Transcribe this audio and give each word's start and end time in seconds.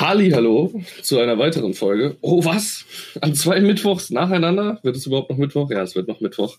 Hallo 0.00 0.72
zu 1.02 1.18
einer 1.18 1.38
weiteren 1.38 1.74
Folge. 1.74 2.16
Oh, 2.22 2.42
was? 2.42 2.86
An 3.20 3.34
zwei 3.34 3.60
Mittwochs 3.60 4.08
nacheinander? 4.08 4.80
Wird 4.82 4.96
es 4.96 5.04
überhaupt 5.04 5.28
noch 5.28 5.36
Mittwoch? 5.36 5.70
Ja, 5.70 5.82
es 5.82 5.94
wird 5.94 6.08
noch 6.08 6.22
Mittwoch. 6.22 6.56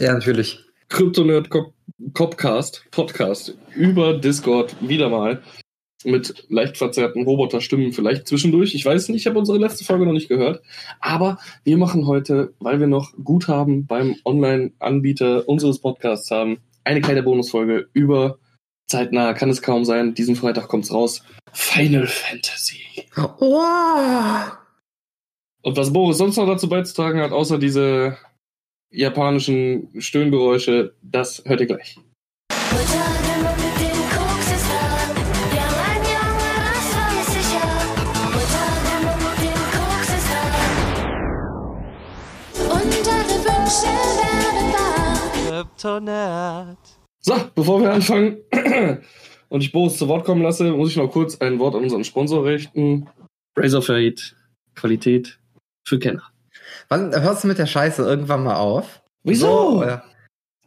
Ja, 0.00 0.14
natürlich. 0.14 0.60
Kryptonerd 0.88 1.50
Copcast, 2.14 2.86
Podcast 2.90 3.58
über 3.76 4.14
Discord 4.14 4.74
wieder 4.80 5.10
mal 5.10 5.42
mit 6.04 6.46
leicht 6.48 6.78
verzerrten 6.78 7.24
Roboterstimmen 7.24 7.92
vielleicht 7.92 8.26
zwischendurch. 8.26 8.74
Ich 8.74 8.86
weiß 8.86 9.10
nicht, 9.10 9.20
ich 9.20 9.26
habe 9.26 9.38
unsere 9.38 9.58
letzte 9.58 9.84
Folge 9.84 10.06
noch 10.06 10.14
nicht 10.14 10.30
gehört. 10.30 10.62
Aber 11.00 11.36
wir 11.64 11.76
machen 11.76 12.06
heute, 12.06 12.54
weil 12.60 12.80
wir 12.80 12.86
noch 12.86 13.12
Guthaben 13.22 13.84
beim 13.84 14.16
Online-Anbieter 14.24 15.46
unseres 15.46 15.80
Podcasts 15.80 16.30
haben, 16.30 16.60
eine 16.82 17.02
kleine 17.02 17.22
Bonusfolge 17.22 17.88
über 17.92 18.38
zeitnah, 18.88 19.34
kann 19.34 19.50
es 19.50 19.62
kaum 19.62 19.84
sein. 19.84 20.14
Diesen 20.14 20.36
Freitag 20.36 20.68
kommt's 20.68 20.92
raus. 20.92 21.22
Final 21.52 22.06
Fantasy. 22.06 23.06
Oh. 23.16 23.62
Und 25.62 25.76
was 25.76 25.92
Boris 25.92 26.18
sonst 26.18 26.36
noch 26.36 26.46
dazu 26.46 26.68
beizutragen 26.68 27.20
hat, 27.20 27.32
außer 27.32 27.58
diese 27.58 28.18
japanischen 28.90 29.88
Stöhngeräusche, 30.00 30.94
das 31.02 31.42
hört 31.46 31.60
ihr 31.60 31.66
gleich. 31.66 31.98
Alle 43.34 43.44
Wünsche 43.44 43.92
werden 44.20 44.72
wahr. 44.72 45.64
Kryptonat. 45.64 46.93
So, 47.26 47.34
bevor 47.54 47.80
wir 47.80 47.90
anfangen 47.92 48.36
und 49.48 49.62
ich 49.62 49.72
Boris 49.72 49.96
zu 49.96 50.08
Wort 50.08 50.26
kommen 50.26 50.42
lasse, 50.42 50.72
muss 50.72 50.90
ich 50.90 50.96
noch 50.96 51.08
kurz 51.10 51.40
ein 51.40 51.58
Wort 51.58 51.74
an 51.74 51.82
unseren 51.84 52.04
Sponsor 52.04 52.44
richten. 52.44 53.08
Razorfade, 53.56 54.16
Qualität 54.74 55.38
für 55.86 55.98
Kenner. 55.98 56.22
Wann 56.88 57.12
hörst 57.18 57.44
du 57.44 57.48
mit 57.48 57.56
der 57.58 57.66
Scheiße 57.66 58.02
irgendwann 58.02 58.44
mal 58.44 58.56
auf? 58.56 59.02
Wieso? 59.22 59.78
So, 59.82 59.90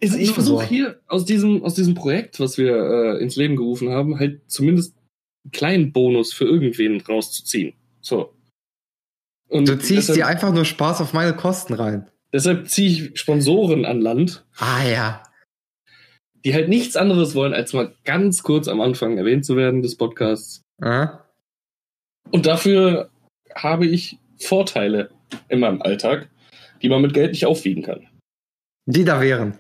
ich 0.02 0.26
Nur 0.28 0.34
versuche 0.34 0.64
so. 0.64 0.70
hier 0.70 1.00
aus 1.08 1.26
diesem, 1.26 1.64
aus 1.64 1.76
diesem 1.76 1.94
Projekt, 1.94 2.40
was 2.40 2.58
wir 2.58 2.76
äh, 2.76 3.22
ins 3.22 3.36
Leben 3.36 3.56
gerufen 3.56 3.90
haben, 3.90 4.20
halt 4.20 4.42
zumindest 4.48 4.96
einen 5.44 5.52
kleinen 5.52 5.92
Bonus 5.92 6.34
für 6.34 6.46
irgendwen 6.46 7.02
rauszuziehen. 7.02 7.74
So. 8.02 8.34
Und 9.48 9.68
Du 9.68 9.78
ziehst 9.78 10.10
deshalb, 10.10 10.16
dir 10.18 10.28
einfach 10.28 10.54
nur 10.54 10.66
Spaß 10.66 11.02
auf 11.02 11.14
meine 11.14 11.36
Kosten 11.36 11.74
rein. 11.74 12.10
deshalb 12.34 12.68
ziehe 12.70 12.90
ich 13.12 13.20
Sponsoren 13.20 13.86
an 13.86 14.02
Land, 14.02 14.46
Ah 14.58 14.84
ja. 14.84 15.24
Die 16.46 16.54
halt 16.54 16.70
nichts 16.70 16.96
anderes 16.96 17.36
wollen, 17.36 17.54
als 17.54 17.74
mal 17.74 17.94
ganz 18.06 18.44
kurz 18.44 18.68
am 18.68 18.82
Anfang 18.82 19.18
erwähnt 19.18 19.46
zu 19.46 19.56
werden 19.58 19.82
des 19.82 19.98
Podcasts. 19.98 20.62
Äh? 20.82 21.08
Und 22.32 22.46
dafür 22.46 23.10
habe 23.56 23.86
ich 23.88 24.18
Vorteile 24.40 25.10
in 25.50 25.60
meinem 25.60 25.82
Alltag, 25.82 26.30
die 26.82 26.90
man 26.90 27.02
mit 27.02 27.14
Geld 27.14 27.32
nicht 27.32 27.46
aufwiegen 27.46 27.84
kann. 27.84 28.08
Die 28.86 29.04
da 29.04 29.20
wären. 29.22 29.58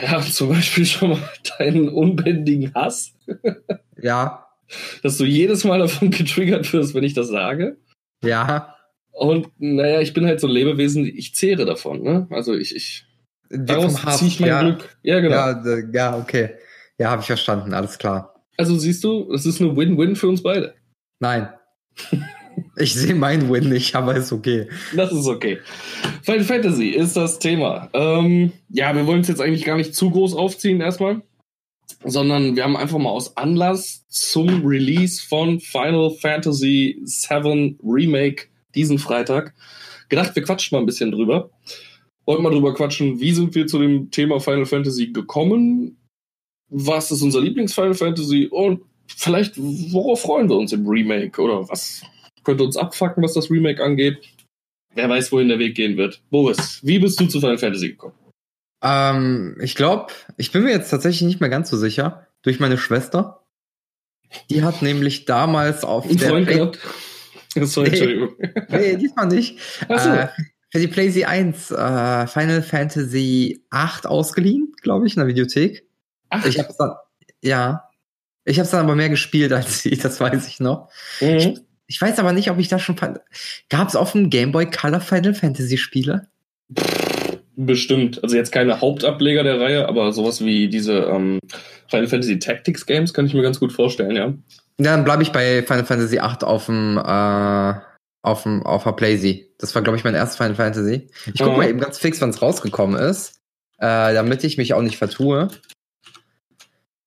Ja, 0.00 0.20
zum 0.20 0.50
Beispiel 0.50 0.86
schon 0.86 1.10
mal 1.10 1.30
deinen 1.58 1.88
unbändigen 1.88 2.72
Hass, 2.74 3.14
Ja. 4.00 4.46
dass 5.02 5.18
du 5.18 5.24
jedes 5.24 5.64
Mal 5.64 5.80
davon 5.80 6.10
getriggert 6.10 6.72
wirst, 6.72 6.94
wenn 6.94 7.04
ich 7.04 7.14
das 7.14 7.28
sage. 7.28 7.78
Ja. 8.24 8.76
Und 9.12 9.48
naja, 9.58 10.00
ich 10.00 10.14
bin 10.14 10.24
halt 10.26 10.40
so 10.40 10.46
ein 10.46 10.52
Lebewesen, 10.52 11.04
ich 11.04 11.34
zehre 11.34 11.64
davon, 11.66 12.02
ne? 12.02 12.26
Also 12.30 12.54
ich, 12.54 12.74
ich 12.76 13.04
daraus 13.50 14.00
ziehe 14.18 14.28
ich 14.28 14.40
mein 14.40 14.48
ja. 14.48 14.62
Glück. 14.62 14.96
Ja, 15.02 15.20
genau. 15.20 15.36
Ja, 15.36 15.78
ja, 15.92 16.18
okay. 16.18 16.50
Ja, 16.98 17.10
habe 17.10 17.20
ich 17.20 17.26
verstanden, 17.26 17.74
alles 17.74 17.98
klar. 17.98 18.34
Also 18.56 18.78
siehst 18.78 19.04
du, 19.04 19.30
das 19.32 19.46
ist 19.46 19.60
eine 19.60 19.76
Win-Win 19.76 20.16
für 20.16 20.28
uns 20.28 20.42
beide. 20.42 20.74
Nein. 21.18 21.48
ich 22.76 22.94
sehe 22.94 23.14
meinen 23.14 23.50
Win 23.50 23.68
nicht, 23.68 23.94
aber 23.94 24.14
ist 24.16 24.32
okay. 24.32 24.68
Das 24.94 25.12
ist 25.12 25.26
okay. 25.26 25.58
Final 26.22 26.44
Fantasy 26.44 26.88
ist 26.88 27.16
das 27.16 27.38
Thema. 27.38 27.88
Ähm, 27.92 28.52
ja, 28.68 28.94
wir 28.94 29.06
wollen 29.06 29.22
es 29.22 29.28
jetzt 29.28 29.40
eigentlich 29.40 29.64
gar 29.64 29.76
nicht 29.76 29.94
zu 29.94 30.10
groß 30.10 30.34
aufziehen 30.34 30.80
erstmal, 30.80 31.22
sondern 32.04 32.56
wir 32.56 32.64
haben 32.64 32.76
einfach 32.76 32.98
mal 32.98 33.10
aus 33.10 33.36
Anlass 33.36 34.04
zum 34.08 34.66
Release 34.66 35.26
von 35.26 35.60
Final 35.60 36.10
Fantasy 36.10 37.02
VII 37.02 37.78
Remake 37.82 38.48
diesen 38.74 38.98
Freitag 38.98 39.54
gedacht, 40.08 40.34
wir 40.34 40.42
quatschen 40.42 40.76
mal 40.76 40.82
ein 40.82 40.86
bisschen 40.86 41.12
drüber. 41.12 41.50
Wollten 42.30 42.44
mal 42.44 42.50
drüber 42.50 42.74
quatschen, 42.74 43.18
wie 43.18 43.32
sind 43.32 43.56
wir 43.56 43.66
zu 43.66 43.80
dem 43.80 44.12
Thema 44.12 44.38
Final 44.38 44.64
Fantasy 44.64 45.08
gekommen? 45.08 45.96
Was 46.68 47.10
ist 47.10 47.22
unser 47.22 47.40
Lieblings-Final 47.40 47.94
Fantasy? 47.94 48.46
Und 48.46 48.82
vielleicht, 49.08 49.54
worauf 49.56 50.22
freuen 50.22 50.48
wir 50.48 50.54
uns 50.54 50.72
im 50.72 50.86
Remake? 50.86 51.42
Oder 51.42 51.68
was 51.68 52.04
könnte 52.44 52.62
uns 52.62 52.76
abfacken, 52.76 53.24
was 53.24 53.34
das 53.34 53.50
Remake 53.50 53.82
angeht? 53.82 54.18
Wer 54.94 55.08
weiß, 55.08 55.32
wohin 55.32 55.48
der 55.48 55.58
Weg 55.58 55.74
gehen 55.74 55.96
wird. 55.96 56.22
Boris, 56.30 56.78
wie 56.84 57.00
bist 57.00 57.18
du 57.18 57.26
zu 57.26 57.40
Final 57.40 57.58
Fantasy 57.58 57.88
gekommen? 57.88 58.14
Ähm, 58.80 59.56
ich 59.60 59.74
glaube, 59.74 60.12
ich 60.36 60.52
bin 60.52 60.62
mir 60.62 60.70
jetzt 60.70 60.90
tatsächlich 60.90 61.22
nicht 61.22 61.40
mehr 61.40 61.50
ganz 61.50 61.68
so 61.68 61.76
sicher. 61.76 62.28
Durch 62.42 62.60
meine 62.60 62.78
Schwester. 62.78 63.42
Die 64.50 64.62
hat 64.62 64.82
nämlich 64.82 65.24
damals 65.24 65.82
auf 65.82 66.08
Ein 66.08 66.16
der 66.16 66.28
Freund 66.28 66.46
gehabt? 66.46 66.78
Sorry. 67.56 67.88
Entschuldigung. 67.88 68.36
Nee, 68.68 68.96
diesmal 68.98 69.26
nicht. 69.26 69.58
Ach 69.88 69.98
so. 69.98 70.10
Äh, 70.10 70.28
für 70.70 70.78
die 70.78 70.88
PlayZ 70.88 71.24
1 71.24 71.70
äh, 71.70 72.26
Final 72.26 72.62
Fantasy 72.62 73.64
8 73.70 74.06
ausgeliehen, 74.06 74.72
glaube 74.82 75.06
ich, 75.06 75.16
in 75.16 75.20
der 75.20 75.28
Videothek. 75.28 75.84
Ach, 76.30 76.44
Ich 76.44 76.58
hab's 76.58 76.76
dann, 76.76 76.92
ja. 77.42 77.88
Ich 78.44 78.58
habe 78.58 78.64
es 78.64 78.70
dann 78.70 78.84
aber 78.84 78.94
mehr 78.94 79.08
gespielt 79.08 79.52
als 79.52 79.82
sie, 79.82 79.96
das 79.96 80.20
weiß 80.20 80.46
ich 80.46 80.60
noch. 80.60 80.90
mhm. 81.20 81.60
Ich 81.86 82.00
weiß 82.00 82.20
aber 82.20 82.32
nicht, 82.32 82.52
ob 82.52 82.58
ich 82.60 82.68
da 82.68 82.78
schon. 82.78 82.94
Gab 83.68 83.88
es 83.88 83.96
auf 83.96 84.12
dem 84.12 84.30
Game 84.30 84.52
Boy 84.52 84.70
Color 84.70 85.00
Final 85.00 85.34
Fantasy 85.34 85.76
Spiele? 85.76 86.28
Bestimmt. 87.56 88.22
Also 88.22 88.36
jetzt 88.36 88.52
keine 88.52 88.80
Hauptableger 88.80 89.42
der 89.42 89.60
Reihe, 89.60 89.88
aber 89.88 90.12
sowas 90.12 90.40
wie 90.44 90.68
diese 90.68 91.00
ähm, 91.00 91.40
Final 91.88 92.06
Fantasy 92.06 92.38
Tactics 92.38 92.86
Games 92.86 93.12
kann 93.12 93.26
ich 93.26 93.34
mir 93.34 93.42
ganz 93.42 93.58
gut 93.58 93.72
vorstellen, 93.72 94.14
ja. 94.14 94.26
Ja, 94.78 94.96
dann 94.96 95.04
bleibe 95.04 95.24
ich 95.24 95.32
bei 95.32 95.64
Final 95.64 95.84
Fantasy 95.84 96.20
8 96.20 96.44
auf 96.44 96.66
dem 96.66 96.96
äh, 96.96 97.74
auf 98.22 98.42
dem 98.44 98.64
auf 98.64 98.84
der 98.84 98.92
PlayZ. 98.92 99.46
Das 99.58 99.74
war 99.74 99.82
glaube 99.82 99.96
ich 99.98 100.04
mein 100.04 100.14
erstes 100.14 100.36
Final 100.36 100.54
Fantasy. 100.54 101.08
Ich 101.26 101.40
guck 101.40 101.52
Mhm. 101.52 101.56
mal 101.58 101.68
eben 101.68 101.80
ganz 101.80 101.98
fix, 101.98 102.20
wann 102.20 102.30
es 102.30 102.42
rausgekommen 102.42 103.00
ist, 103.00 103.40
äh, 103.78 104.12
damit 104.14 104.44
ich 104.44 104.58
mich 104.58 104.74
auch 104.74 104.82
nicht 104.82 104.98
vertue. 104.98 105.48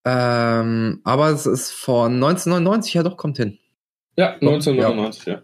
Ähm, 0.06 1.00
aber 1.04 1.30
es 1.30 1.46
ist 1.46 1.72
von 1.72 2.14
1999, 2.16 2.94
ja 2.94 3.04
doch, 3.04 3.16
kommt 3.18 3.38
hin. 3.38 3.58
Ja, 4.18 4.34
1999, 4.34 5.26
ja. 5.26 5.42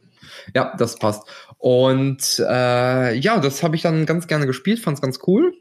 Ja, 0.53 0.75
das 0.78 0.97
passt. 0.97 1.24
Und 1.58 2.40
äh, 2.40 3.13
ja, 3.16 3.40
das 3.40 3.63
habe 3.63 3.75
ich 3.75 3.81
dann 3.81 4.06
ganz 4.06 4.28
gerne 4.28 4.46
gespielt, 4.47 4.79
fand's 4.79 5.02
ganz 5.02 5.19
cool. 5.28 5.53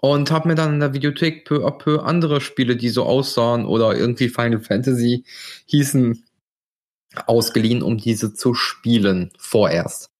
Und 0.00 0.30
habe 0.30 0.48
mir 0.48 0.54
dann 0.54 0.74
in 0.74 0.80
der 0.80 0.92
Videothek 0.92 1.44
peu 1.46 1.64
à 1.66 1.70
peu 1.78 2.00
andere 2.02 2.40
Spiele, 2.40 2.76
die 2.76 2.90
so 2.90 3.04
aussahen 3.04 3.64
oder 3.64 3.94
irgendwie 3.96 4.28
Final 4.28 4.60
Fantasy 4.60 5.24
hießen, 5.66 6.24
ausgeliehen, 7.26 7.82
um 7.82 7.98
diese 7.98 8.34
zu 8.34 8.54
spielen, 8.54 9.30
vorerst. 9.38 10.10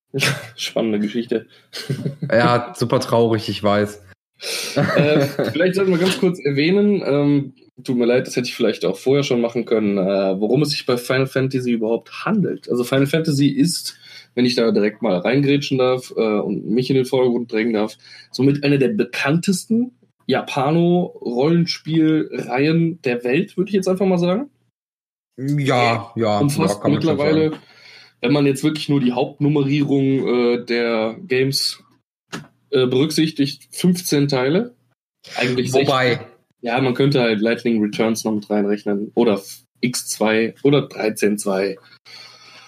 Spannende 0.57 1.01
Geschichte. 1.01 1.47
Ja, 2.31 2.73
super 2.77 3.01
traurig, 3.01 3.49
ich 3.49 3.63
weiß. 3.63 4.03
äh, 4.77 5.21
vielleicht 5.53 5.75
sollten 5.75 5.93
wir 5.93 5.99
ganz 5.99 6.19
kurz 6.19 6.39
erwähnen, 6.45 7.03
ähm, 7.05 7.55
tut 7.83 7.97
mir 7.97 8.07
leid, 8.07 8.27
das 8.27 8.37
hätte 8.37 8.49
ich 8.49 8.55
vielleicht 8.55 8.85
auch 8.85 8.97
vorher 8.97 9.25
schon 9.25 9.41
machen 9.41 9.65
können, 9.65 9.99
äh, 9.99 10.41
worum 10.41 10.63
es 10.63 10.71
sich 10.71 10.87
bei 10.87 10.97
Final 10.97 11.27
Fantasy 11.27 11.73
überhaupt 11.73 12.25
handelt. 12.25 12.71
Also 12.71 12.85
Final 12.85 13.07
Fantasy 13.07 13.49
ist, 13.49 13.97
wenn 14.35 14.45
ich 14.45 14.55
da 14.55 14.71
direkt 14.71 15.03
mal 15.03 15.19
reingrätschen 15.19 15.79
darf 15.79 16.13
äh, 16.17 16.39
und 16.39 16.67
mich 16.67 16.91
in 16.91 16.97
den 16.97 17.05
Vordergrund 17.05 17.53
drängen 17.53 17.73
darf, 17.73 17.97
somit 18.31 18.63
eine 18.65 18.79
der 18.79 18.89
bekanntesten 18.89 19.93
Japano-Rollenspielreihen 20.27 23.03
der 23.03 23.25
Welt, 23.25 23.57
würde 23.57 23.71
ich 23.71 23.75
jetzt 23.75 23.89
einfach 23.89 24.07
mal 24.07 24.19
sagen. 24.19 24.51
Ja, 25.37 26.13
ja. 26.17 26.39
Umfasst 26.39 26.81
ja, 26.83 26.89
mittlerweile, 26.91 27.53
wenn 28.21 28.33
man 28.33 28.47
jetzt 28.47 28.63
wirklich 28.63 28.89
nur 28.89 29.01
die 29.01 29.13
Hauptnummerierung 29.13 30.29
äh, 30.29 30.65
der 30.65 31.17
Games 31.27 31.83
äh, 32.71 32.87
berücksichtigt, 32.87 33.69
15 33.73 34.29
Teile. 34.29 34.75
Eigentlich 35.37 35.73
16. 35.73 35.87
Wobei, 35.89 36.21
Ja, 36.61 36.81
man 36.81 36.95
könnte 36.95 37.21
halt 37.21 37.41
Lightning 37.41 37.83
Returns 37.83 38.25
noch 38.25 38.33
mit 38.33 38.49
reinrechnen. 38.49 39.11
Oder 39.15 39.41
X2 39.83 40.55
oder 40.63 40.87
13.2. 40.87 41.77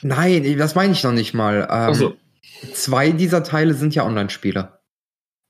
nein, 0.03 0.59
das 0.59 0.75
meine 0.75 0.93
ich 0.93 1.03
noch 1.03 1.13
nicht 1.13 1.35
mal. 1.35 1.63
Ähm, 1.63 1.69
Also, 1.71 2.17
Zwei 2.73 3.11
dieser 3.11 3.43
Teile 3.43 3.75
sind 3.75 3.95
ja 3.95 4.07
Online-Spiele. 4.07 4.79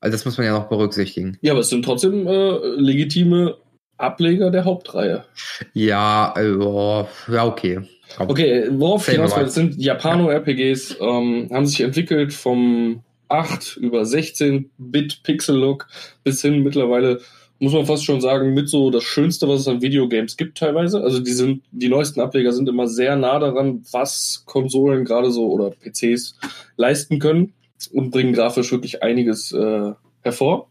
Also 0.00 0.12
das 0.12 0.24
muss 0.24 0.38
man 0.38 0.46
ja 0.46 0.52
noch 0.58 0.68
berücksichtigen. 0.68 1.38
ja, 1.40 1.52
aber 1.52 1.60
es 1.60 1.68
sind 1.68 1.84
trotzdem 1.84 2.26
äh, 2.26 2.58
legitime 2.76 3.56
Ableger 3.98 4.50
der 4.50 4.64
Hauptreihe. 4.64 5.24
Ja, 5.72 6.32
also, 6.34 7.08
ja, 7.32 7.46
okay. 7.46 7.80
Komm. 8.16 8.30
Okay, 8.30 8.68
worauf 8.70 9.08
ich 9.08 9.14
hinaus 9.14 9.36
will, 9.36 9.48
sind 9.48 9.76
Japano-RPGs, 9.76 10.96
ähm, 11.00 11.48
haben 11.52 11.66
sich 11.66 11.80
entwickelt 11.80 12.32
vom 12.32 13.02
8 13.28 13.76
über 13.78 14.02
16-Bit 14.02 15.22
Pixel-Look 15.24 15.88
bis 16.22 16.42
hin 16.42 16.62
mittlerweile 16.62 17.20
muss 17.58 17.72
man 17.72 17.86
fast 17.86 18.04
schon 18.04 18.20
sagen, 18.20 18.52
mit 18.54 18.68
so 18.68 18.90
das 18.90 19.04
Schönste, 19.04 19.48
was 19.48 19.60
es 19.60 19.68
an 19.68 19.80
Videogames 19.80 20.36
gibt 20.36 20.58
teilweise. 20.58 21.02
Also 21.02 21.20
die 21.20 21.32
sind, 21.32 21.62
die 21.70 21.88
neuesten 21.88 22.20
Ableger 22.20 22.52
sind 22.52 22.68
immer 22.68 22.86
sehr 22.86 23.16
nah 23.16 23.38
daran, 23.38 23.82
was 23.92 24.42
Konsolen 24.46 25.04
gerade 25.04 25.30
so 25.30 25.50
oder 25.50 25.70
PCs 25.70 26.36
leisten 26.76 27.18
können 27.18 27.54
und 27.92 28.10
bringen 28.10 28.34
grafisch 28.34 28.72
wirklich 28.72 29.02
einiges 29.02 29.52
äh, 29.52 29.92
hervor. 30.22 30.68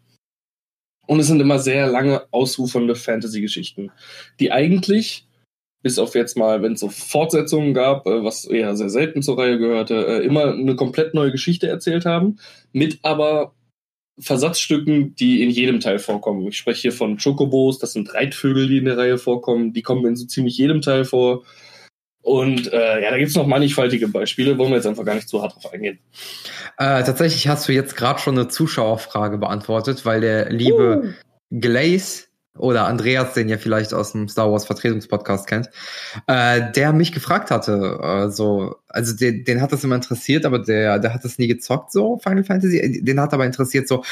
Und 1.07 1.19
es 1.19 1.27
sind 1.27 1.41
immer 1.41 1.59
sehr 1.59 1.87
lange 1.87 2.23
ausufernde 2.31 2.95
Fantasy-Geschichten, 2.95 3.91
die 4.39 4.51
eigentlich, 4.51 5.27
bis 5.83 5.99
auf 5.99 6.15
jetzt 6.15 6.35
mal, 6.35 6.61
wenn 6.61 6.73
es 6.73 6.79
so 6.79 6.89
Fortsetzungen 6.89 7.73
gab, 7.73 8.07
äh, 8.07 8.23
was 8.23 8.45
eher 8.45 8.75
sehr 8.75 8.89
selten 8.89 9.21
zur 9.21 9.37
Reihe 9.37 9.57
gehörte, 9.57 10.05
äh, 10.07 10.25
immer 10.25 10.53
eine 10.53 10.75
komplett 10.75 11.13
neue 11.13 11.31
Geschichte 11.31 11.67
erzählt 11.67 12.05
haben, 12.05 12.39
mit 12.71 12.99
aber 13.03 13.53
Versatzstücken, 14.17 15.13
die 15.15 15.43
in 15.43 15.49
jedem 15.49 15.81
Teil 15.81 15.99
vorkommen. 15.99 16.47
Ich 16.47 16.57
spreche 16.57 16.83
hier 16.83 16.91
von 16.93 17.17
Chocobos, 17.17 17.79
das 17.79 17.93
sind 17.93 18.13
Reitvögel, 18.13 18.67
die 18.67 18.77
in 18.77 18.85
der 18.85 18.97
Reihe 18.97 19.17
vorkommen, 19.17 19.73
die 19.73 19.81
kommen 19.81 20.05
in 20.05 20.15
so 20.15 20.25
ziemlich 20.25 20.57
jedem 20.57 20.81
Teil 20.81 21.03
vor. 21.03 21.43
Und 22.25 22.73
äh, 22.73 23.03
ja, 23.03 23.11
da 23.11 23.19
gibt's 23.19 23.35
noch 23.35 23.45
mannigfaltige 23.45 24.07
Beispiele, 24.07 24.57
wollen 24.57 24.71
wir 24.71 24.77
jetzt 24.77 24.87
einfach 24.87 25.05
gar 25.05 25.13
nicht 25.13 25.29
zu 25.29 25.43
hart 25.43 25.53
drauf 25.53 25.71
eingehen. 25.71 25.99
Äh, 26.79 27.03
tatsächlich 27.03 27.47
hast 27.47 27.67
du 27.67 27.71
jetzt 27.71 27.95
gerade 27.95 28.19
schon 28.19 28.35
eine 28.35 28.47
Zuschauerfrage 28.47 29.37
beantwortet, 29.37 30.07
weil 30.07 30.21
der 30.21 30.49
liebe 30.49 31.13
Glaze 31.51 32.23
oder 32.57 32.87
Andreas, 32.87 33.33
den 33.33 33.47
ihr 33.47 33.59
vielleicht 33.59 33.93
aus 33.93 34.13
dem 34.13 34.27
Star 34.27 34.51
Wars 34.51 34.65
Vertretungspodcast 34.65 35.45
kennt, 35.45 35.69
äh, 36.25 36.71
der 36.71 36.93
mich 36.93 37.11
gefragt 37.11 37.51
hatte, 37.51 37.99
äh, 38.01 38.31
so, 38.31 38.77
also 38.87 39.15
den, 39.15 39.43
den 39.43 39.61
hat 39.61 39.71
das 39.71 39.83
immer 39.83 39.93
interessiert, 39.93 40.45
aber 40.45 40.57
der, 40.57 40.97
der 40.97 41.13
hat 41.13 41.23
das 41.23 41.37
nie 41.37 41.47
gezockt, 41.47 41.91
so 41.91 42.17
Final 42.17 42.43
Fantasy. 42.43 43.03
Den 43.03 43.19
hat 43.19 43.35
aber 43.35 43.45
interessiert, 43.45 43.87
so, 43.87 44.03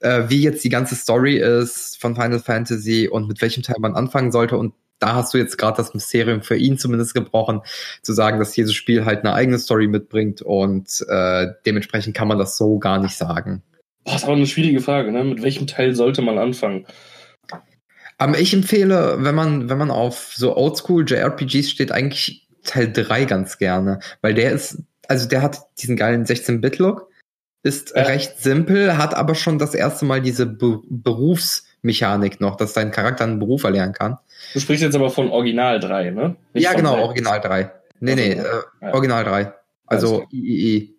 äh, 0.00 0.22
wie 0.28 0.40
jetzt 0.40 0.64
die 0.64 0.70
ganze 0.70 0.94
Story 0.94 1.36
ist 1.36 2.00
von 2.00 2.14
Final 2.14 2.40
Fantasy 2.40 3.08
und 3.08 3.28
mit 3.28 3.42
welchem 3.42 3.62
Teil 3.62 3.76
man 3.78 3.94
anfangen 3.94 4.32
sollte. 4.32 4.56
Und 4.56 4.72
da 4.98 5.14
hast 5.14 5.34
du 5.34 5.38
jetzt 5.38 5.58
gerade 5.58 5.76
das 5.76 5.94
Mysterium 5.94 6.42
für 6.42 6.56
ihn 6.56 6.78
zumindest 6.78 7.14
gebrochen, 7.14 7.62
zu 8.02 8.12
sagen, 8.12 8.38
dass 8.38 8.56
jedes 8.56 8.74
Spiel 8.74 9.04
halt 9.04 9.20
eine 9.20 9.34
eigene 9.34 9.58
Story 9.58 9.86
mitbringt 9.86 10.42
und 10.42 11.04
äh, 11.08 11.48
dementsprechend 11.66 12.16
kann 12.16 12.28
man 12.28 12.38
das 12.38 12.56
so 12.56 12.78
gar 12.78 12.98
nicht 13.00 13.16
sagen. 13.16 13.62
Boah, 14.04 14.16
ist 14.16 14.24
aber 14.24 14.34
eine 14.34 14.46
schwierige 14.46 14.80
Frage, 14.80 15.12
ne? 15.12 15.24
Mit 15.24 15.42
welchem 15.42 15.66
Teil 15.66 15.94
sollte 15.94 16.22
man 16.22 16.38
anfangen? 16.38 16.86
Aber 18.18 18.38
ich 18.38 18.52
empfehle, 18.52 19.18
wenn 19.20 19.34
man, 19.34 19.68
wenn 19.68 19.78
man 19.78 19.90
auf 19.90 20.32
so 20.34 20.56
Oldschool 20.56 21.08
JRPGs 21.08 21.70
steht, 21.70 21.92
eigentlich 21.92 22.48
Teil 22.64 22.92
3 22.92 23.24
ganz 23.26 23.58
gerne. 23.58 24.00
Weil 24.22 24.34
der 24.34 24.50
ist, 24.52 24.82
also 25.06 25.28
der 25.28 25.42
hat 25.42 25.58
diesen 25.78 25.96
geilen 25.96 26.24
16-Bit-Look, 26.24 27.08
ist 27.62 27.92
Ja. 27.94 28.02
recht 28.02 28.38
simpel, 28.38 28.98
hat 28.98 29.14
aber 29.14 29.34
schon 29.34 29.58
das 29.58 29.74
erste 29.74 30.04
Mal 30.04 30.20
diese 30.20 30.46
Be 30.46 30.80
Berufsmechanik 30.88 32.40
noch, 32.40 32.56
dass 32.56 32.72
dein 32.72 32.90
Charakter 32.90 33.24
einen 33.24 33.38
Beruf 33.38 33.62
erlernen 33.64 33.92
kann. 33.92 34.18
Du 34.52 34.60
sprichst 34.60 34.82
jetzt 34.82 34.94
aber 34.94 35.10
von 35.10 35.30
Original 35.30 35.80
3, 35.80 36.10
ne? 36.10 36.36
Nicht 36.54 36.64
ja, 36.64 36.72
genau, 36.74 36.94
drei. 36.94 37.02
Original 37.02 37.40
3. 37.40 37.72
Nee, 38.00 38.12
Also, 38.12 38.22
nee, 38.22 38.32
äh, 38.32 38.62
ja. 38.82 38.94
Original 38.94 39.24
3. 39.24 39.52
Also 39.86 40.26
III. 40.32 40.94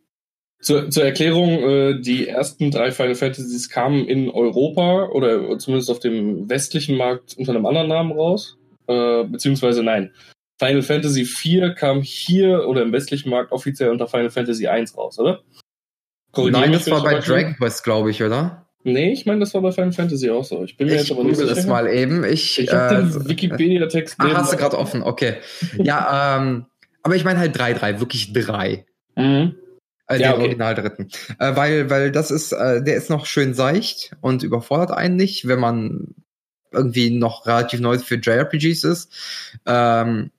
Zur, 0.61 0.89
zur 0.89 1.05
Erklärung, 1.05 1.49
äh, 1.49 2.01
die 2.01 2.27
ersten 2.27 2.69
drei 2.69 2.91
Final 2.91 3.15
Fantasies 3.15 3.69
kamen 3.69 4.05
in 4.07 4.29
Europa 4.29 5.05
oder 5.05 5.57
zumindest 5.57 5.89
auf 5.89 5.99
dem 5.99 6.49
westlichen 6.49 6.97
Markt 6.97 7.37
unter 7.37 7.51
einem 7.51 7.65
anderen 7.65 7.87
Namen 7.87 8.11
raus. 8.11 8.57
Äh, 8.87 9.23
beziehungsweise 9.23 9.83
nein. 9.83 10.13
Final 10.59 10.81
Fantasy 10.81 11.23
4 11.23 11.73
kam 11.75 12.01
hier 12.01 12.67
oder 12.67 12.81
im 12.81 12.91
westlichen 12.91 13.29
Markt 13.29 13.53
offiziell 13.53 13.91
unter 13.91 14.07
Final 14.07 14.29
Fantasy 14.29 14.67
1 14.67 14.97
raus, 14.97 15.17
oder? 15.17 15.41
Korrigiere 16.33 16.61
Nein, 16.61 16.73
das 16.73 16.91
war 16.91 17.01
bei 17.01 17.19
Dragon 17.19 17.55
Quest, 17.55 17.83
glaube 17.85 18.11
ich, 18.11 18.21
oder? 18.21 18.68
Nee, 18.83 19.11
ich 19.11 19.25
meine, 19.25 19.41
das 19.41 19.53
war 19.53 19.61
bei 19.61 19.71
Final 19.71 19.91
Fantasy 19.91 20.29
auch 20.29 20.43
so. 20.45 20.63
Ich 20.63 20.77
bin 20.77 20.87
mir 20.87 20.93
Ich 20.95 21.01
jetzt 21.01 21.11
aber 21.11 21.23
nicht 21.23 21.35
sicher. 21.37 21.51
es 21.51 21.65
mal 21.67 21.87
eben. 21.87 22.23
Ich, 22.23 22.59
Ich 22.59 22.71
habe 22.71 22.95
äh, 22.95 22.97
den 23.01 23.29
Wikipedia-Text. 23.29 24.15
Ach, 24.19 24.33
hast 24.33 24.53
du 24.53 24.57
gerade 24.57 24.77
offen, 24.77 25.03
okay. 25.03 25.35
Ja, 25.77 26.37
ähm, 26.37 26.65
aber 27.03 27.15
ich 27.15 27.25
meine 27.25 27.39
halt 27.39 27.55
3-3, 27.59 27.99
wirklich 27.99 28.31
3. 28.33 28.85
Mhm. 29.15 29.55
Äh, 30.07 30.19
Ja, 30.19 30.29
den 30.29 30.31
okay. 30.33 30.41
Original 30.43 30.75
dritten. 30.75 31.09
Äh, 31.39 31.55
weil, 31.55 31.89
weil 31.89 32.11
das 32.11 32.31
ist, 32.31 32.53
äh, 32.53 32.81
der 32.81 32.95
ist 32.95 33.09
noch 33.09 33.25
schön 33.25 33.53
seicht 33.53 34.15
und 34.21 34.43
überfordert 34.43 34.91
einen 34.91 35.17
nicht, 35.17 35.47
wenn 35.47 35.59
man 35.59 36.15
irgendwie 36.71 37.09
noch 37.09 37.45
relativ 37.47 37.79
neu 37.81 37.97
für 37.99 38.15
JRPGs 38.15 38.83
ist. 38.85 39.11
Ähm, 39.65 40.31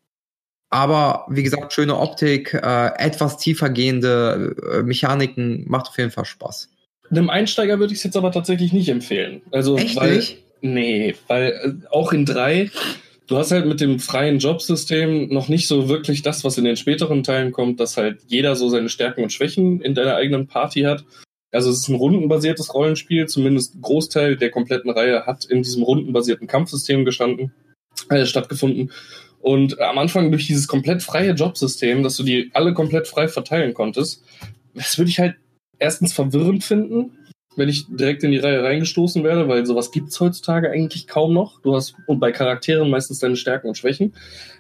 aber 0.70 1.26
wie 1.28 1.42
gesagt, 1.42 1.72
schöne 1.72 1.98
Optik, 1.98 2.54
äh, 2.54 2.86
etwas 2.96 3.36
tiefer 3.36 3.68
gehende 3.70 4.54
äh, 4.72 4.82
Mechaniken, 4.82 5.64
macht 5.68 5.88
auf 5.88 5.98
jeden 5.98 6.12
Fall 6.12 6.24
Spaß. 6.24 6.70
Einem 7.10 7.30
Einsteiger 7.30 7.78
würde 7.78 7.92
ich 7.92 7.98
es 7.98 8.04
jetzt 8.04 8.16
aber 8.16 8.30
tatsächlich 8.32 8.72
nicht 8.72 8.88
empfehlen. 8.88 9.42
Also, 9.50 9.76
Echt 9.76 9.96
weil, 9.96 10.16
nicht? 10.16 10.38
Nee, 10.62 11.14
weil 11.26 11.52
äh, 11.52 11.86
auch 11.90 12.12
in 12.12 12.24
drei, 12.24 12.70
du 13.26 13.36
hast 13.36 13.50
halt 13.50 13.66
mit 13.66 13.80
dem 13.80 13.98
freien 13.98 14.38
Jobsystem 14.38 15.28
noch 15.28 15.48
nicht 15.48 15.66
so 15.66 15.88
wirklich 15.88 16.22
das, 16.22 16.44
was 16.44 16.58
in 16.58 16.64
den 16.64 16.76
späteren 16.76 17.22
Teilen 17.22 17.52
kommt, 17.52 17.80
dass 17.80 17.96
halt 17.96 18.20
jeder 18.28 18.56
so 18.56 18.68
seine 18.68 18.88
Stärken 18.88 19.22
und 19.22 19.32
Schwächen 19.32 19.80
in 19.80 19.94
deiner 19.94 20.16
eigenen 20.16 20.46
Party 20.46 20.82
hat. 20.82 21.04
Also 21.52 21.70
es 21.70 21.78
ist 21.78 21.88
ein 21.88 21.96
rundenbasiertes 21.96 22.74
Rollenspiel, 22.74 23.26
zumindest 23.26 23.74
ein 23.74 23.82
Großteil 23.82 24.36
der 24.36 24.50
kompletten 24.50 24.90
Reihe 24.90 25.26
hat 25.26 25.44
in 25.44 25.62
diesem 25.62 25.82
rundenbasierten 25.82 26.46
Kampfsystem 26.46 27.04
gestanden, 27.04 27.52
äh, 28.08 28.24
stattgefunden. 28.24 28.92
Und 29.40 29.80
am 29.80 29.98
Anfang 29.98 30.30
durch 30.30 30.46
dieses 30.46 30.68
komplett 30.68 31.02
freie 31.02 31.32
Jobsystem, 31.32 32.02
dass 32.02 32.16
du 32.16 32.22
die 32.22 32.50
alle 32.52 32.74
komplett 32.74 33.08
frei 33.08 33.26
verteilen 33.26 33.74
konntest, 33.74 34.22
das 34.74 34.98
würde 34.98 35.10
ich 35.10 35.18
halt 35.18 35.36
erstens 35.80 36.12
verwirrend 36.12 36.62
finden, 36.62 37.16
wenn 37.56 37.68
ich 37.68 37.86
direkt 37.88 38.22
in 38.22 38.30
die 38.30 38.38
Reihe 38.38 38.62
reingestoßen 38.62 39.24
werde, 39.24 39.48
weil 39.48 39.66
sowas 39.66 39.90
gibt's 39.90 40.20
heutzutage 40.20 40.70
eigentlich 40.70 41.08
kaum 41.08 41.34
noch. 41.34 41.60
Du 41.62 41.74
hast 41.74 41.96
und 42.06 42.20
bei 42.20 42.30
Charakteren 42.30 42.88
meistens 42.90 43.18
deine 43.18 43.34
Stärken 43.36 43.66
und 43.68 43.76
Schwächen. 43.76 44.14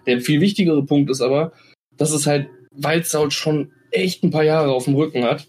Der 0.06 0.20
viel 0.20 0.40
wichtigere 0.40 0.84
Punkt 0.84 1.08
ist 1.10 1.20
aber, 1.20 1.52
dass 1.96 2.10
es 2.10 2.26
halt, 2.26 2.48
weil 2.72 3.00
es 3.00 3.14
halt 3.14 3.32
schon 3.32 3.70
echt 3.92 4.24
ein 4.24 4.30
paar 4.32 4.42
Jahre 4.44 4.72
auf 4.72 4.84
dem 4.86 4.96
Rücken 4.96 5.22
hat. 5.24 5.46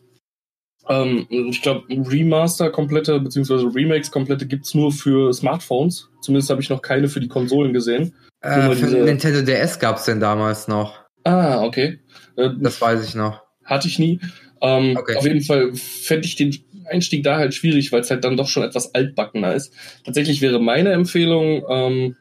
Ähm, 0.89 1.27
ich 1.29 1.61
glaube, 1.61 1.85
Remaster 1.89 2.69
komplette, 2.71 3.19
beziehungsweise 3.19 3.65
Remakes 3.73 4.11
komplette 4.11 4.47
gibt's 4.47 4.73
nur 4.73 4.91
für 4.91 5.31
Smartphones. 5.33 6.09
Zumindest 6.21 6.49
habe 6.49 6.61
ich 6.61 6.69
noch 6.69 6.81
keine 6.81 7.07
für 7.07 7.19
die 7.19 7.27
Konsolen 7.27 7.73
gesehen. 7.73 8.13
Äh, 8.41 8.69
für 8.69 8.75
diese- 8.75 8.97
Nintendo 9.03 9.41
DS 9.41 9.79
gab's 9.79 10.05
denn 10.05 10.19
damals 10.19 10.67
noch. 10.67 10.99
Ah, 11.23 11.63
okay. 11.63 11.99
Äh, 12.35 12.49
Das 12.59 12.81
weiß 12.81 13.07
ich 13.07 13.13
noch. 13.15 13.43
Hatte 13.63 13.87
ich 13.87 13.99
nie. 13.99 14.19
Ähm, 14.61 14.97
Okay. 14.97 15.15
Auf 15.15 15.25
jeden 15.25 15.41
Fall 15.41 15.73
fände 15.73 16.27
ich 16.27 16.35
den 16.35 16.55
Einstieg 16.85 17.23
da 17.23 17.37
halt 17.37 17.53
schwierig, 17.53 17.91
weil 17.91 18.01
es 18.01 18.11
halt 18.11 18.23
dann 18.23 18.37
doch 18.37 18.47
schon 18.47 18.63
etwas 18.63 18.93
altbackener 18.93 19.53
ist. 19.53 19.73
Tatsächlich 20.03 20.41
wäre 20.41 20.59
meine 20.59 20.91
Empfehlung, 20.91 21.63
ähm, 21.69 22.15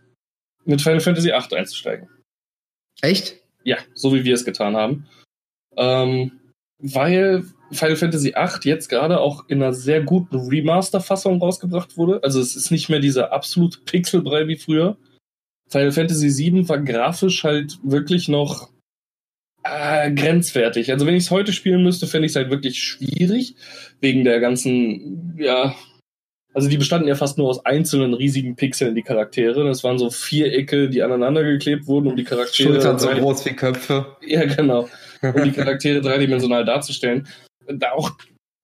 mit 0.64 0.82
Final 0.82 1.00
Fantasy 1.00 1.28
VIII 1.28 1.58
einzusteigen. 1.58 2.08
Echt? 3.02 3.37
Ja, 3.64 3.78
so 3.94 4.14
wie 4.14 4.25
wir 4.25 4.34
es 4.34 4.44
getan 4.44 4.76
haben. 4.76 5.06
Ähm, 5.76 6.32
weil 6.78 7.44
Final 7.73 7.97
Fantasy 7.97 8.35
VIII 8.35 8.61
jetzt 8.64 8.88
gerade 8.88 9.20
auch 9.20 9.49
in 9.49 9.62
einer 9.62 9.73
sehr 9.73 10.02
guten 10.02 10.37
Remaster-Fassung 10.37 11.40
rausgebracht 11.40 11.97
wurde. 11.97 12.23
Also 12.23 12.40
es 12.40 12.56
ist 12.56 12.70
nicht 12.70 12.88
mehr 12.88 13.00
dieser 13.00 13.32
absolute 13.32 13.78
Pixelbrei 13.85 14.49
wie 14.49 14.56
früher. 14.56 14.97
Final 15.68 15.92
Fantasy 15.92 16.37
VII 16.37 16.68
war 16.68 16.78
grafisch 16.78 17.44
halt 17.44 17.78
wirklich 17.82 18.28
noch 18.28 18.70
äh, 19.62 20.11
grenzwertig. 20.12 20.93
Also 20.93 21.07
wenn 21.07 21.14
ich 21.14 21.25
es 21.25 21.31
heute 21.31 21.52
spielen 21.52 21.83
müsste, 21.83 22.07
fände 22.07 22.26
ich 22.26 22.33
es 22.33 22.37
halt 22.37 22.50
wirklich 22.50 22.83
schwierig. 22.83 23.57
Wegen 24.00 24.25
der 24.25 24.40
ganzen, 24.40 25.37
ja, 25.38 25.75
also 26.52 26.69
die 26.69 26.79
bestanden 26.79 27.09
ja 27.09 27.14
fast 27.14 27.38
nur 27.38 27.49
aus 27.49 27.64
einzelnen 27.64 28.14
riesigen 28.14 28.57
Pixeln, 28.57 28.95
die 28.95 29.02
Charaktere. 29.02 29.64
Das 29.64 29.85
waren 29.85 29.99
so 29.99 30.11
Vierecke, 30.11 30.88
die 30.88 31.02
aneinander 31.02 31.45
geklebt 31.45 31.87
wurden, 31.87 32.09
um 32.09 32.17
die 32.17 32.25
Charaktere. 32.25 32.73
Schultern 32.73 32.99
so 32.99 33.09
groß 33.09 33.47
wie 33.47 33.55
Köpfe. 33.55 34.17
Ja, 34.26 34.45
genau. 34.45 34.88
Um 35.23 35.45
die 35.45 35.52
Charaktere 35.52 36.00
dreidimensional 36.00 36.64
darzustellen. 36.64 37.29
Da 37.69 37.93
auch, 37.93 38.12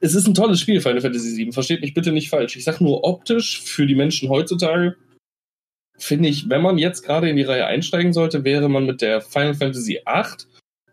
es 0.00 0.14
ist 0.14 0.26
ein 0.26 0.34
tolles 0.34 0.60
Spiel, 0.60 0.80
Final 0.80 1.00
Fantasy 1.00 1.36
VII. 1.36 1.52
Versteht 1.52 1.82
mich 1.82 1.94
bitte 1.94 2.12
nicht 2.12 2.30
falsch. 2.30 2.56
Ich 2.56 2.64
sag 2.64 2.80
nur 2.80 3.04
optisch 3.04 3.62
für 3.62 3.86
die 3.86 3.94
Menschen 3.94 4.30
heutzutage, 4.30 4.96
finde 5.98 6.28
ich, 6.28 6.48
wenn 6.48 6.62
man 6.62 6.78
jetzt 6.78 7.02
gerade 7.02 7.28
in 7.28 7.36
die 7.36 7.42
Reihe 7.42 7.66
einsteigen 7.66 8.12
sollte, 8.12 8.44
wäre 8.44 8.68
man 8.68 8.86
mit 8.86 9.00
der 9.00 9.20
Final 9.20 9.54
Fantasy 9.54 10.00
VIII 10.04 10.46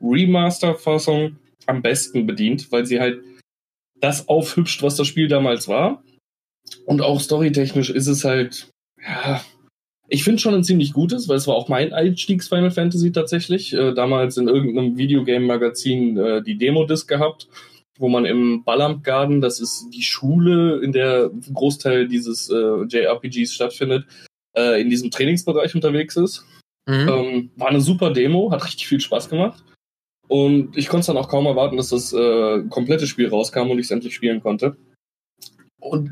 Remaster-Fassung 0.04 1.38
am 1.66 1.82
besten 1.82 2.28
bedient, 2.28 2.72
weil 2.72 2.86
sie 2.86 3.00
halt 3.00 3.24
das 4.00 4.28
aufhübscht, 4.28 4.84
was 4.84 4.96
das 4.96 5.08
Spiel 5.08 5.28
damals 5.28 5.68
war. 5.68 6.04
Und 6.86 7.02
auch 7.02 7.20
storytechnisch 7.20 7.90
ist 7.90 8.08
es 8.08 8.24
halt, 8.24 8.70
ja, 9.02 9.44
ich 10.10 10.24
finde 10.24 10.40
schon 10.40 10.54
ein 10.54 10.64
ziemlich 10.64 10.94
gutes, 10.94 11.28
weil 11.28 11.38
es 11.38 11.48
war 11.48 11.56
auch 11.56 11.70
mein 11.70 11.94
Einstiegs 11.94 12.48
Final 12.48 12.72
Fantasy 12.72 13.12
tatsächlich. 13.12 13.74
Äh, 13.74 13.94
damals 13.94 14.38
in 14.38 14.48
irgendeinem 14.48 14.98
Videogame-Magazin 14.98 16.18
äh, 16.18 16.44
die 16.44 16.58
Demo-Disc 16.58 17.08
gehabt, 17.08 17.48
wo 17.98 18.10
man 18.10 18.26
im 18.26 18.64
Ballamp 18.64 19.04
Garden, 19.04 19.42
das 19.42 19.60
ist 19.60 19.88
die 19.94 20.04
Schule, 20.04 20.82
in 20.84 20.92
der 20.92 21.32
Großteil 21.54 22.08
dieses 22.08 22.50
äh, 22.50 22.84
JRPGs 22.84 23.54
stattfindet, 23.54 24.06
äh, 24.56 24.82
in 24.82 24.90
diesem 24.90 25.12
Trainingsbereich 25.12 25.74
unterwegs 25.74 26.18
ist. 26.18 26.46
Mhm. 26.86 27.10
Ähm, 27.10 27.52
war 27.56 27.70
eine 27.70 27.82
super 27.82 28.12
Demo, 28.12 28.52
hat 28.52 28.66
richtig 28.66 28.88
viel 28.88 29.00
Spaß 29.00 29.30
gemacht. 29.30 29.64
Und 30.34 30.76
ich 30.76 30.88
konnte 30.88 31.02
es 31.02 31.06
dann 31.06 31.18
auch 31.18 31.28
kaum 31.28 31.46
erwarten, 31.46 31.78
dass 31.78 31.90
das 31.90 32.12
äh, 32.12 32.64
komplette 32.68 33.06
Spiel 33.06 33.28
rauskam 33.28 33.70
und 33.70 33.78
ich 33.78 33.86
es 33.86 33.92
endlich 33.92 34.16
spielen 34.16 34.42
konnte. 34.42 34.76
Und 35.80 36.10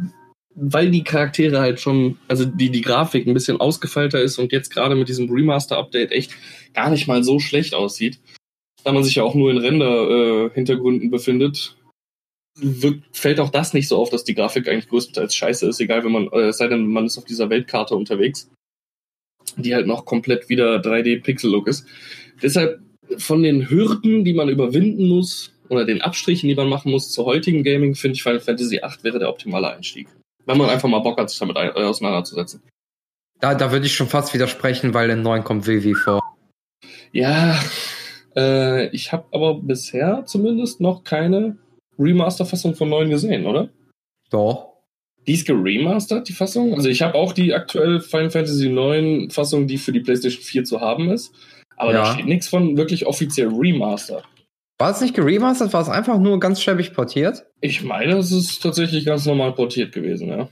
weil 0.53 0.91
die 0.91 1.03
Charaktere 1.03 1.59
halt 1.59 1.79
schon, 1.79 2.19
also 2.27 2.45
die, 2.45 2.69
die 2.69 2.81
Grafik 2.81 3.25
ein 3.25 3.33
bisschen 3.33 3.59
ausgefeilter 3.59 4.21
ist 4.21 4.37
und 4.37 4.51
jetzt 4.51 4.69
gerade 4.69 4.93
mit 4.93 5.09
diesem 5.09 5.27
Remaster-Update 5.27 6.11
echt 6.11 6.35
gar 6.75 6.91
nicht 6.91 7.07
mal 7.07 7.23
so 7.23 7.39
schlecht 7.39 7.73
aussieht, 7.73 8.19
da 8.83 8.91
man 8.91 9.03
sich 9.03 9.15
ja 9.15 9.23
auch 9.23 9.33
nur 9.33 9.49
in 9.49 9.57
Render-Hintergründen 9.57 11.09
befindet, 11.09 11.75
wirkt, 12.59 13.17
fällt 13.17 13.39
auch 13.39 13.49
das 13.49 13.73
nicht 13.73 13.87
so 13.87 13.97
auf, 13.97 14.11
dass 14.11 14.23
die 14.23 14.35
Grafik 14.35 14.69
eigentlich 14.69 14.89
größtenteils 14.89 15.33
scheiße 15.33 15.67
ist, 15.67 15.79
egal 15.79 16.03
wenn 16.03 16.11
man, 16.11 16.27
äh, 16.31 16.49
es 16.49 16.59
sei 16.59 16.67
denn, 16.67 16.85
man 16.85 17.07
ist 17.07 17.17
auf 17.17 17.25
dieser 17.25 17.49
Weltkarte 17.49 17.95
unterwegs, 17.95 18.51
die 19.55 19.73
halt 19.73 19.87
noch 19.87 20.05
komplett 20.05 20.47
wieder 20.47 20.75
3D-Pixel-Look 20.75 21.67
ist. 21.67 21.87
Deshalb 22.43 22.81
von 23.17 23.43
den 23.43 23.69
Hürden, 23.69 24.23
die 24.23 24.33
man 24.33 24.49
überwinden 24.49 25.07
muss, 25.09 25.51
oder 25.69 25.85
den 25.85 26.01
Abstrichen, 26.01 26.49
die 26.49 26.55
man 26.55 26.67
machen 26.67 26.91
muss 26.91 27.11
zur 27.11 27.25
heutigen 27.25 27.63
Gaming, 27.63 27.95
finde 27.95 28.15
ich 28.15 28.23
Final 28.23 28.39
Fantasy 28.41 28.77
VIII 28.81 29.03
wäre 29.03 29.19
der 29.19 29.29
optimale 29.29 29.73
Einstieg. 29.73 30.07
Wenn 30.45 30.57
man 30.57 30.69
einfach 30.69 30.89
mal 30.89 30.99
Bock 30.99 31.19
hat, 31.19 31.29
sich 31.29 31.39
damit 31.39 31.55
ein- 31.55 31.69
äh, 31.69 31.83
auseinanderzusetzen. 31.83 32.61
Da, 33.39 33.55
da 33.55 33.71
würde 33.71 33.85
ich 33.85 33.95
schon 33.95 34.07
fast 34.07 34.33
widersprechen, 34.33 34.93
weil 34.93 35.09
in 35.09 35.21
9 35.21 35.43
kommt 35.43 35.67
Vivi 35.67 35.93
vor. 35.95 36.19
Ja, 37.11 37.59
äh, 38.35 38.87
ich 38.87 39.11
habe 39.11 39.25
aber 39.31 39.55
bisher 39.55 40.23
zumindest 40.25 40.81
noch 40.81 41.03
keine 41.03 41.57
Remaster-Fassung 41.97 42.75
von 42.75 42.89
9 42.89 43.09
gesehen, 43.09 43.45
oder? 43.45 43.69
Doch. 44.29 44.71
Die 45.27 45.33
ist 45.33 45.45
geremastert, 45.45 46.27
die 46.27 46.33
Fassung? 46.33 46.73
Also 46.73 46.89
ich 46.89 47.01
habe 47.01 47.15
auch 47.15 47.33
die 47.33 47.53
aktuell 47.53 47.99
Final 47.99 48.31
Fantasy 48.31 48.69
9 48.69 49.29
Fassung, 49.29 49.67
die 49.67 49.77
für 49.77 49.91
die 49.91 49.99
PlayStation 49.99 50.41
4 50.43 50.63
zu 50.63 50.81
haben 50.81 51.09
ist. 51.11 51.33
Aber 51.81 51.93
da 51.93 52.03
Ja. 52.03 52.13
steht 52.13 52.27
nichts 52.27 52.47
von 52.47 52.77
wirklich 52.77 53.05
offiziell 53.07 53.47
Remaster. 53.47 54.23
War 54.79 54.91
es 54.91 55.01
nicht 55.01 55.13
geremastert? 55.15 55.73
War 55.73 55.81
es 55.81 55.89
einfach 55.89 56.17
nur 56.19 56.39
ganz 56.39 56.61
schäbig 56.61 56.93
portiert? 56.93 57.43
Ich 57.59 57.83
meine, 57.83 58.17
es 58.17 58.31
ist 58.31 58.61
tatsächlich 58.63 59.05
ganz 59.05 59.25
normal 59.25 59.53
portiert 59.53 59.91
gewesen, 59.93 60.29
ja. 60.29 60.45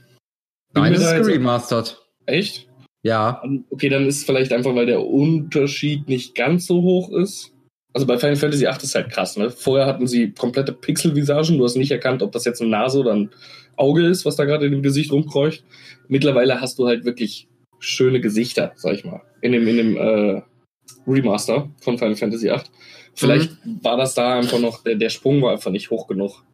Bin 0.72 0.82
Nein, 0.84 0.94
es 0.94 1.02
da 1.02 1.16
ist 1.16 1.26
geremastert. 1.26 2.00
Echt? 2.26 2.68
Ja. 3.02 3.42
Okay, 3.70 3.88
dann 3.88 4.06
ist 4.06 4.18
es 4.18 4.24
vielleicht 4.24 4.52
einfach, 4.52 4.74
weil 4.74 4.86
der 4.86 5.04
Unterschied 5.04 6.08
nicht 6.08 6.34
ganz 6.34 6.66
so 6.66 6.82
hoch 6.82 7.10
ist. 7.10 7.52
Also 7.92 8.06
bei 8.06 8.18
Final 8.18 8.36
Fantasy 8.36 8.66
8 8.68 8.82
ist 8.84 8.94
halt 8.94 9.10
krass, 9.10 9.36
ne? 9.36 9.50
Vorher 9.50 9.86
hatten 9.86 10.06
sie 10.06 10.30
komplette 10.30 10.72
Pixelvisagen, 10.72 11.58
du 11.58 11.64
hast 11.64 11.76
nicht 11.76 11.90
erkannt, 11.90 12.22
ob 12.22 12.30
das 12.30 12.44
jetzt 12.44 12.60
eine 12.60 12.70
Nase 12.70 13.00
oder 13.00 13.12
ein 13.14 13.30
Auge 13.76 14.06
ist, 14.06 14.24
was 14.24 14.36
da 14.36 14.44
gerade 14.44 14.66
in 14.66 14.72
dem 14.72 14.82
Gesicht 14.82 15.10
rumkreucht. 15.10 15.64
Mittlerweile 16.06 16.60
hast 16.60 16.78
du 16.78 16.86
halt 16.86 17.04
wirklich 17.04 17.48
schöne 17.80 18.20
Gesichter, 18.20 18.72
sag 18.76 18.94
ich 18.94 19.04
mal, 19.04 19.22
in 19.40 19.50
dem, 19.52 19.66
in 19.66 19.76
dem 19.76 19.96
äh, 19.96 20.42
Remaster 21.06 21.70
von 21.80 21.98
Final 21.98 22.16
Fantasy 22.16 22.50
8. 22.50 22.70
Vielleicht 23.14 23.56
war 23.82 23.96
das 23.96 24.14
da 24.14 24.38
einfach 24.38 24.58
noch, 24.58 24.82
der, 24.82 24.94
der 24.94 25.10
Sprung 25.10 25.42
war 25.42 25.52
einfach 25.52 25.70
nicht 25.70 25.90
hoch 25.90 26.06
genug, 26.06 26.44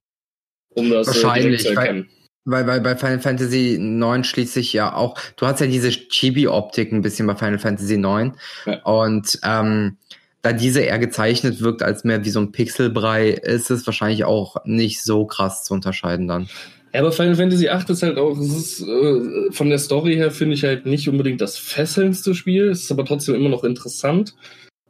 um 0.74 0.90
das 0.90 1.06
äh, 1.06 1.10
Wahrscheinlich, 1.10 1.62
zu 1.62 1.74
erkennen. 1.74 2.08
Weil 2.44 2.64
bei, 2.64 2.78
bei 2.78 2.96
Final 2.96 3.20
Fantasy 3.20 3.76
9 3.80 4.24
schließt 4.24 4.54
sich 4.54 4.72
ja 4.72 4.94
auch, 4.94 5.18
du 5.36 5.46
hast 5.46 5.60
ja 5.60 5.66
diese 5.66 5.90
Chibi-Optik 5.90 6.92
ein 6.92 7.02
bisschen 7.02 7.26
bei 7.26 7.34
Final 7.34 7.58
Fantasy 7.58 7.96
9. 7.96 8.36
Ja. 8.66 8.82
Und 8.82 9.38
ähm, 9.42 9.96
da 10.42 10.52
diese 10.52 10.80
eher 10.80 11.00
gezeichnet 11.00 11.60
wirkt 11.60 11.82
als 11.82 12.04
mehr 12.04 12.24
wie 12.24 12.30
so 12.30 12.38
ein 12.38 12.52
Pixelbrei, 12.52 13.30
ist 13.30 13.70
es 13.70 13.84
wahrscheinlich 13.84 14.24
auch 14.24 14.56
nicht 14.64 15.02
so 15.02 15.26
krass 15.26 15.64
zu 15.64 15.74
unterscheiden 15.74 16.28
dann. 16.28 16.48
Ja, 16.92 17.00
aber 17.00 17.12
Final 17.12 17.34
Fantasy 17.34 17.64
VIII 17.64 17.84
ist 17.88 18.02
halt 18.02 18.18
auch, 18.18 18.38
ist 18.38 18.80
äh, 18.80 19.52
von 19.52 19.68
der 19.68 19.78
Story 19.78 20.14
her 20.14 20.30
finde 20.30 20.54
ich 20.54 20.64
halt 20.64 20.86
nicht 20.86 21.08
unbedingt 21.08 21.40
das 21.40 21.58
fesselndste 21.58 22.34
Spiel, 22.34 22.68
es 22.68 22.84
ist 22.84 22.92
aber 22.92 23.04
trotzdem 23.04 23.34
immer 23.34 23.48
noch 23.48 23.64
interessant. 23.64 24.34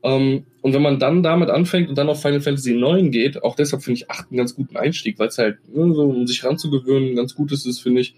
Ähm, 0.02 0.44
und 0.62 0.72
wenn 0.72 0.82
man 0.82 1.00
dann 1.00 1.22
damit 1.22 1.50
anfängt 1.50 1.88
und 1.88 1.98
dann 1.98 2.08
auf 2.08 2.22
Final 2.22 2.40
Fantasy 2.40 2.74
IX 2.74 3.10
geht, 3.10 3.42
auch 3.42 3.56
deshalb 3.56 3.82
finde 3.82 3.98
ich 3.98 4.10
8 4.10 4.30
einen 4.30 4.38
ganz 4.38 4.54
guten 4.54 4.76
Einstieg, 4.76 5.18
weil 5.18 5.28
es 5.28 5.38
halt, 5.38 5.58
ne, 5.68 5.92
so, 5.94 6.02
um 6.02 6.26
sich 6.26 6.44
ranzugewöhnen, 6.44 7.16
ganz 7.16 7.34
gut 7.34 7.50
ist, 7.50 7.66
ist, 7.66 7.80
finde 7.80 8.02
ich. 8.02 8.14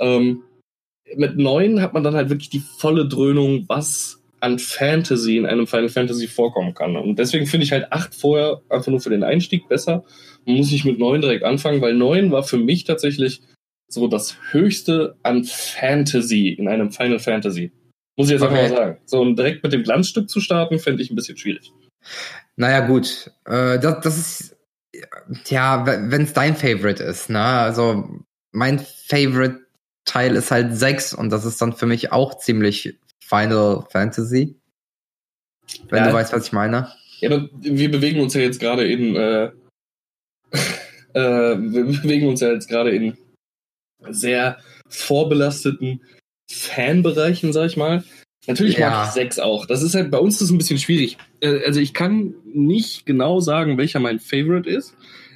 Ähm, 0.00 0.42
mit 1.16 1.36
9 1.36 1.80
hat 1.80 1.94
man 1.94 2.02
dann 2.02 2.14
halt 2.14 2.30
wirklich 2.30 2.50
die 2.50 2.62
volle 2.78 3.06
Dröhnung, 3.06 3.64
was 3.68 4.17
an 4.40 4.58
Fantasy 4.58 5.36
in 5.36 5.46
einem 5.46 5.66
Final 5.66 5.88
Fantasy 5.88 6.26
vorkommen 6.28 6.74
kann. 6.74 6.96
Und 6.96 7.18
deswegen 7.18 7.46
finde 7.46 7.64
ich 7.64 7.72
halt 7.72 7.92
8 7.92 8.14
vorher 8.14 8.60
einfach 8.68 8.88
nur 8.88 9.00
für 9.00 9.10
den 9.10 9.24
Einstieg 9.24 9.68
besser. 9.68 10.04
Man 10.46 10.56
muss 10.56 10.70
nicht 10.70 10.84
mit 10.84 10.98
9 10.98 11.20
direkt 11.20 11.44
anfangen, 11.44 11.80
weil 11.80 11.94
9 11.94 12.30
war 12.30 12.42
für 12.42 12.58
mich 12.58 12.84
tatsächlich 12.84 13.42
so 13.88 14.06
das 14.06 14.36
höchste 14.50 15.16
an 15.22 15.44
Fantasy 15.44 16.50
in 16.50 16.68
einem 16.68 16.90
Final 16.92 17.18
Fantasy. 17.18 17.72
Muss 18.16 18.28
ich 18.28 18.32
jetzt 18.34 18.42
einfach 18.42 18.56
Okay. 18.58 18.68
mal 18.70 18.76
sagen. 18.76 18.98
So 19.06 19.20
und 19.20 19.36
direkt 19.36 19.62
mit 19.62 19.72
dem 19.72 19.82
Glanzstück 19.82 20.28
zu 20.28 20.40
starten, 20.40 20.78
fände 20.78 21.02
ich 21.02 21.10
ein 21.10 21.16
bisschen 21.16 21.36
schwierig. 21.36 21.72
Naja, 22.56 22.86
gut. 22.86 23.30
Äh, 23.46 23.78
das, 23.78 24.00
das 24.02 24.18
ist, 24.18 24.56
ja, 25.46 25.84
wenn 25.86 26.22
es 26.22 26.32
dein 26.32 26.56
Favorite 26.56 27.02
ist, 27.02 27.30
ne? 27.30 27.40
Also, 27.40 28.08
mein 28.52 28.78
Favorite 28.78 29.60
Teil 30.04 30.36
ist 30.36 30.50
halt 30.50 30.74
6 30.76 31.14
und 31.14 31.30
das 31.30 31.44
ist 31.44 31.60
dann 31.60 31.74
für 31.74 31.86
mich 31.86 32.12
auch 32.12 32.38
ziemlich 32.38 32.98
Final 33.28 33.86
Fantasy. 33.90 34.56
Wenn 35.90 35.98
Ja. 36.04 36.08
du 36.08 36.14
weißt, 36.14 36.32
was 36.32 36.46
ich 36.46 36.52
meine. 36.52 36.92
Ja, 37.20 37.30
aber 37.30 37.48
wir 37.58 37.90
bewegen 37.90 38.20
uns 38.20 38.34
ja 38.34 38.40
jetzt 38.40 38.60
gerade 38.60 38.86
in, 38.90 39.16
äh, 39.16 39.50
äh, 41.14 41.56
wir 41.58 41.84
bewegen 41.84 42.28
uns 42.28 42.40
ja 42.40 42.52
jetzt 42.52 42.68
gerade 42.68 42.90
in 42.90 43.16
sehr 44.08 44.58
vorbelasteten 44.88 46.02
Fanbereichen, 46.50 47.52
sag 47.52 47.66
ich 47.66 47.76
mal. 47.76 48.04
Natürlich 48.46 48.78
Ja. 48.78 48.90
mag 48.90 49.08
ich 49.08 49.12
sechs 49.14 49.38
auch. 49.38 49.66
Das 49.66 49.82
ist 49.82 49.94
halt, 49.94 50.10
bei 50.10 50.18
uns 50.18 50.36
ist 50.36 50.42
es 50.42 50.50
ein 50.50 50.58
bisschen 50.58 50.78
schwierig. 50.78 51.18
Äh, 51.40 51.64
Also 51.66 51.80
ich 51.80 51.92
kann 51.92 52.34
nicht 52.44 53.04
genau 53.04 53.40
sagen, 53.40 53.76
welcher 53.76 54.00
mein 54.00 54.20
Favorite 54.20 54.68
ist. 54.70 54.94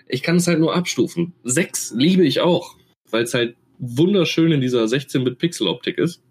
Ich 0.08 0.22
kann 0.22 0.36
es 0.36 0.46
halt 0.46 0.60
nur 0.60 0.74
abstufen. 0.74 1.34
Sechs 1.44 1.92
liebe 1.94 2.24
ich 2.24 2.40
auch, 2.40 2.76
weil 3.10 3.24
es 3.24 3.34
halt 3.34 3.56
wunderschön 3.78 4.52
in 4.52 4.60
dieser 4.60 4.84
16-Bit-Pixel-Optik 4.84 5.98
ist. 5.98 6.22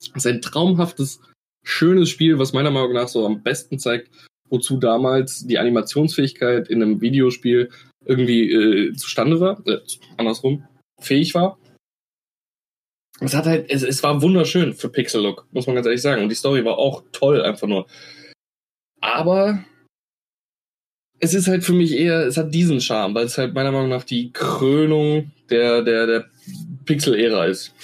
Es 0.00 0.08
ist 0.14 0.26
ein 0.26 0.42
traumhaftes, 0.42 1.20
schönes 1.64 2.08
Spiel, 2.08 2.38
was 2.38 2.52
meiner 2.52 2.70
Meinung 2.70 2.92
nach 2.92 3.08
so 3.08 3.26
am 3.26 3.42
besten 3.42 3.78
zeigt, 3.78 4.10
wozu 4.48 4.78
damals 4.78 5.46
die 5.46 5.58
Animationsfähigkeit 5.58 6.68
in 6.68 6.82
einem 6.82 7.00
Videospiel 7.00 7.70
irgendwie 8.04 8.50
äh, 8.52 8.92
zustande 8.94 9.40
war, 9.40 9.60
äh, 9.66 9.78
andersrum, 10.16 10.66
fähig 11.00 11.34
war. 11.34 11.58
Es 13.20 13.34
hat 13.34 13.46
halt, 13.46 13.68
es, 13.68 13.82
es 13.82 14.02
war 14.02 14.22
wunderschön 14.22 14.74
für 14.74 14.88
Pixel 14.88 15.22
Look, 15.22 15.46
muss 15.50 15.66
man 15.66 15.74
ganz 15.74 15.86
ehrlich 15.86 16.02
sagen. 16.02 16.22
Und 16.22 16.28
die 16.28 16.36
Story 16.36 16.64
war 16.64 16.78
auch 16.78 17.02
toll, 17.12 17.42
einfach 17.42 17.66
nur. 17.66 17.86
Aber 19.00 19.64
es 21.18 21.34
ist 21.34 21.48
halt 21.48 21.64
für 21.64 21.72
mich 21.72 21.92
eher, 21.92 22.26
es 22.26 22.36
hat 22.36 22.54
diesen 22.54 22.80
Charme, 22.80 23.14
weil 23.14 23.26
es 23.26 23.36
halt 23.36 23.54
meiner 23.54 23.72
Meinung 23.72 23.88
nach 23.88 24.04
die 24.04 24.32
Krönung 24.32 25.32
der, 25.50 25.82
der, 25.82 26.06
der 26.06 26.30
Pixel-Ära 26.84 27.46
ist. 27.46 27.74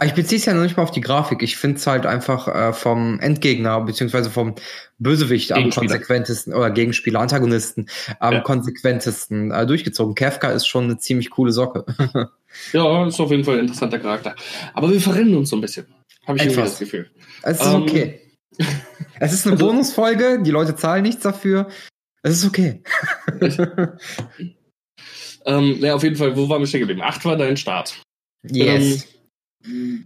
Aber 0.00 0.06
Ich 0.08 0.14
beziehe 0.14 0.38
es 0.38 0.44
ja 0.44 0.54
noch 0.54 0.62
nicht 0.62 0.76
mal 0.76 0.84
auf 0.84 0.92
die 0.92 1.00
Grafik. 1.00 1.42
Ich 1.42 1.56
finde 1.56 1.76
es 1.78 1.86
halt 1.86 2.06
einfach 2.06 2.46
äh, 2.46 2.72
vom 2.72 3.18
Endgegner 3.18 3.80
beziehungsweise 3.80 4.30
vom 4.30 4.54
Bösewicht 4.98 5.50
am 5.52 5.70
konsequentesten 5.70 6.54
oder 6.54 6.70
Gegenspieler, 6.70 7.18
Antagonisten 7.20 7.88
am 8.20 8.34
Ja. 8.34 8.40
konsequentesten 8.40 9.50
äh, 9.50 9.66
durchgezogen. 9.66 10.14
Kefka 10.14 10.50
ist 10.52 10.66
schon 10.66 10.84
eine 10.84 10.98
ziemlich 10.98 11.30
coole 11.30 11.52
Socke. 11.52 11.84
Ja, 12.72 13.06
ist 13.06 13.20
auf 13.20 13.30
jeden 13.30 13.44
Fall 13.44 13.56
ein 13.56 13.60
interessanter 13.60 13.98
Charakter. 13.98 14.34
Aber 14.72 14.90
wir 14.90 15.00
verrennen 15.02 15.36
uns 15.36 15.50
so 15.50 15.56
ein 15.56 15.60
bisschen. 15.60 15.86
Habe 16.26 16.38
ich 16.38 16.44
Etwas. 16.44 16.70
das 16.70 16.78
Gefühl. 16.78 17.10
Es 17.42 17.60
ist 17.60 17.66
Ähm, 17.66 17.82
okay. 17.82 18.20
Es 19.20 19.32
ist 19.34 19.46
eine 19.46 19.52
also- 19.56 19.66
Bonusfolge, 19.66 20.40
die 20.42 20.50
Leute 20.50 20.74
zahlen 20.74 21.02
nichts 21.02 21.22
dafür. 21.22 21.68
Es 22.22 22.32
ist 22.38 22.46
okay. 22.46 22.82
Ähm, 25.44 25.76
ja, 25.80 25.94
auf 25.94 26.02
jeden 26.02 26.16
Fall, 26.16 26.36
wo 26.36 26.48
waren 26.48 26.60
wir 26.60 26.66
stehen 26.66 26.80
geblieben? 26.80 27.02
Acht 27.02 27.24
war 27.24 27.36
dein 27.36 27.56
Start. 27.56 28.02
Yes. 28.50 28.82
Ähm, 28.82 29.02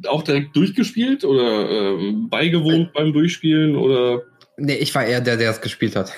auch 0.09 0.23
direkt 0.23 0.57
durchgespielt 0.57 1.25
oder 1.25 1.71
ähm, 1.71 2.29
beigewohnt 2.29 2.93
beim 2.93 3.13
Durchspielen 3.13 3.77
oder 3.77 4.23
Nee, 4.57 4.77
ich 4.77 4.95
war 4.95 5.05
eher 5.05 5.21
der, 5.21 5.37
der 5.37 5.51
es 5.51 5.61
gespielt 5.61 5.97
hat. 5.97 6.13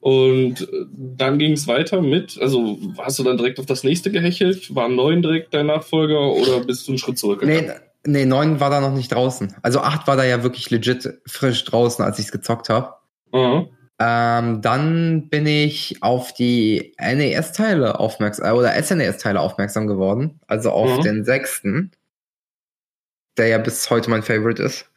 und 0.00 0.60
äh, 0.62 0.66
dann 0.90 1.38
ging 1.38 1.52
es 1.52 1.68
weiter 1.68 2.00
mit, 2.00 2.38
also 2.40 2.78
hast 2.98 3.18
du 3.18 3.22
dann 3.22 3.36
direkt 3.36 3.58
auf 3.58 3.66
das 3.66 3.84
nächste 3.84 4.10
gehechelt? 4.10 4.74
War 4.74 4.88
neun 4.88 5.22
direkt 5.22 5.52
dein 5.52 5.66
Nachfolger 5.66 6.32
oder 6.32 6.60
bist 6.60 6.86
du 6.86 6.92
einen 6.92 6.98
Schritt 6.98 7.18
zurückgegangen? 7.18 7.66
nee, 8.06 8.24
nee, 8.24 8.26
9 8.26 8.60
war 8.60 8.70
da 8.70 8.80
noch 8.80 8.94
nicht 8.94 9.12
draußen. 9.12 9.54
Also 9.62 9.80
8 9.80 10.06
war 10.06 10.16
da 10.16 10.24
ja 10.24 10.42
wirklich 10.42 10.70
legit 10.70 11.20
frisch 11.26 11.64
draußen, 11.64 12.04
als 12.04 12.18
ich 12.18 12.26
es 12.26 12.32
gezockt 12.32 12.68
habe. 12.68 12.94
Aha. 13.32 13.66
Ähm, 13.98 14.60
dann 14.60 15.28
bin 15.30 15.46
ich 15.46 16.02
auf 16.02 16.34
die 16.34 16.94
NES-Teile 16.98 17.98
aufmerksam, 17.98 18.46
äh, 18.46 18.50
oder 18.52 18.72
SNES-Teile 18.82 19.40
aufmerksam 19.40 19.86
geworden. 19.86 20.38
Also 20.46 20.70
auf 20.70 20.98
Mhm. 20.98 21.02
den 21.02 21.24
sechsten, 21.24 21.92
der 23.38 23.48
ja 23.48 23.58
bis 23.58 23.88
heute 23.88 24.10
mein 24.10 24.22
Favorite 24.22 24.62
ist. 24.62 24.90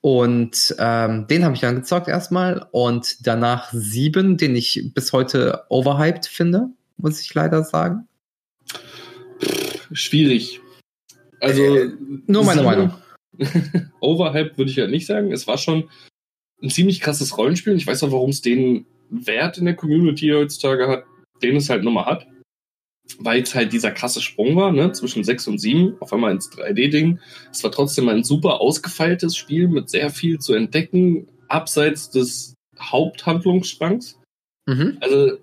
Und 0.00 0.74
ähm, 0.78 1.26
den 1.28 1.44
habe 1.44 1.54
ich 1.54 1.60
dann 1.60 1.76
gezockt 1.76 2.08
erstmal. 2.08 2.66
Und 2.72 3.26
danach 3.26 3.70
sieben, 3.72 4.36
den 4.36 4.56
ich 4.56 4.90
bis 4.94 5.12
heute 5.12 5.64
overhyped 5.68 6.26
finde, 6.26 6.70
muss 6.96 7.20
ich 7.20 7.32
leider 7.34 7.62
sagen. 7.64 8.08
Schwierig. 9.92 10.60
Also 11.40 11.62
Äh, 11.62 11.90
Nur 12.26 12.44
meine 12.44 12.60
sieben- 12.62 12.64
Meinung. 12.64 12.94
Overhyped 14.00 14.58
würde 14.58 14.70
ich 14.70 14.76
ja 14.76 14.86
nicht 14.86 15.06
sagen. 15.06 15.32
Es 15.32 15.46
war 15.46 15.56
schon 15.58 15.88
ein 16.62 16.70
ziemlich 16.70 17.00
krasses 17.00 17.36
Rollenspiel. 17.38 17.74
Ich 17.76 17.86
weiß 17.86 18.02
auch, 18.04 18.12
warum 18.12 18.30
es 18.30 18.42
den 18.42 18.86
Wert 19.10 19.58
in 19.58 19.64
der 19.64 19.74
Community 19.74 20.30
heutzutage 20.30 20.88
hat, 20.88 21.04
den 21.42 21.56
es 21.56 21.68
halt 21.70 21.84
nun 21.84 21.94
mal 21.94 22.06
hat. 22.06 22.26
weil 23.18 23.42
es 23.42 23.54
halt 23.54 23.72
dieser 23.72 23.90
krasse 23.90 24.20
Sprung 24.20 24.56
war, 24.56 24.72
ne, 24.72 24.92
zwischen 24.92 25.24
6 25.24 25.48
und 25.48 25.58
7, 25.58 25.96
auf 26.00 26.12
einmal 26.12 26.32
ins 26.32 26.50
3D-Ding. 26.50 27.18
Es 27.50 27.64
war 27.64 27.72
trotzdem 27.72 28.08
ein 28.08 28.24
super 28.24 28.60
ausgefeiltes 28.60 29.36
Spiel 29.36 29.68
mit 29.68 29.90
sehr 29.90 30.10
viel 30.10 30.38
zu 30.38 30.54
entdecken, 30.54 31.26
abseits 31.48 32.10
des 32.10 32.54
Haupthandlungsstrangs. 32.78 34.18
Mhm. 34.66 34.98
Also, 35.00 35.38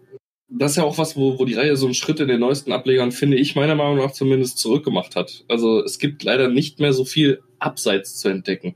das 0.50 0.72
ist 0.72 0.78
ja 0.78 0.84
auch 0.84 0.98
was, 0.98 1.18
wo, 1.18 1.38
wo 1.38 1.46
die 1.46 1.56
Reihe 1.56 1.76
so 1.76 1.86
einen 1.86 1.96
Schritt 1.96 2.20
in 2.20 2.30
den 2.30 2.40
neuesten 2.40 2.72
Ablegern, 2.72 3.12
finde 3.12 3.38
ich, 3.38 3.56
meiner 3.56 3.76
Meinung 3.76 3.98
nach 3.98 4.12
zumindest 4.12 4.60
zurückgemacht 4.60 5.16
hat. 5.16 5.44
Also, 5.50 5.84
es 5.84 6.00
gibt 6.00 6.24
leider 6.24 6.48
nicht 6.48 6.80
mehr 6.80 6.94
so 6.94 7.04
viel 7.04 7.42
abseits 7.60 8.18
zu 8.18 8.30
entdecken. 8.30 8.76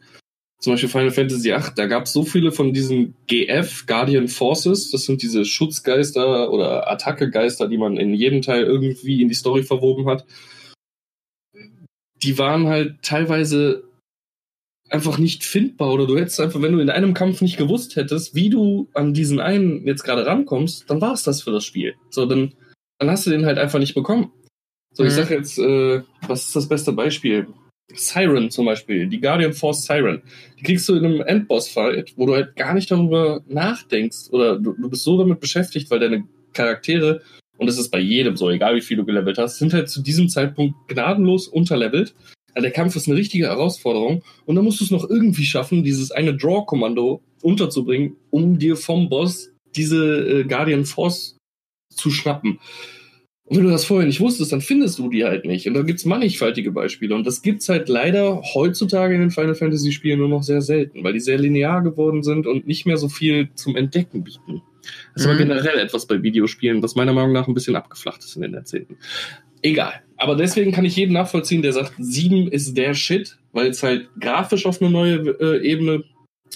Zum 0.62 0.74
Beispiel 0.74 0.90
Final 0.90 1.10
Fantasy 1.12 1.50
VIII, 1.50 1.74
da 1.76 1.88
gab 1.88 2.06
es 2.06 2.14
so 2.14 2.24
viele 2.24 2.52
von 2.52 2.72
diesen 2.72 3.16
GF, 3.26 3.88
Guardian 3.88 4.28
Forces, 4.28 4.92
das 4.92 5.06
sind 5.06 5.24
diese 5.24 5.44
Schutzgeister 5.44 6.52
oder 6.52 6.90
Attacke-Geister, 6.92 7.68
die 7.68 7.80
man 7.80 7.98
in 7.98 8.14
jedem 8.14 8.44
Teil 8.44 8.64
irgendwie 8.64 9.24
in 9.24 9.28
die 9.28 9.34
Story 9.34 9.64
verwoben 9.64 10.08
hat. 10.08 10.24
Die 12.22 12.38
waren 12.38 12.68
halt 12.68 13.02
teilweise 13.02 13.84
einfach 14.90 15.18
nicht 15.18 15.44
findbar 15.44 15.92
oder 15.94 16.06
du 16.06 16.18
hättest 16.18 16.40
einfach, 16.40 16.62
wenn 16.62 16.74
du 16.74 16.80
in 16.80 16.90
einem 16.92 17.14
Kampf 17.16 17.42
nicht 17.42 17.58
gewusst 17.58 17.96
hättest, 17.96 18.36
wie 18.36 18.50
du 18.50 18.90
an 18.94 19.14
diesen 19.16 19.40
einen 19.40 19.88
jetzt 19.88 20.04
gerade 20.04 20.26
rankommst, 20.26 20.90
dann 20.90 21.02
war 21.02 21.14
es 21.14 21.24
das 21.24 21.42
für 21.42 21.52
das 21.52 21.66
Spiel. 21.66 21.96
So, 22.12 22.26
dann, 22.28 22.54
dann 23.00 23.10
hast 23.10 23.26
du 23.26 23.32
den 23.32 23.46
halt 23.46 23.58
einfach 23.58 23.80
nicht 23.80 23.96
bekommen. 23.96 24.32
So, 24.94 25.04
ich 25.04 25.12
Mhm. 25.14 25.16
sag 25.16 25.30
jetzt, 25.32 25.58
äh, 25.58 26.04
was 26.28 26.48
ist 26.48 26.56
das 26.56 26.68
beste 26.70 26.92
Beispiel? 26.92 27.48
Siren 27.96 28.52
zum 28.52 28.66
Beispiel, 28.66 29.08
die 29.08 29.20
Guardian 29.20 29.54
Force 29.54 29.84
Siren. 29.86 30.22
Die 30.60 30.64
kriegst 30.64 30.88
du 30.90 30.96
in 30.96 31.06
einem 31.06 31.22
Endboss-Fight, 31.22 32.14
wo 32.16 32.26
du 32.26 32.36
halt 32.36 32.56
gar 32.56 32.74
nicht 32.74 32.92
darüber 32.92 33.42
nachdenkst 33.48 34.30
oder 34.32 34.60
du, 34.60 34.74
du 34.74 34.90
bist 34.90 35.04
so 35.04 35.18
damit 35.18 35.40
beschäftigt, 35.40 35.90
weil 35.92 36.00
deine 36.00 36.24
Charaktere, 36.54 37.22
und 37.58 37.68
das 37.68 37.78
ist 37.78 37.90
bei 37.90 38.00
jedem 38.00 38.36
so, 38.38 38.50
egal 38.50 38.76
wie 38.76 38.82
viel 38.82 38.98
du 38.98 39.06
gelevelt 39.06 39.38
hast, 39.38 39.58
sind 39.58 39.74
halt 39.74 39.90
zu 39.90 40.02
diesem 40.02 40.30
Zeitpunkt 40.30 40.76
gnadenlos 40.88 41.48
unterlevelt. 41.48 42.14
Also 42.54 42.64
der 42.64 42.72
Kampf 42.72 42.96
ist 42.96 43.08
eine 43.08 43.18
richtige 43.18 43.48
Herausforderung 43.48 44.24
und 44.46 44.56
dann 44.56 44.66
musst 44.66 44.82
du 44.82 44.84
es 44.84 44.92
noch 44.92 45.10
irgendwie 45.10 45.46
schaffen, 45.46 45.84
dieses 45.84 46.12
eine 46.12 46.36
Draw-Kommando 46.36 47.22
unterzubringen, 47.42 48.18
um 48.30 48.60
dir 48.60 48.76
vom 48.76 49.10
Boss 49.10 49.52
diese 49.76 50.42
äh, 50.42 50.44
Guardian 50.44 50.86
Force 50.86 51.38
zu 51.94 52.12
schnappen. 52.12 52.60
Und 53.52 53.58
wenn 53.58 53.66
du 53.66 53.70
das 53.70 53.84
vorher 53.84 54.08
nicht 54.08 54.22
wusstest, 54.22 54.54
dann 54.54 54.62
findest 54.62 54.98
du 54.98 55.10
die 55.10 55.26
halt 55.26 55.44
nicht. 55.44 55.68
Und 55.68 55.74
da 55.74 55.82
gibt's 55.82 56.06
mannigfaltige 56.06 56.72
Beispiele. 56.72 57.14
Und 57.14 57.28
das 57.28 57.42
gibt's 57.42 57.68
halt 57.68 57.90
leider 57.90 58.42
heutzutage 58.54 59.14
in 59.14 59.20
den 59.20 59.30
Final 59.30 59.56
Fantasy 59.56 59.92
Spielen 59.92 60.20
nur 60.20 60.30
noch 60.30 60.42
sehr 60.42 60.62
selten, 60.62 61.04
weil 61.04 61.12
die 61.12 61.20
sehr 61.20 61.38
linear 61.38 61.82
geworden 61.82 62.24
sind 62.24 62.48
und 62.48 62.66
nicht 62.66 62.86
mehr 62.86 62.96
so 62.96 63.10
viel 63.10 63.50
zum 63.56 63.76
Entdecken 63.76 64.24
bieten. 64.24 64.62
Das 65.14 65.24
ist 65.24 65.26
aber 65.26 65.34
Mhm. 65.34 65.50
generell 65.50 65.80
etwas 65.80 66.06
bei 66.06 66.24
Videospielen, 66.24 66.82
was 66.82 66.96
meiner 66.96 67.12
Meinung 67.12 67.34
nach 67.34 67.50
ein 67.50 67.54
bisschen 67.54 67.76
abgeflacht 67.76 68.24
ist 68.24 68.38
in 68.38 68.44
den 68.44 68.54
Jahrzehnten. 68.54 68.96
Egal. 69.62 69.96
Aber 70.16 70.38
deswegen 70.38 70.72
kann 70.72 70.86
ich 70.86 70.96
jeden 70.96 71.12
nachvollziehen, 71.12 71.62
der 71.62 71.74
sagt, 71.74 71.92
7 72.00 72.48
ist 72.48 72.78
der 72.78 72.94
Shit, 72.94 73.38
weil 73.52 73.68
es 73.68 73.84
halt 73.84 74.08
grafisch 74.22 74.66
auf 74.66 74.82
eine 74.82 74.92
neue 74.92 75.16
äh, 75.42 75.62
Ebene 75.62 76.06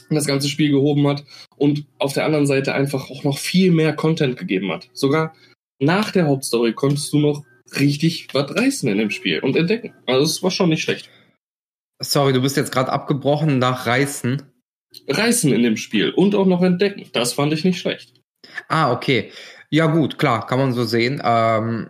das 0.09 0.27
ganze 0.27 0.47
Spiel 0.47 0.71
gehoben 0.71 1.05
hat 1.09 1.25
und 1.57 1.83
auf 1.99 2.13
der 2.13 2.23
anderen 2.23 2.47
Seite 2.47 2.73
einfach 2.73 3.09
auch 3.09 3.25
noch 3.25 3.37
viel 3.37 3.71
mehr 3.71 3.91
Content 3.91 4.37
gegeben 4.37 4.71
hat. 4.71 4.89
Sogar 4.93 5.35
nach 5.79 6.11
der 6.11 6.27
Hauptstory 6.27 6.73
konntest 6.73 7.11
du 7.13 7.19
noch 7.19 7.43
richtig 7.79 8.27
was 8.33 8.55
reißen 8.55 8.89
in 8.89 8.97
dem 8.97 9.09
Spiel 9.09 9.39
und 9.39 9.55
entdecken. 9.55 9.93
Also 10.05 10.23
es 10.23 10.43
war 10.43 10.51
schon 10.51 10.69
nicht 10.69 10.83
schlecht. 10.83 11.09
Sorry, 11.99 12.33
du 12.33 12.41
bist 12.41 12.57
jetzt 12.57 12.71
gerade 12.71 12.91
abgebrochen 12.91 13.59
nach 13.59 13.85
Reißen. 13.85 14.43
Reißen 15.07 15.51
in 15.51 15.63
dem 15.63 15.77
Spiel 15.77 16.11
und 16.11 16.35
auch 16.35 16.45
noch 16.45 16.61
entdecken. 16.61 17.09
Das 17.13 17.33
fand 17.33 17.53
ich 17.53 17.63
nicht 17.63 17.79
schlecht. 17.79 18.21
Ah, 18.67 18.91
okay. 18.91 19.31
Ja, 19.69 19.87
gut, 19.87 20.17
klar, 20.17 20.45
kann 20.45 20.59
man 20.59 20.73
so 20.73 20.83
sehen. 20.83 21.21
Ähm, 21.23 21.89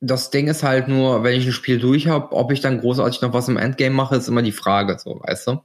das 0.00 0.30
Ding 0.30 0.48
ist 0.48 0.62
halt 0.62 0.88
nur, 0.88 1.22
wenn 1.22 1.38
ich 1.38 1.46
ein 1.46 1.52
Spiel 1.52 1.78
durch 1.78 2.06
habe, 2.08 2.32
ob 2.32 2.52
ich 2.52 2.60
dann 2.60 2.80
großartig 2.80 3.20
noch 3.22 3.32
was 3.32 3.48
im 3.48 3.56
Endgame 3.56 3.94
mache, 3.94 4.16
ist 4.16 4.28
immer 4.28 4.42
die 4.42 4.52
Frage, 4.52 4.98
so, 4.98 5.20
weißt 5.22 5.48
du? 5.48 5.60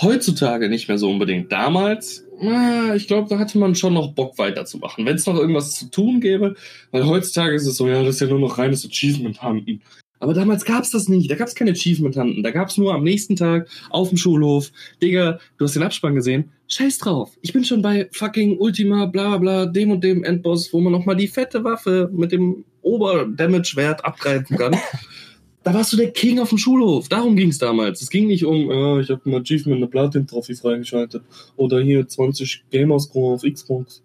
Heutzutage 0.00 0.68
nicht 0.68 0.88
mehr 0.88 0.98
so 0.98 1.10
unbedingt. 1.10 1.50
Damals, 1.52 2.26
na, 2.40 2.94
ich 2.94 3.06
glaube, 3.06 3.28
da 3.28 3.38
hatte 3.38 3.58
man 3.58 3.74
schon 3.74 3.94
noch 3.94 4.12
Bock 4.12 4.38
weiterzumachen. 4.38 5.06
Wenn 5.06 5.16
es 5.16 5.26
noch 5.26 5.36
irgendwas 5.36 5.74
zu 5.74 5.90
tun 5.90 6.20
gäbe, 6.20 6.54
weil 6.90 7.06
heutzutage 7.06 7.54
ist 7.54 7.66
es 7.66 7.76
so, 7.76 7.88
ja, 7.88 8.02
das 8.02 8.16
ist 8.16 8.20
ja 8.20 8.26
nur 8.26 8.40
noch 8.40 8.58
reines 8.58 8.84
Achievement-Hunten. 8.84 9.80
Aber 10.20 10.32
damals 10.32 10.64
gab's 10.64 10.90
das 10.90 11.08
nicht. 11.08 11.30
Da 11.30 11.34
gab's 11.34 11.54
keine 11.54 11.72
Achievement-Hunten. 11.72 12.42
Da 12.42 12.50
gab's 12.50 12.78
nur 12.78 12.94
am 12.94 13.04
nächsten 13.04 13.36
Tag 13.36 13.68
auf 13.90 14.08
dem 14.08 14.16
Schulhof, 14.16 14.70
Digga, 15.02 15.38
du 15.58 15.64
hast 15.64 15.74
den 15.74 15.82
Abspann 15.82 16.14
gesehen. 16.14 16.50
Scheiß 16.68 16.98
drauf. 16.98 17.36
Ich 17.42 17.52
bin 17.52 17.64
schon 17.64 17.82
bei 17.82 18.08
fucking 18.12 18.58
Ultima, 18.58 19.06
bla 19.06 19.36
bla, 19.36 19.66
dem 19.66 19.90
und 19.90 20.02
dem 20.02 20.24
Endboss, 20.24 20.72
wo 20.72 20.80
man 20.80 20.92
nochmal 20.92 21.16
die 21.16 21.28
fette 21.28 21.62
Waffe 21.62 22.10
mit 22.12 22.32
dem 22.32 22.64
Ober-Damage-Wert 22.82 24.04
abgreifen 24.04 24.56
kann. 24.56 24.76
Da 25.64 25.72
warst 25.74 25.92
du 25.92 25.96
der 25.96 26.10
King 26.12 26.38
auf 26.40 26.50
dem 26.50 26.58
Schulhof. 26.58 27.08
Darum 27.08 27.36
ging's 27.36 27.58
damals. 27.58 28.02
Es 28.02 28.10
ging 28.10 28.26
nicht 28.26 28.44
um, 28.44 28.70
äh, 28.70 29.00
ich 29.00 29.10
habe 29.10 29.22
ein 29.28 29.34
Achievement, 29.34 29.78
eine 29.78 29.86
Platin-Trophy 29.88 30.54
freigeschaltet. 30.54 31.22
Oder 31.56 31.80
hier 31.80 32.06
20 32.06 32.64
Gamerscore 32.70 33.34
auf 33.34 33.42
Xbox. 33.42 34.02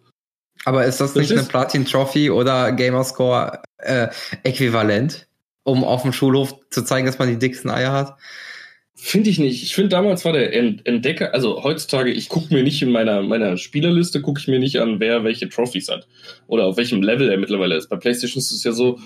Aber 0.65 0.85
ist 0.85 0.99
das 1.01 1.13
Das 1.13 1.21
nicht 1.21 1.31
eine 1.31 1.41
ist- 1.41 1.49
Platin 1.49 1.85
Trophy 1.85 2.29
oder 2.29 2.71
Gamerscore 2.71 3.61
äh, 3.77 4.07
äquivalent, 4.43 5.27
um 5.63 5.83
auf 5.83 6.01
dem 6.03 6.13
Schulhof 6.13 6.55
zu 6.69 6.83
zeigen, 6.83 7.05
dass 7.05 7.19
man 7.19 7.29
die 7.29 7.37
dicksten 7.39 7.69
Eier 7.69 7.91
hat? 7.91 8.17
Finde 8.95 9.29
ich 9.29 9.39
nicht. 9.39 9.63
Ich 9.63 9.75
finde, 9.75 9.89
damals 9.89 10.25
war 10.25 10.33
der 10.33 10.53
Ent 10.53 10.85
Entdecker, 10.85 11.33
also 11.33 11.63
heutzutage, 11.63 12.11
ich 12.11 12.27
gucke 12.27 12.53
mir 12.53 12.63
nicht 12.63 12.81
in 12.81 12.91
meiner, 12.91 13.21
meiner 13.21 13.55
Spielerliste, 13.55 14.21
gucke 14.21 14.41
ich 14.41 14.47
mir 14.49 14.59
nicht 14.59 14.77
an, 14.81 14.99
wer 14.99 15.23
welche 15.23 15.47
Trophys 15.47 15.87
hat. 15.87 16.05
Oder 16.47 16.65
auf 16.65 16.75
welchem 16.75 17.01
Level 17.01 17.29
er 17.29 17.37
mittlerweile 17.37 17.75
ist. 17.77 17.87
Bei 17.89 17.95
PlayStation 17.95 18.39
ist 18.39 18.51
es 18.51 18.63
ja 18.65 18.73
so, 18.73 18.99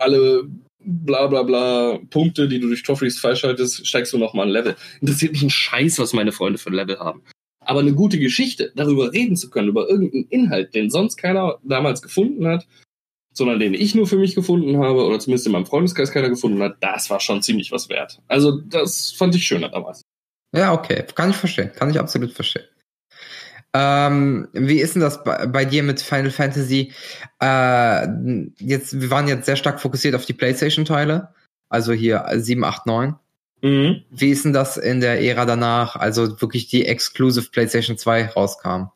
alle 0.00 0.48
bla 0.80 1.26
bla 1.26 1.42
bla 1.42 1.98
Punkte, 2.10 2.48
die 2.48 2.60
du 2.60 2.68
durch 2.68 2.82
Trophys 2.82 3.18
freischaltest, 3.18 3.86
steigst 3.86 4.12
du 4.12 4.18
nochmal 4.18 4.46
ein 4.46 4.52
Level. 4.52 4.76
Interessiert 5.00 5.32
mich 5.32 5.42
ein 5.42 5.50
Scheiß, 5.50 5.98
was 5.98 6.12
meine 6.12 6.32
Freunde 6.32 6.58
für 6.58 6.70
ein 6.70 6.74
Level 6.74 6.98
haben. 6.98 7.22
Aber 7.60 7.80
eine 7.80 7.92
gute 7.92 8.18
Geschichte, 8.18 8.72
darüber 8.76 9.12
reden 9.12 9.36
zu 9.36 9.50
können, 9.50 9.68
über 9.68 9.88
irgendeinen 9.88 10.28
Inhalt, 10.28 10.74
den 10.74 10.90
sonst 10.90 11.16
keiner 11.16 11.58
damals 11.62 12.00
gefunden 12.00 12.46
hat, 12.46 12.66
sondern 13.34 13.60
den 13.60 13.74
ich 13.74 13.94
nur 13.94 14.06
für 14.06 14.16
mich 14.16 14.34
gefunden 14.34 14.78
habe, 14.78 15.04
oder 15.04 15.18
zumindest 15.18 15.46
in 15.46 15.52
meinem 15.52 15.66
Freundeskreis 15.66 16.10
keiner 16.10 16.30
gefunden 16.30 16.62
hat, 16.62 16.76
das 16.80 17.10
war 17.10 17.20
schon 17.20 17.42
ziemlich 17.42 17.70
was 17.70 17.88
wert. 17.88 18.20
Also, 18.26 18.58
das 18.60 19.12
fand 19.12 19.34
ich 19.34 19.46
schöner 19.46 19.68
damals. 19.68 20.02
Ja, 20.54 20.72
okay, 20.72 21.04
kann 21.14 21.30
ich 21.30 21.36
verstehen, 21.36 21.70
kann 21.74 21.90
ich 21.90 22.00
absolut 22.00 22.32
verstehen. 22.32 22.64
Ähm, 23.78 24.48
wie 24.52 24.80
ist 24.80 24.94
denn 24.94 25.02
das 25.02 25.22
bei, 25.22 25.46
bei 25.46 25.64
dir 25.64 25.84
mit 25.84 26.00
Final 26.00 26.32
Fantasy? 26.32 26.92
Äh, 27.40 28.08
jetzt, 28.58 29.00
wir 29.00 29.10
waren 29.10 29.28
jetzt 29.28 29.46
sehr 29.46 29.54
stark 29.54 29.80
fokussiert 29.80 30.16
auf 30.16 30.24
die 30.24 30.32
PlayStation-Teile, 30.32 31.28
also 31.68 31.92
hier 31.92 32.26
7, 32.32 32.64
8, 32.64 32.86
9. 32.86 33.14
Mhm. 33.62 34.02
Wie 34.10 34.30
ist 34.30 34.44
denn 34.44 34.52
das 34.52 34.76
in 34.76 35.00
der 35.00 35.22
Ära 35.22 35.44
danach, 35.44 35.94
also 35.94 36.40
wirklich 36.40 36.66
die 36.66 36.86
Exclusive 36.86 37.50
PlayStation 37.50 37.96
2 37.96 38.30
rauskam? 38.30 38.90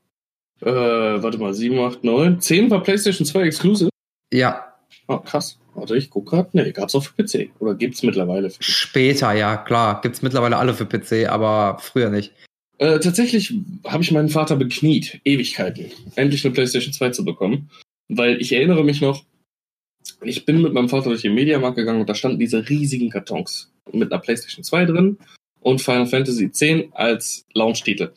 Äh, 0.61 0.66
warte 0.66 1.38
mal, 1.38 1.55
7, 1.55 1.79
8, 1.79 2.03
9. 2.03 2.40
10 2.40 2.71
war 2.71 2.83
PlayStation 2.83 3.27
2 3.27 3.42
Exclusive. 3.42 3.90
Ja, 4.33 4.73
Ah, 5.07 5.18
krass. 5.18 5.59
Warte, 5.75 5.97
ich 5.97 6.11
guck 6.11 6.27
grad. 6.27 6.55
Nee, 6.55 6.73
gab's 6.73 6.95
auch 6.95 7.05
für 7.05 7.23
PC. 7.23 7.51
Oder 7.59 7.75
gibt's 7.75 8.03
mittlerweile 8.03 8.51
für 8.51 8.62
später, 8.62 9.33
ja, 9.33 9.57
klar. 9.57 10.01
Gibt's 10.01 10.23
mittlerweile 10.23 10.57
alle 10.57 10.75
für 10.75 10.87
PC, 10.87 11.29
aber 11.29 11.79
früher 11.81 12.11
nicht. 12.11 12.33
Äh, 12.83 12.99
tatsächlich 12.99 13.55
habe 13.87 14.03
ich 14.03 14.11
meinen 14.11 14.29
Vater 14.29 14.57
bekniet, 14.57 15.21
Ewigkeiten, 15.25 15.92
endlich 16.16 16.45
eine 16.45 16.53
PlayStation 16.53 16.92
2 16.92 17.11
zu 17.11 17.25
bekommen. 17.25 17.71
Weil 18.09 18.40
ich 18.40 18.53
erinnere 18.53 18.83
mich 18.83 19.01
noch, 19.01 19.25
ich 20.21 20.45
bin 20.45 20.61
mit 20.61 20.73
meinem 20.73 20.88
Vater 20.88 21.11
durch 21.11 21.23
den 21.23 21.35
Mediamarkt 21.35 21.77
gegangen 21.77 22.01
und 22.01 22.09
da 22.09 22.16
standen 22.16 22.40
diese 22.40 22.68
riesigen 22.68 23.09
Kartons 23.09 23.73
mit 23.92 24.11
einer 24.11 24.21
PlayStation 24.21 24.64
2 24.64 24.87
drin 24.87 25.18
und 25.61 25.81
Final 25.81 26.09
Fantasy 26.09 26.47
X 26.47 26.61
als 26.90 27.47
Launch-Titel. 27.55 28.11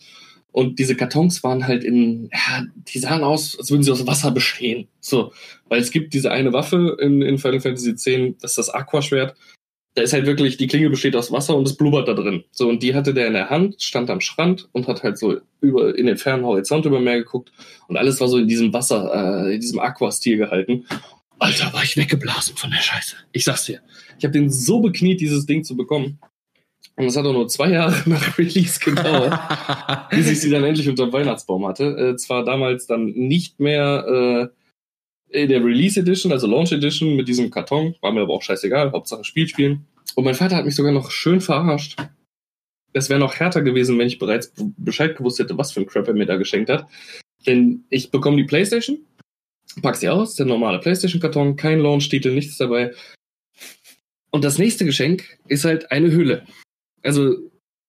Und 0.51 0.79
diese 0.79 0.95
Kartons 0.95 1.43
waren 1.43 1.67
halt 1.67 1.83
in, 1.83 2.31
ja, 2.33 2.65
die 2.87 2.97
sahen 2.97 3.23
aus, 3.23 3.59
als 3.59 3.69
würden 3.69 3.83
sie 3.83 3.91
aus 3.91 4.07
Wasser 4.07 4.31
bestehen. 4.31 4.87
So, 4.99 5.31
weil 5.69 5.79
es 5.79 5.91
gibt 5.91 6.15
diese 6.15 6.31
eine 6.31 6.53
Waffe 6.53 6.97
in, 6.99 7.21
in 7.21 7.37
Final 7.37 7.61
Fantasy 7.61 7.91
X, 7.91 8.05
das 8.41 8.51
ist 8.51 8.57
das 8.57 8.69
Aquaschwert. 8.71 9.35
Da 9.95 10.01
ist 10.01 10.13
halt 10.13 10.25
wirklich, 10.25 10.57
die 10.57 10.67
Klinge 10.67 10.89
besteht 10.89 11.15
aus 11.15 11.31
Wasser 11.31 11.55
und 11.55 11.67
es 11.67 11.77
blubbert 11.77 12.07
da 12.07 12.13
drin. 12.13 12.43
So, 12.51 12.67
und 12.67 12.83
die 12.83 12.93
hatte 12.93 13.13
der 13.13 13.27
in 13.27 13.33
der 13.33 13.49
Hand, 13.49 13.81
stand 13.81 14.09
am 14.09 14.21
Strand 14.21 14.67
und 14.73 14.87
hat 14.87 15.03
halt 15.03 15.17
so 15.17 15.37
über, 15.61 15.97
in 15.97 16.05
den 16.05 16.17
fernen 16.17 16.45
Horizont 16.45 16.85
über 16.85 16.99
Meer 16.99 17.19
geguckt. 17.19 17.51
Und 17.87 17.95
alles 17.95 18.19
war 18.19 18.27
so 18.27 18.37
in 18.37 18.47
diesem 18.47 18.73
Wasser, 18.73 19.47
äh, 19.47 19.55
in 19.55 19.61
diesem 19.61 19.79
Aquastil 19.79 20.37
gehalten. 20.37 20.85
Alter, 21.39 21.73
war 21.73 21.83
ich 21.83 21.97
weggeblasen 21.97 22.55
von 22.55 22.71
der 22.71 22.79
Scheiße. 22.81 23.15
Ich 23.31 23.43
sag's 23.43 23.65
dir. 23.65 23.81
Ich 24.17 24.25
habe 24.25 24.33
den 24.33 24.49
so 24.49 24.79
bekniet, 24.79 25.19
dieses 25.21 25.45
Ding 25.45 25.63
zu 25.63 25.75
bekommen. 25.75 26.19
Und 26.97 27.05
es 27.05 27.17
hat 27.17 27.25
auch 27.25 27.33
nur 27.33 27.47
zwei 27.47 27.71
Jahre 27.71 27.95
nach 28.09 28.37
Release 28.37 28.79
gedauert, 28.79 29.37
bis 30.11 30.29
ich 30.29 30.39
sie 30.41 30.49
dann 30.49 30.63
endlich 30.63 30.87
unter 30.87 31.07
dem 31.07 31.13
Weihnachtsbaum 31.13 31.67
hatte. 31.67 31.83
Äh, 31.83 32.15
zwar 32.15 32.45
damals 32.45 32.87
dann 32.87 33.05
nicht 33.07 33.59
mehr 33.59 34.51
äh, 34.51 34.64
in 35.29 35.49
der 35.49 35.63
Release 35.63 35.99
Edition, 35.99 36.31
also 36.31 36.47
Launch 36.47 36.71
Edition 36.71 37.15
mit 37.15 37.27
diesem 37.27 37.49
Karton, 37.49 37.95
war 38.01 38.11
mir 38.11 38.21
aber 38.21 38.33
auch 38.33 38.43
scheißegal, 38.43 38.91
Hauptsache 38.91 39.23
Spiel 39.23 39.47
spielen. 39.47 39.85
Und 40.15 40.23
mein 40.23 40.35
Vater 40.35 40.55
hat 40.55 40.65
mich 40.65 40.75
sogar 40.75 40.91
noch 40.91 41.11
schön 41.11 41.41
verarscht. 41.41 41.97
Es 42.93 43.09
wäre 43.09 43.19
noch 43.19 43.35
härter 43.35 43.61
gewesen, 43.61 43.99
wenn 43.99 44.07
ich 44.07 44.19
bereits 44.19 44.53
Bescheid 44.77 45.17
gewusst 45.17 45.39
hätte, 45.39 45.57
was 45.57 45.73
für 45.73 45.81
ein 45.81 45.85
Crap 45.85 46.07
er 46.07 46.13
mir 46.13 46.25
da 46.25 46.37
geschenkt 46.37 46.69
hat. 46.69 46.87
Denn 47.45 47.83
ich 47.89 48.11
bekomme 48.11 48.37
die 48.37 48.45
Playstation 48.45 48.99
Pack 49.81 49.95
sie 49.95 50.09
aus, 50.09 50.35
der 50.35 50.45
normale 50.45 50.79
PlayStation-Karton, 50.79 51.55
kein 51.55 51.79
Launch-Titel, 51.79 52.33
nichts 52.33 52.57
dabei. 52.57 52.93
Und 54.31 54.43
das 54.43 54.57
nächste 54.57 54.85
Geschenk 54.85 55.37
ist 55.47 55.65
halt 55.65 55.91
eine 55.91 56.11
Hülle. 56.11 56.45
Also, 57.03 57.35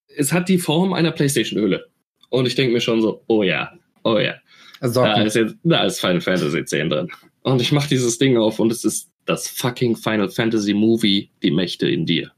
es 0.08 0.32
hat 0.32 0.48
die 0.48 0.58
Form 0.58 0.92
einer 0.92 1.12
PlayStation-Hülle. 1.12 1.86
Und 2.28 2.46
ich 2.46 2.54
denke 2.54 2.72
mir 2.72 2.80
schon 2.80 3.02
so, 3.02 3.22
oh 3.28 3.42
ja, 3.42 3.72
oh 4.04 4.18
ja. 4.18 4.34
Also, 4.80 5.02
Da 5.02 5.22
ist, 5.22 5.36
jetzt, 5.36 5.56
da 5.62 5.84
ist 5.84 6.00
Final 6.00 6.20
Fantasy 6.20 6.64
10 6.64 6.90
drin. 6.90 7.08
Und 7.46 7.60
ich 7.62 7.70
mache 7.70 7.88
dieses 7.88 8.18
Ding 8.18 8.36
auf 8.36 8.58
und 8.58 8.72
es 8.72 8.84
ist 8.84 9.08
das 9.24 9.46
fucking 9.48 9.94
Final 9.96 10.28
Fantasy 10.28 10.74
Movie, 10.74 11.30
die 11.42 11.50
Mächte 11.52 11.88
in 11.88 12.04
dir. 12.04 12.32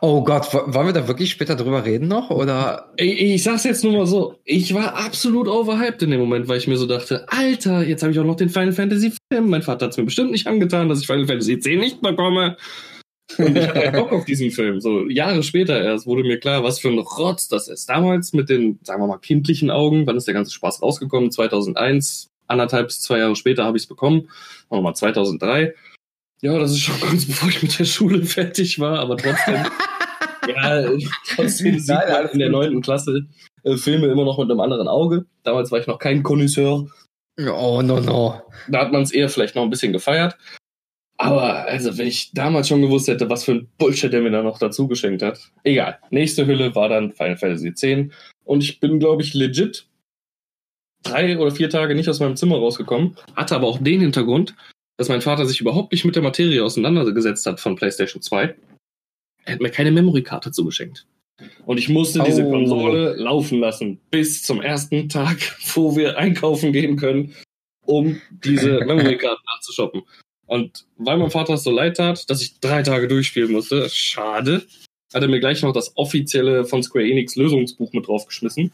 oh 0.00 0.22
Gott, 0.22 0.46
wo- 0.54 0.72
wollen 0.72 0.86
wir 0.86 0.92
da 0.92 1.08
wirklich 1.08 1.30
später 1.30 1.56
drüber 1.56 1.84
reden 1.84 2.06
noch? 2.06 2.30
Oder? 2.30 2.92
Ich, 2.96 3.20
ich 3.20 3.42
sag's 3.42 3.64
jetzt 3.64 3.82
nur 3.82 3.92
mal 3.92 4.06
so, 4.06 4.36
ich 4.44 4.72
war 4.72 4.94
absolut 4.94 5.48
overhyped 5.48 6.02
in 6.02 6.10
dem 6.12 6.20
Moment, 6.20 6.46
weil 6.46 6.58
ich 6.58 6.68
mir 6.68 6.76
so 6.76 6.86
dachte, 6.86 7.26
Alter, 7.28 7.82
jetzt 7.82 8.02
habe 8.02 8.12
ich 8.12 8.18
auch 8.20 8.24
noch 8.24 8.36
den 8.36 8.50
Final 8.50 8.72
Fantasy 8.72 9.12
Film. 9.32 9.50
Mein 9.50 9.62
Vater 9.62 9.86
hat's 9.86 9.96
mir 9.96 10.04
bestimmt 10.04 10.30
nicht 10.30 10.46
angetan, 10.46 10.88
dass 10.88 11.00
ich 11.00 11.06
Final 11.06 11.26
Fantasy 11.26 11.58
10 11.58 11.80
nicht 11.80 12.00
bekomme. 12.00 12.56
Und 13.38 13.56
ich 13.56 13.66
hatte 13.66 13.92
Bock 13.92 14.12
auf 14.12 14.24
diesen 14.26 14.50
Film. 14.50 14.80
So 14.80 15.08
Jahre 15.08 15.42
später 15.42 15.82
erst 15.82 16.06
wurde 16.06 16.22
mir 16.22 16.38
klar, 16.38 16.62
was 16.62 16.78
für 16.78 16.88
ein 16.88 16.98
Rotz 16.98 17.48
das 17.48 17.66
ist. 17.68 17.88
Damals 17.88 18.32
mit 18.34 18.48
den, 18.50 18.78
sagen 18.82 19.02
wir 19.02 19.06
mal, 19.08 19.18
kindlichen 19.18 19.70
Augen, 19.70 20.06
wann 20.06 20.16
ist 20.18 20.26
der 20.26 20.34
ganze 20.34 20.52
Spaß 20.52 20.82
rausgekommen? 20.82 21.30
2001, 21.30 22.28
anderthalb 22.52 22.86
bis 22.86 23.00
zwei 23.00 23.18
Jahre 23.18 23.36
später 23.36 23.64
habe 23.64 23.76
ich 23.76 23.84
es 23.84 23.88
bekommen. 23.88 24.28
Sagen 24.68 24.70
wir 24.70 24.82
mal 24.82 24.94
2003. 24.94 25.74
Ja, 26.42 26.58
das 26.58 26.72
ist 26.72 26.80
schon 26.80 27.00
kurz 27.00 27.26
bevor 27.26 27.48
ich 27.48 27.62
mit 27.62 27.78
der 27.78 27.84
Schule 27.84 28.24
fertig 28.24 28.78
war, 28.78 28.98
aber 28.98 29.16
trotzdem. 29.16 29.54
ja, 30.48 30.88
trotzdem 31.34 31.78
sieht 31.78 31.88
Nein, 31.88 32.12
man 32.12 32.28
in 32.28 32.38
der 32.38 32.50
neunten 32.50 32.82
Klasse 32.82 33.26
äh, 33.64 33.76
Filme 33.76 34.08
immer 34.08 34.24
noch 34.24 34.38
mit 34.38 34.50
einem 34.50 34.60
anderen 34.60 34.88
Auge. 34.88 35.26
Damals 35.44 35.70
war 35.70 35.80
ich 35.80 35.86
noch 35.86 35.98
kein 35.98 36.22
Connoisseur. 36.22 36.86
Oh, 37.38 37.80
no, 37.82 38.00
no. 38.00 38.42
Da 38.68 38.80
hat 38.80 38.92
man 38.92 39.02
es 39.02 39.12
eher 39.12 39.28
vielleicht 39.28 39.54
noch 39.54 39.62
ein 39.62 39.70
bisschen 39.70 39.92
gefeiert. 39.92 40.36
Aber 41.16 41.66
also, 41.66 41.96
wenn 41.98 42.08
ich 42.08 42.32
damals 42.32 42.68
schon 42.68 42.82
gewusst 42.82 43.08
hätte, 43.08 43.30
was 43.30 43.44
für 43.44 43.52
ein 43.52 43.68
Bullshit 43.78 44.12
der 44.12 44.22
mir 44.22 44.30
da 44.30 44.42
noch 44.42 44.58
dazu 44.58 44.88
geschenkt 44.88 45.22
hat. 45.22 45.38
Egal. 45.62 45.98
Nächste 46.10 46.46
Hülle 46.46 46.74
war 46.74 46.88
dann 46.88 47.12
Final 47.12 47.36
Fantasy 47.36 47.68
X. 47.68 48.12
Und 48.44 48.64
ich 48.64 48.80
bin, 48.80 48.98
glaube 48.98 49.22
ich, 49.22 49.32
legit 49.32 49.86
drei 51.02 51.38
oder 51.38 51.50
vier 51.50 51.70
Tage 51.70 51.94
nicht 51.94 52.08
aus 52.08 52.20
meinem 52.20 52.36
Zimmer 52.36 52.56
rausgekommen. 52.56 53.16
Hatte 53.34 53.54
aber 53.56 53.66
auch 53.66 53.78
den 53.78 54.00
Hintergrund, 54.00 54.54
dass 54.96 55.08
mein 55.08 55.22
Vater 55.22 55.46
sich 55.46 55.60
überhaupt 55.60 55.92
nicht 55.92 56.04
mit 56.04 56.14
der 56.16 56.22
Materie 56.22 56.62
auseinandergesetzt 56.64 57.46
hat 57.46 57.60
von 57.60 57.76
PlayStation 57.76 58.22
2. 58.22 58.54
Er 59.44 59.54
hat 59.54 59.60
mir 59.60 59.70
keine 59.70 59.90
Memory-Karte 59.90 60.52
zugeschenkt. 60.52 61.06
Und 61.66 61.78
ich 61.78 61.88
musste 61.88 62.22
diese 62.24 62.44
Oh. 62.46 62.50
Konsole 62.50 63.14
laufen 63.16 63.58
lassen 63.58 63.98
bis 64.10 64.42
zum 64.44 64.62
ersten 64.62 65.08
Tag, 65.08 65.38
wo 65.74 65.96
wir 65.96 66.16
einkaufen 66.18 66.72
gehen 66.72 66.96
können, 66.96 67.34
um 67.84 68.20
diese 68.44 68.78
Memory-Karten 68.84 69.42
nachzushoppen. 69.46 70.02
Und 70.46 70.86
weil 70.98 71.16
mein 71.16 71.30
Vater 71.30 71.54
es 71.54 71.64
so 71.64 71.70
leid 71.70 71.96
tat, 71.96 72.28
dass 72.30 72.42
ich 72.42 72.60
drei 72.60 72.82
Tage 72.82 73.08
durchspielen 73.08 73.50
musste, 73.52 73.88
schade, 73.88 74.62
hat 75.12 75.22
er 75.22 75.28
mir 75.28 75.40
gleich 75.40 75.62
noch 75.62 75.72
das 75.72 75.96
offizielle 75.96 76.64
von 76.64 76.82
Square 76.82 77.06
Enix 77.06 77.36
Lösungsbuch 77.36 77.92
mit 77.92 78.06
draufgeschmissen. 78.06 78.70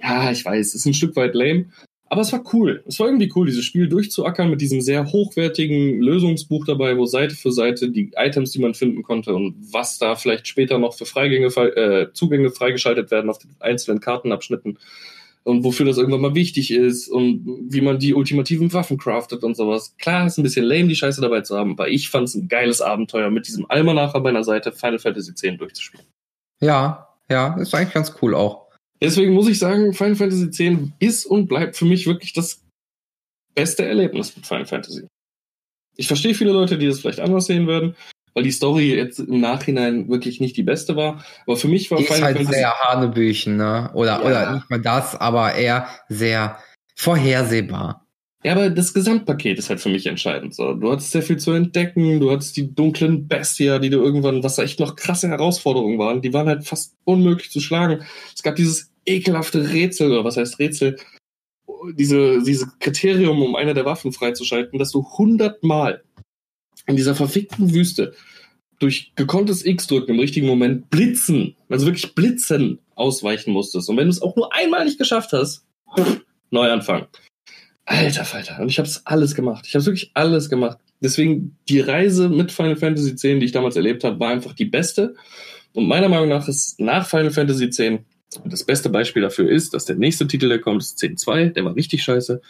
Ja, 0.00 0.30
ich 0.30 0.44
weiß, 0.44 0.74
ist 0.74 0.86
ein 0.86 0.94
Stück 0.94 1.14
weit 1.16 1.34
lame, 1.34 1.66
aber 2.10 2.22
es 2.22 2.32
war 2.32 2.42
cool. 2.52 2.82
Es 2.86 2.98
war 2.98 3.06
irgendwie 3.06 3.30
cool, 3.36 3.46
dieses 3.46 3.64
Spiel 3.64 3.88
durchzuackern 3.88 4.48
mit 4.48 4.60
diesem 4.60 4.80
sehr 4.80 5.12
hochwertigen 5.12 6.00
Lösungsbuch 6.00 6.64
dabei, 6.64 6.96
wo 6.96 7.04
Seite 7.06 7.34
für 7.34 7.52
Seite 7.52 7.90
die 7.90 8.12
Items, 8.16 8.52
die 8.52 8.60
man 8.60 8.74
finden 8.74 9.02
konnte 9.02 9.34
und 9.34 9.56
was 9.72 9.98
da 9.98 10.16
vielleicht 10.16 10.48
später 10.48 10.78
noch 10.78 10.94
für 10.94 11.06
Freigänge, 11.06 11.50
frei- 11.50 11.68
äh, 11.68 12.12
Zugänge 12.12 12.50
freigeschaltet 12.50 13.10
werden 13.10 13.28
auf 13.28 13.38
den 13.38 13.54
einzelnen 13.60 14.00
Kartenabschnitten 14.00 14.78
und 15.44 15.64
wofür 15.64 15.86
das 15.86 15.96
irgendwann 15.96 16.20
mal 16.20 16.34
wichtig 16.34 16.70
ist 16.70 17.08
und 17.08 17.42
wie 17.70 17.80
man 17.80 17.98
die 17.98 18.14
ultimativen 18.14 18.72
Waffen 18.72 18.98
craftet 18.98 19.44
und 19.44 19.56
sowas. 19.56 19.94
Klar, 19.98 20.26
ist 20.26 20.38
ein 20.38 20.42
bisschen 20.42 20.64
lame, 20.64 20.88
die 20.88 20.96
Scheiße 20.96 21.20
dabei 21.20 21.42
zu 21.42 21.56
haben, 21.56 21.72
aber 21.72 21.88
ich 21.88 22.10
fand 22.10 22.28
es 22.28 22.34
ein 22.34 22.48
geiles 22.48 22.80
Abenteuer, 22.80 23.30
mit 23.30 23.46
diesem 23.46 23.64
Almanach 23.70 24.14
an 24.14 24.22
meiner 24.22 24.44
Seite 24.44 24.72
Final 24.72 24.98
Fantasy 24.98 25.30
X 25.30 25.58
durchzuspielen. 25.58 26.06
Ja, 26.60 27.08
ja, 27.30 27.54
ist 27.60 27.74
eigentlich 27.74 27.94
ganz 27.94 28.14
cool 28.20 28.34
auch. 28.34 28.67
Deswegen 29.00 29.32
muss 29.32 29.48
ich 29.48 29.58
sagen, 29.58 29.94
Final 29.94 30.16
Fantasy 30.16 30.44
X 30.44 30.90
ist 30.98 31.26
und 31.26 31.46
bleibt 31.46 31.76
für 31.76 31.84
mich 31.84 32.06
wirklich 32.06 32.32
das 32.32 32.62
beste 33.54 33.84
Erlebnis 33.84 34.34
mit 34.36 34.46
Final 34.46 34.66
Fantasy. 34.66 35.06
Ich 35.96 36.06
verstehe 36.06 36.34
viele 36.34 36.52
Leute, 36.52 36.78
die 36.78 36.86
das 36.86 37.00
vielleicht 37.00 37.20
anders 37.20 37.46
sehen 37.46 37.66
würden, 37.66 37.96
weil 38.34 38.44
die 38.44 38.52
Story 38.52 38.94
jetzt 38.94 39.18
im 39.18 39.40
Nachhinein 39.40 40.08
wirklich 40.08 40.40
nicht 40.40 40.56
die 40.56 40.62
beste 40.62 40.96
war. 40.96 41.24
Aber 41.46 41.56
für 41.56 41.68
mich 41.68 41.90
war 41.90 41.98
Die 41.98 42.04
ist 42.04 42.12
Final 42.12 42.24
halt 42.24 42.36
Fantasy 42.38 42.58
sehr 42.58 42.78
Hanebüchen, 42.78 43.56
ne? 43.56 43.90
Oder, 43.94 44.20
Ja. 44.20 44.24
oder 44.24 44.54
nicht 44.54 44.70
mal 44.70 44.80
das, 44.80 45.14
aber 45.16 45.54
eher 45.54 45.88
sehr 46.08 46.58
vorhersehbar. 46.94 48.06
Ja, 48.44 48.52
aber 48.52 48.70
das 48.70 48.94
Gesamtpaket 48.94 49.58
ist 49.58 49.68
halt 49.68 49.80
für 49.80 49.88
mich 49.88 50.06
entscheidend. 50.06 50.54
So, 50.54 50.72
du 50.72 50.92
hattest 50.92 51.10
sehr 51.10 51.22
viel 51.22 51.38
zu 51.38 51.50
entdecken, 51.52 52.20
du 52.20 52.30
hattest 52.30 52.56
die 52.56 52.72
dunklen 52.72 53.26
Bestia, 53.26 53.80
die 53.80 53.90
du 53.90 53.98
irgendwann, 53.98 54.44
was 54.44 54.58
echt 54.58 54.78
noch 54.78 54.94
krasse 54.94 55.28
Herausforderungen 55.28 55.98
waren, 55.98 56.22
die 56.22 56.32
waren 56.32 56.46
halt 56.46 56.64
fast 56.64 56.94
unmöglich 57.04 57.50
zu 57.50 57.60
schlagen. 57.60 58.04
Es 58.34 58.42
gab 58.44 58.54
dieses 58.54 58.92
ekelhafte 59.04 59.70
Rätsel, 59.70 60.12
oder 60.12 60.24
was 60.24 60.36
heißt 60.36 60.60
Rätsel, 60.60 60.96
diese, 61.94 62.42
diese 62.44 62.70
Kriterium, 62.78 63.42
um 63.42 63.56
eine 63.56 63.74
der 63.74 63.84
Waffen 63.84 64.12
freizuschalten, 64.12 64.78
dass 64.78 64.92
du 64.92 65.04
hundertmal 65.04 66.04
in 66.86 66.96
dieser 66.96 67.16
verfickten 67.16 67.74
Wüste 67.74 68.14
durch 68.78 69.12
gekonntes 69.16 69.64
X 69.64 69.88
drücken 69.88 70.12
im 70.12 70.20
richtigen 70.20 70.46
Moment 70.46 70.90
blitzen, 70.90 71.56
also 71.68 71.86
wirklich 71.86 72.14
blitzen 72.14 72.78
ausweichen 72.94 73.52
musstest. 73.52 73.88
Und 73.90 73.96
wenn 73.96 74.06
du 74.06 74.10
es 74.10 74.22
auch 74.22 74.36
nur 74.36 74.54
einmal 74.54 74.84
nicht 74.84 74.98
geschafft 74.98 75.32
hast, 75.32 75.64
Neuanfang. 76.50 77.08
Alter 77.88 78.24
Falter. 78.24 78.60
Und 78.60 78.68
ich 78.68 78.78
habe 78.78 78.86
es 78.86 79.06
alles 79.06 79.34
gemacht. 79.34 79.64
Ich 79.66 79.74
habe 79.74 79.86
wirklich 79.86 80.10
alles 80.12 80.50
gemacht. 80.50 80.78
Deswegen 81.00 81.56
die 81.68 81.80
Reise 81.80 82.28
mit 82.28 82.52
Final 82.52 82.76
Fantasy 82.76 83.10
X, 83.10 83.22
die 83.22 83.44
ich 83.44 83.52
damals 83.52 83.76
erlebt 83.76 84.04
habe, 84.04 84.20
war 84.20 84.30
einfach 84.30 84.52
die 84.52 84.66
beste. 84.66 85.14
Und 85.72 85.88
meiner 85.88 86.08
Meinung 86.08 86.28
nach 86.28 86.48
ist 86.48 86.78
nach 86.80 87.08
Final 87.08 87.30
Fantasy 87.30 87.64
X 87.64 87.80
das 88.44 88.64
beste 88.64 88.90
Beispiel 88.90 89.22
dafür 89.22 89.48
ist, 89.50 89.72
dass 89.72 89.86
der 89.86 89.96
nächste 89.96 90.26
Titel, 90.26 90.50
der 90.50 90.60
kommt, 90.60 90.82
ist 90.82 90.98
10.2. 91.02 91.54
Der 91.54 91.64
war 91.64 91.74
richtig 91.74 92.02
scheiße. 92.02 92.42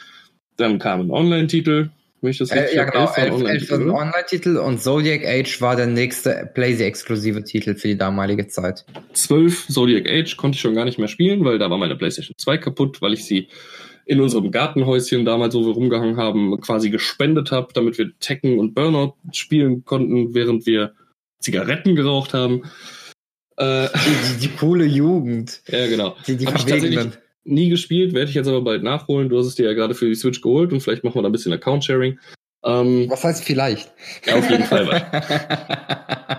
Dann 0.57 0.81
kam 0.81 1.03
ein 1.03 1.11
Online-Titel. 1.11 1.90
Wenn 2.20 2.31
ich 2.33 2.38
das 2.38 2.51
Äh, 2.51 2.59
richtig 2.59 2.77
ja, 2.77 2.87
hab, 2.87 2.92
genau. 2.92 3.05
elf 3.14 3.31
war 3.31 3.38
ein 3.38 3.46
11 3.46 3.70
11 3.70 3.92
Online-Titel, 3.92 4.57
und 4.57 4.83
Zodiac 4.83 5.24
Age 5.24 5.61
war 5.61 5.77
der 5.77 5.87
nächste 5.87 6.51
Blazy-exklusive 6.53 7.44
Titel 7.44 7.77
für 7.77 7.87
die 7.87 7.96
damalige 7.96 8.48
Zeit. 8.48 8.85
12 9.12 9.68
Zodiac 9.68 10.09
Age 10.09 10.37
konnte 10.37 10.57
ich 10.57 10.61
schon 10.61 10.74
gar 10.74 10.85
nicht 10.85 10.98
mehr 10.98 11.07
spielen, 11.07 11.44
weil 11.44 11.61
da 11.61 11.70
war 11.70 11.79
meine 11.79 11.94
PlayStation 11.94 12.35
2 12.37 12.59
kaputt, 12.59 13.01
weil 13.01 13.12
ich 13.12 13.24
sie 13.24 13.46
in 14.09 14.23
unserem 14.23 14.51
Gartenhäuschen 14.51 15.27
damals, 15.27 15.55
wo 15.55 15.66
wir 15.66 15.75
rumgehangen 15.75 16.16
haben, 16.16 16.59
quasi 16.62 16.88
gespendet 16.88 17.53
habe, 17.53 17.68
damit 17.75 17.99
wir 17.99 18.11
Tekken 18.21 18.59
und 18.59 18.75
Burnout 18.75 19.14
spielen 19.33 19.85
konnten, 19.85 20.35
während 20.35 20.64
wir 20.64 20.94
Zigaretten 21.40 21.94
geraucht 21.94 22.33
haben. 22.33 22.62
Äh, 23.59 23.88
Die, 23.94 24.35
die, 24.40 24.49
die 24.49 24.57
coole 24.57 24.87
Jugend. 24.87 25.61
ja, 25.68 25.87
genau. 25.88 26.16
Die, 26.27 26.38
die 26.38 26.47
Hab 26.47 26.57
ich 26.57 26.62
Verwegenen. 26.62 27.12
Nie 27.44 27.68
gespielt, 27.68 28.14
werde 28.14 28.31
ich 28.31 28.35
jetzt 28.35 28.49
aber 28.49 28.62
bald 28.62 28.83
nachholen. 28.83 29.29
Du 29.29 29.38
hast 29.38 29.47
es 29.47 29.57
dir 29.57 29.66
ja 29.66 29.75
gerade 29.75 29.94
für 29.94 30.07
die 30.07 30.14
Switch 30.14 30.40
geholt 30.40 30.73
und 30.73 30.81
vielleicht 30.81 31.05
machen 31.05 31.16
wir 31.16 31.23
da 31.23 31.29
ein 31.29 31.33
bisschen 31.33 31.53
Account-Sharing. 31.53 32.18
Ähm, 32.64 33.07
Was 33.11 33.25
heißt 33.25 33.44
vielleicht? 33.44 33.92
ja, 34.27 34.37
auf 34.37 34.51
jeden 34.51 34.64
Fall. 34.64 34.88
Was. 34.88 36.38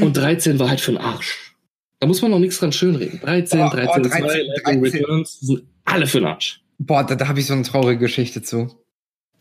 Und 0.00 0.16
13 0.16 0.58
war 0.58 0.70
halt 0.70 0.80
für 0.80 0.92
den 0.92 0.98
Arsch. 0.98 1.54
Da 2.00 2.06
muss 2.06 2.20
man 2.22 2.30
noch 2.32 2.38
nichts 2.40 2.58
dran 2.58 2.72
schönreden. 2.72 3.20
13, 3.20 3.60
Oh, 3.60 3.66
oh, 3.66 3.70
13, 3.70 4.04
2, 4.04 4.20
13, 4.20 4.46
Lightning 4.46 4.80
13. 4.82 5.00
Returns 5.00 5.40
sind 5.40 5.62
alle 5.84 6.06
für 6.06 6.18
den 6.18 6.26
Arsch. 6.26 6.60
Boah, 6.78 7.04
da, 7.04 7.14
da 7.14 7.28
habe 7.28 7.40
ich 7.40 7.46
so 7.46 7.54
eine 7.54 7.62
traurige 7.62 7.98
Geschichte 7.98 8.42
zu. 8.42 8.82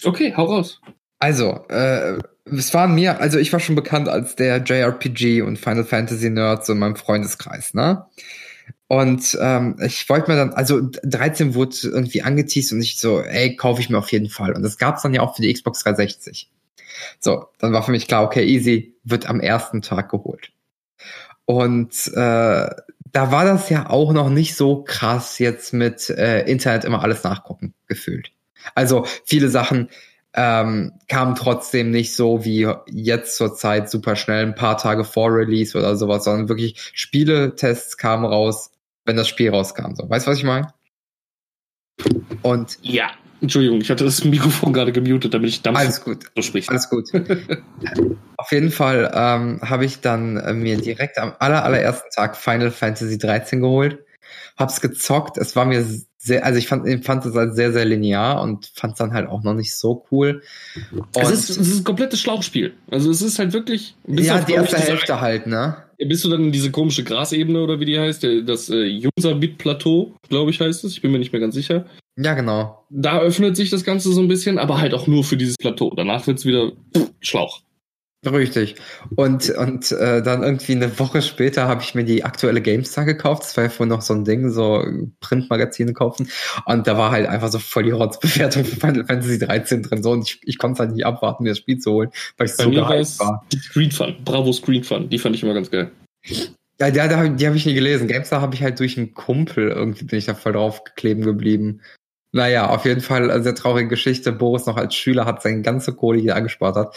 Okay, 0.04 0.34
hau 0.36 0.46
raus. 0.46 0.82
Also, 1.20 1.66
äh, 1.70 2.20
es 2.46 2.74
waren 2.74 2.96
mir, 2.96 3.20
also 3.20 3.40
ich 3.40 3.52
war 3.52 3.60
schon 3.60 3.76
bekannt 3.76 4.08
als 4.08 4.36
der 4.36 4.64
JRPG 4.64 5.42
und 5.42 5.58
Final 5.58 5.84
Fantasy 5.84 6.30
Nerd 6.30 6.66
so 6.66 6.74
in 6.74 6.80
meinem 6.80 6.96
Freundeskreis, 6.96 7.74
ne? 7.74 8.06
Und 8.88 9.38
ähm, 9.42 9.76
ich 9.84 10.08
wollte 10.08 10.32
mir 10.32 10.38
dann, 10.38 10.54
also 10.54 10.80
13 11.04 11.56
wurde 11.56 11.76
irgendwie 11.84 12.22
angeteased 12.22 12.72
und 12.72 12.82
ich 12.82 12.98
so, 13.00 13.22
ey, 13.22 13.56
kaufe 13.56 13.82
ich 13.82 13.90
mir 13.90 13.98
auf 13.98 14.12
jeden 14.12 14.30
Fall. 14.30 14.54
Und 14.54 14.64
das 14.64 14.78
gab's 14.78 15.02
dann 15.02 15.14
ja 15.14 15.22
auch 15.22 15.36
für 15.36 15.42
die 15.42 15.54
Xbox 15.54 15.84
360. 15.84 16.50
So, 17.20 17.48
dann 17.60 17.74
war 17.74 17.84
für 17.84 17.92
mich 17.92 18.08
klar, 18.08 18.24
okay, 18.24 18.46
easy, 18.46 18.96
wird 19.04 19.28
am 19.28 19.42
ersten 19.42 19.82
Tag 19.82 20.10
geholt. 20.10 20.52
Und 21.46 22.12
äh, 22.16 22.70
da 23.12 23.32
war 23.32 23.46
das 23.46 23.70
ja 23.70 23.90
auch 23.90 24.14
noch 24.14 24.30
nicht 24.30 24.56
so 24.56 24.84
krass 24.84 25.40
jetzt 25.40 25.74
mit 25.74 26.10
äh, 26.10 26.42
Internet 26.44 26.86
immer 26.86 27.04
alles 27.04 27.24
nachgucken 27.24 27.74
gefühlt. 27.88 28.32
Also 28.76 29.06
viele 29.24 29.50
Sachen 29.50 29.90
ähm, 30.34 30.94
kamen 31.08 31.36
trotzdem 31.36 31.92
nicht 31.92 32.16
so 32.16 32.44
wie 32.44 32.68
jetzt 32.88 33.38
zur 33.38 33.56
Zeit 33.56 33.90
super 33.90 34.16
schnell 34.16 34.46
ein 34.46 34.56
paar 34.56 34.78
Tage 34.78 35.04
vor 35.04 35.32
Release 35.32 35.78
oder 35.78 35.96
sowas, 35.96 36.26
sondern 36.26 36.50
wirklich 36.50 36.92
Spieletests 36.94 37.98
kamen 37.98 38.26
raus, 38.26 38.72
wenn 39.06 39.16
das 39.18 39.28
Spiel 39.28 39.50
rauskam. 39.50 39.96
So, 39.96 40.10
weißt 40.10 40.28
du, 40.28 40.32
was 40.32 40.38
ich 40.38 40.44
meine? 40.44 40.74
Und 42.44 42.78
Ja. 42.82 43.12
Entschuldigung, 43.42 43.82
ich 43.82 43.90
hatte 43.90 44.04
das 44.04 44.24
Mikrofon 44.24 44.74
gerade 44.74 44.92
gemutet, 44.92 45.34
damit 45.34 45.50
ich 45.50 45.62
Dampf 45.62 45.78
alles 45.78 46.04
gut. 46.04 46.26
so 46.36 46.42
spricht. 46.42 46.70
Alles 46.70 46.90
gut. 46.90 47.10
Auf 48.38 48.52
jeden 48.52 48.72
Fall 48.72 49.12
ähm, 49.14 49.60
habe 49.62 49.86
ich 49.86 50.02
dann 50.02 50.38
äh, 50.38 50.54
mir 50.54 50.78
direkt 50.78 51.18
am 51.18 51.34
aller, 51.40 51.64
allerersten 51.64 52.10
Tag 52.14 52.36
Final 52.36 52.72
Fantasy 52.72 53.18
13 53.18 53.62
geholt. 53.62 54.00
Hab's 54.58 54.82
gezockt. 54.82 55.38
Es 55.38 55.56
war 55.56 55.66
mir 55.66 55.86
sehr, 56.18 56.46
also 56.46 56.58
ich 56.58 56.68
fand, 56.68 56.88
ich 56.88 57.06
fand 57.06 57.26
es 57.26 57.36
halt 57.36 57.56
sehr, 57.56 57.72
sehr 57.72 57.86
linear 57.86 58.42
und 58.42 58.72
fand 58.74 58.94
es 58.94 59.00
dann 59.00 59.14
halt 59.14 59.28
auch 59.28 59.44
noch 59.44 59.54
nicht 59.54 59.76
so 59.76 60.06
cool. 60.12 60.42
Und 60.92 61.08
Es 61.16 61.32
ist, 61.32 61.50
es 61.50 61.58
ist 61.58 61.80
ein 61.80 61.84
komplettes 61.84 62.20
Schlauchspiel. 62.20 62.74
Also 62.90 63.12
es 63.12 63.22
ist 63.22 63.40
halt 63.40 63.54
wirklich. 63.54 63.96
ja, 64.08 64.40
die 64.42 64.54
erste 64.54 64.78
Hälfte 64.78 65.22
halt, 65.22 65.48
ne? 65.48 65.78
Bist 65.98 66.24
du 66.24 66.30
dann 66.30 66.46
in 66.46 66.52
diese 66.52 66.72
komische 66.72 67.04
Grasebene 67.04 67.62
oder 67.62 67.80
wie 67.80 67.86
die 67.86 68.00
heißt? 68.00 68.26
Das 68.46 68.70
äh, 68.70 69.02
User-Bit-Plateau, 69.18 70.14
glaube 70.30 70.52
ich, 70.52 70.60
heißt 70.60 70.84
es. 70.84 70.94
Ich 70.94 71.02
bin 71.02 71.12
mir 71.12 71.20
nicht 71.20 71.32
mehr 71.32 71.42
ganz 71.42 71.56
sicher. 71.56 71.86
Ja, 72.18 72.34
genau. 72.34 72.84
Da 72.90 73.20
öffnet 73.20 73.56
sich 73.56 73.70
das 73.70 73.84
Ganze 73.84 74.12
so 74.12 74.22
ein 74.22 74.28
bisschen, 74.28 74.60
aber 74.60 74.80
halt 74.80 74.94
auch 74.94 75.08
nur 75.08 75.24
für 75.24 75.38
dieses 75.38 75.56
Plateau. 75.58 75.94
Danach 75.96 76.26
wird's 76.28 76.46
wieder 76.46 76.72
pff, 76.96 77.12
Schlauch. 77.22 77.62
Richtig. 78.32 78.76
Und, 79.16 79.50
und 79.50 79.92
äh, 79.92 80.22
dann 80.22 80.44
irgendwie 80.44 80.74
eine 80.74 81.00
Woche 81.00 81.22
später 81.22 81.68
habe 81.68 81.82
ich 81.82 81.96
mir 81.96 82.04
die 82.04 82.24
aktuelle 82.24 82.62
GameStar 82.62 83.06
gekauft. 83.06 83.44
Das 83.44 83.58
war 83.58 83.66
ja 83.66 83.70
vorhin 83.70 83.90
noch 83.90 84.02
so 84.02 84.14
ein 84.14 84.26
Ding, 84.26 84.50
so 84.50 84.84
Printmagazine 85.20 85.94
kaufen. 85.94 86.30
Und 86.66 86.88
da 86.88 86.98
war 86.98 87.12
halt 87.12 87.28
einfach 87.28 87.50
so 87.50 87.60
voll 87.60 87.84
die 87.84 87.92
Rotzbewertung 87.92 88.66
für 88.66 88.76
Final 88.76 89.06
Fantasy 89.06 89.40
13 89.40 89.84
drin. 89.84 90.04
So, 90.04 90.12
und 90.12 90.28
ich, 90.28 90.40
ich 90.44 90.58
konnte 90.58 90.74
es 90.74 90.80
halt 90.80 90.96
nicht 90.96 91.06
abwarten, 91.06 91.44
mir 91.44 91.50
das 91.50 91.60
Spiel 91.60 91.78
zu 91.78 91.92
holen, 91.92 92.10
weil 92.38 92.48
ich 92.48 92.54
so 92.54 92.70
gehypt 92.70 93.20
war. 93.20 93.46
die 93.52 93.60
Screen 93.60 93.92
Fun. 93.92 94.16
Bravo 94.24 94.52
Screen 94.52 94.84
Fun. 94.84 95.10
Die 95.10 95.20
fand 95.20 95.36
ich 95.36 95.44
immer 95.44 95.54
ganz 95.54 95.72
geil. 95.72 95.92
Ja, 96.80 96.92
die, 96.92 97.00
die, 97.00 97.36
die 97.38 97.48
habe 97.48 97.58
ich 97.58 97.66
nie 97.66 97.74
gelesen. 97.74 98.08
GameStar 98.08 98.42
habe 98.42 98.56
ich 98.56 98.62
halt 98.62 98.80
durch 98.80 98.98
einen 98.98 99.14
Kumpel 99.14 99.70
irgendwie 99.70 100.06
bin 100.06 100.20
ich 100.20 100.26
da 100.26 100.36
voll 100.36 100.54
drauf 100.54 100.84
kleben 100.96 101.22
geblieben. 101.24 101.82
Naja, 102.38 102.70
auf 102.70 102.86
jeden 102.86 103.02
Fall 103.02 103.32
eine 103.32 103.42
sehr 103.42 103.56
traurige 103.56 103.90
Geschichte. 103.90 104.32
Boris 104.32 104.68
noch 104.68 104.78
als 104.78 104.94
Schüler 104.94 105.26
hat 105.26 105.42
seine 105.42 105.64
ganze 105.64 105.92
Kohle, 105.94 106.22
die 106.22 106.28
er 106.28 106.36
angespart 106.36 106.76
hat, 106.76 106.96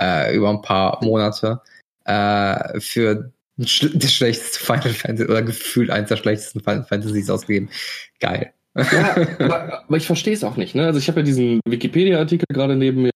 äh, 0.00 0.34
über 0.34 0.50
ein 0.50 0.62
paar 0.62 0.98
Monate, 1.04 1.60
äh, 2.06 2.80
für 2.80 3.30
das 3.56 3.70
schlechteste 3.70 4.58
Final 4.58 4.92
Fantasy 4.92 5.30
oder 5.30 5.42
gefühlt 5.42 5.90
eins 5.90 6.08
der 6.08 6.16
schlechtesten 6.16 6.58
Final 6.58 6.82
Fantasies 6.82 7.30
ausgegeben. 7.30 7.70
Geil. 8.18 8.52
Ja, 8.74 9.16
aber, 9.38 9.84
aber 9.84 9.96
ich 9.96 10.06
verstehe 10.06 10.34
es 10.34 10.42
auch 10.42 10.56
nicht. 10.56 10.74
Ne? 10.74 10.86
Also 10.86 10.98
ich 10.98 11.06
habe 11.06 11.20
ja 11.20 11.24
diesen 11.24 11.60
Wikipedia-Artikel 11.64 12.46
gerade 12.52 12.74
neben 12.74 13.02
mir. 13.02 13.10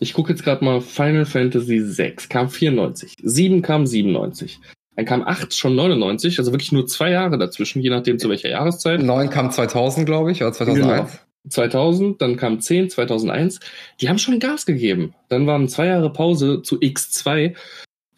Ich 0.00 0.12
gucke 0.12 0.32
jetzt 0.32 0.42
gerade 0.42 0.64
mal 0.64 0.80
Final 0.80 1.24
Fantasy 1.24 1.78
6 1.78 2.28
kam 2.28 2.50
94, 2.50 3.14
7 3.22 3.62
kam 3.62 3.86
97, 3.86 4.58
dann 4.96 5.04
kam 5.04 5.22
8 5.22 5.54
schon 5.54 5.76
99, 5.76 6.38
also 6.38 6.52
wirklich 6.52 6.72
nur 6.72 6.86
zwei 6.86 7.10
Jahre 7.10 7.38
dazwischen, 7.38 7.80
je 7.80 7.90
nachdem 7.90 8.18
zu 8.18 8.28
welcher 8.28 8.50
Jahreszeit. 8.50 9.02
9 9.02 9.30
kam 9.30 9.50
2000, 9.50 10.04
glaube 10.06 10.32
ich, 10.32 10.42
oder 10.42 10.52
2001. 10.52 11.20
2000, 11.48 12.20
dann 12.20 12.36
kam 12.36 12.60
10, 12.60 12.90
2001. 12.90 13.60
Die 14.00 14.08
haben 14.08 14.18
schon 14.18 14.38
Gas 14.38 14.66
gegeben. 14.66 15.14
Dann 15.28 15.46
waren 15.46 15.68
zwei 15.68 15.86
Jahre 15.86 16.12
Pause 16.12 16.62
zu 16.62 16.76
X2. 16.76 17.54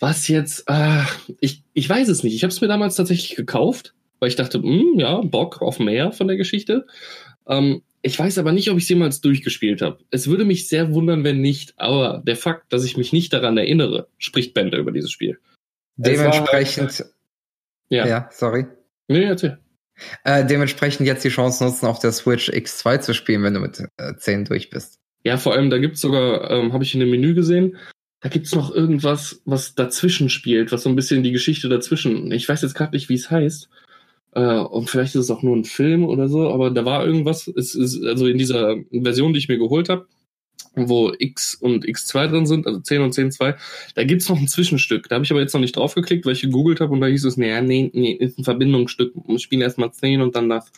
Was 0.00 0.26
jetzt, 0.26 0.64
äh, 0.68 1.02
ich, 1.40 1.62
ich 1.72 1.88
weiß 1.88 2.08
es 2.08 2.24
nicht. 2.24 2.35
Ich 2.35 2.42
habe 2.42 2.52
es 2.52 2.61
mir 2.61 2.68
damals 2.68 2.96
tatsächlich 2.96 3.37
gekauft, 3.37 3.94
weil 4.18 4.28
ich 4.28 4.37
dachte, 4.37 4.61
hm, 4.61 4.98
ja, 4.98 5.20
Bock 5.20 5.62
auf 5.62 5.78
mehr 5.78 6.11
von 6.11 6.26
der 6.26 6.37
Geschichte. 6.37 6.87
Ähm, 7.46 7.82
ich 8.02 8.18
weiß 8.18 8.38
aber 8.38 8.50
nicht, 8.50 8.68
ob 8.70 8.76
ich 8.76 8.82
es 8.82 8.88
jemals 8.88 9.20
durchgespielt 9.20 9.80
habe. 9.80 9.98
Es 10.11 10.26
würde 10.26 10.44
mich 10.44 10.66
sehr 10.66 10.92
wundern, 10.92 11.22
wenn 11.22 11.40
nicht, 11.40 11.74
aber 11.76 12.20
der 12.26 12.35
Fakt, 12.35 12.72
dass 12.72 12.85
ich 12.85 12.96
mich 12.96 13.12
nicht 13.12 13.32
daran 13.32 13.56
erinnere, 13.56 14.08
spricht 14.18 14.54
Bände 14.54 14.78
über 14.78 14.90
dieses 14.90 15.12
Spiel. 15.12 15.38
Es 15.98 16.18
war- 16.18 16.31
Dementsprechend, 16.31 17.05
Ja. 17.88 18.07
ja, 18.07 18.28
sorry. 18.33 18.66
Nee, 19.09 19.24
erzähl. 19.24 19.59
Äh, 20.24 20.46
dementsprechend 20.46 21.07
jetzt 21.07 21.24
die 21.24 21.28
Chance 21.28 21.62
nutzen, 21.64 21.87
auf 21.87 21.98
der 21.98 22.12
Switch 22.12 22.48
X2 22.50 23.00
zu 23.00 23.14
spielen, 23.14 23.42
wenn 23.42 23.55
du 23.55 23.61
mit 23.61 23.78
äh, 23.98 24.14
10 24.16 24.46
durch 24.46 24.70
bist. 24.70 24.98
Ja, 25.24 25.37
vor 25.37 25.52
allem, 25.52 25.70
da 25.70 25.78
gibt's 25.78 26.00
sogar, 26.00 26.50
ähm, 26.50 26.72
habe 26.72 26.83
ich 26.83 26.94
in 26.94 27.00
dem 27.00 27.11
Menü 27.11 27.35
gesehen, 27.35 27.76
da 28.20 28.28
gibt's 28.28 28.55
noch 28.55 28.74
irgendwas, 28.74 29.42
was 29.44 29.74
dazwischen 29.74 30.31
spielt, 30.31 30.72
was 30.72 30.83
so 30.85 30.88
ein 30.88 30.96
bisschen 30.96 31.22
die 31.22 31.33
Geschichte 31.33 31.68
dazwischen. 31.68 32.33
Ich 32.33 32.48
weiß 32.48 32.62
jetzt 32.62 32.74
gerade 32.74 32.96
nicht, 32.96 33.09
wie 33.09 33.14
es 33.14 33.31
heißt. 33.31 33.68
Äh, 34.35 34.40
und 34.59 34.88
vielleicht 34.88 35.14
ist 35.14 35.24
es 35.24 35.31
auch 35.31 35.42
nur 35.42 35.55
ein 35.57 35.64
Film 35.64 36.05
oder 36.05 36.28
so, 36.28 36.50
aber 36.50 36.70
da 36.70 36.85
war 36.87 37.05
irgendwas, 37.05 37.46
es 37.48 37.74
ist 37.74 38.02
also 38.02 38.26
in 38.26 38.38
dieser 38.38 38.76
Version, 38.90 39.33
die 39.35 39.38
ich 39.40 39.48
mir 39.48 39.59
geholt 39.59 39.88
habe, 39.90 40.07
wo 40.74 41.12
X 41.16 41.54
und 41.54 41.85
X2 41.85 42.28
drin 42.28 42.46
sind, 42.46 42.66
also 42.66 42.80
10 42.80 43.02
und 43.02 43.14
10.2, 43.14 43.54
da 43.94 44.04
gibt's 44.04 44.28
noch 44.28 44.38
ein 44.38 44.48
Zwischenstück. 44.48 45.08
Da 45.08 45.16
habe 45.16 45.24
ich 45.24 45.30
aber 45.30 45.40
jetzt 45.40 45.52
noch 45.52 45.61
nicht 45.61 45.76
drauf 45.76 45.94
geklickt, 45.94 46.24
weil 46.24 46.32
ich 46.32 46.42
gegoogelt 46.42 46.80
habe 46.80 46.92
und 46.92 47.00
da 47.00 47.06
hieß 47.06 47.24
es, 47.24 47.37
nee, 47.37 47.61
nee, 47.61 47.90
nee, 47.92 48.12
ist 48.12 48.38
ein 48.38 48.44
Verbindungsstück. 48.44 49.12
Wir 49.26 49.38
spielen 49.38 49.62
erstmal 49.62 49.92
10 49.92 50.22
und 50.22 50.35
dann 50.35 50.48
das. 50.48 50.70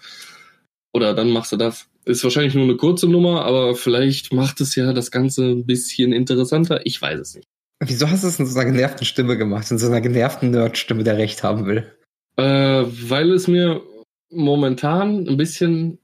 Oder 0.93 1.15
dann 1.15 1.31
machst 1.31 1.53
du 1.53 1.57
das. 1.57 1.87
Ist 2.05 2.23
wahrscheinlich 2.23 2.55
nur 2.55 2.65
eine 2.65 2.77
kurze 2.77 3.09
Nummer, 3.09 3.45
aber 3.45 3.75
vielleicht 3.75 4.33
macht 4.33 4.61
es 4.61 4.75
ja 4.77 4.93
das 4.93 5.11
Ganze 5.11 5.45
ein 5.51 5.67
bisschen 5.67 6.13
interessanter. 6.13 6.85
Ich 6.85 7.01
weiß 7.01 7.19
es 7.21 7.35
nicht. 7.35 7.49
Wieso 7.81 8.09
hast 8.09 8.25
du 8.25 8.29
es 8.29 8.39
in 8.39 8.47
so 8.47 8.59
einer 8.59 8.71
genervten 8.71 9.05
Stimme 9.05 9.37
gemacht? 9.37 9.71
In 9.71 9.79
so 9.79 9.87
einer 9.87 10.01
genervten 10.01 10.51
Nerd-Stimme, 10.51 11.03
der 11.03 11.19
recht 11.19 11.43
haben 11.43 11.67
will? 11.67 11.91
Äh, 12.37 12.85
weil 13.09 13.33
es 13.33 13.49
mir 13.49 13.83
momentan 14.31 15.29
ein 15.29 15.37
bisschen 15.37 15.99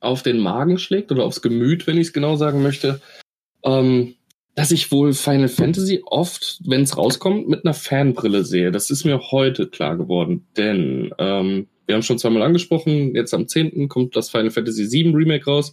auf 0.00 0.22
den 0.22 0.38
Magen 0.38 0.78
schlägt 0.78 1.12
oder 1.12 1.24
aufs 1.24 1.42
Gemüt, 1.42 1.86
wenn 1.86 1.96
ich 1.96 2.08
es 2.08 2.12
genau 2.12 2.36
sagen 2.36 2.62
möchte, 2.62 3.00
ähm, 3.64 4.14
dass 4.54 4.70
ich 4.70 4.92
wohl 4.92 5.14
Final 5.14 5.48
Fantasy 5.48 6.02
oft, 6.04 6.60
wenn 6.64 6.82
es 6.82 6.96
rauskommt, 6.96 7.48
mit 7.48 7.64
einer 7.64 7.74
Fanbrille 7.74 8.44
sehe. 8.44 8.70
Das 8.70 8.90
ist 8.90 9.04
mir 9.04 9.30
heute 9.30 9.66
klar 9.68 9.96
geworden, 9.96 10.46
denn 10.56 11.10
ähm, 11.18 11.68
wir 11.86 11.94
haben 11.94 12.02
schon 12.02 12.18
zweimal 12.18 12.42
angesprochen, 12.42 13.14
jetzt 13.14 13.34
am 13.34 13.48
10. 13.48 13.88
kommt 13.88 14.14
das 14.14 14.30
Final 14.30 14.50
Fantasy 14.50 14.90
VII 14.90 15.14
Remake 15.14 15.44
raus. 15.46 15.72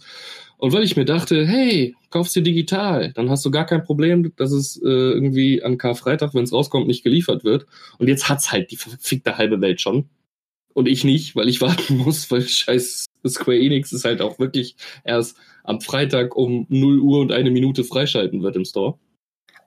Und 0.56 0.72
weil 0.74 0.82
ich 0.82 0.96
mir 0.96 1.06
dachte, 1.06 1.46
hey, 1.46 1.94
kaufst 2.10 2.36
dir 2.36 2.42
digital, 2.42 3.12
dann 3.14 3.30
hast 3.30 3.44
du 3.46 3.50
gar 3.50 3.64
kein 3.64 3.82
Problem, 3.82 4.34
dass 4.36 4.52
es 4.52 4.76
äh, 4.82 4.86
irgendwie 4.86 5.62
an 5.62 5.78
Karfreitag, 5.78 6.34
wenn 6.34 6.44
es 6.44 6.52
rauskommt, 6.52 6.86
nicht 6.86 7.02
geliefert 7.02 7.44
wird. 7.44 7.66
Und 7.98 8.08
jetzt 8.08 8.28
hat's 8.28 8.52
halt 8.52 8.70
die 8.70 8.76
verfickte 8.76 9.38
halbe 9.38 9.62
Welt 9.62 9.80
schon. 9.80 10.10
Und 10.74 10.86
ich 10.86 11.04
nicht, 11.04 11.34
weil 11.34 11.48
ich 11.48 11.60
warten 11.62 11.96
muss, 11.96 12.30
weil 12.30 12.42
scheiß 12.42 13.06
Square 13.26 13.58
Enix 13.58 13.92
ist 13.92 14.04
halt 14.04 14.20
auch 14.20 14.38
wirklich 14.38 14.76
erst 15.04 15.36
am 15.70 15.80
Freitag 15.80 16.36
um 16.36 16.66
0 16.68 16.98
Uhr 16.98 17.20
und 17.20 17.32
eine 17.32 17.50
Minute 17.50 17.84
freischalten 17.84 18.42
wird 18.42 18.56
im 18.56 18.64
Store. 18.64 18.98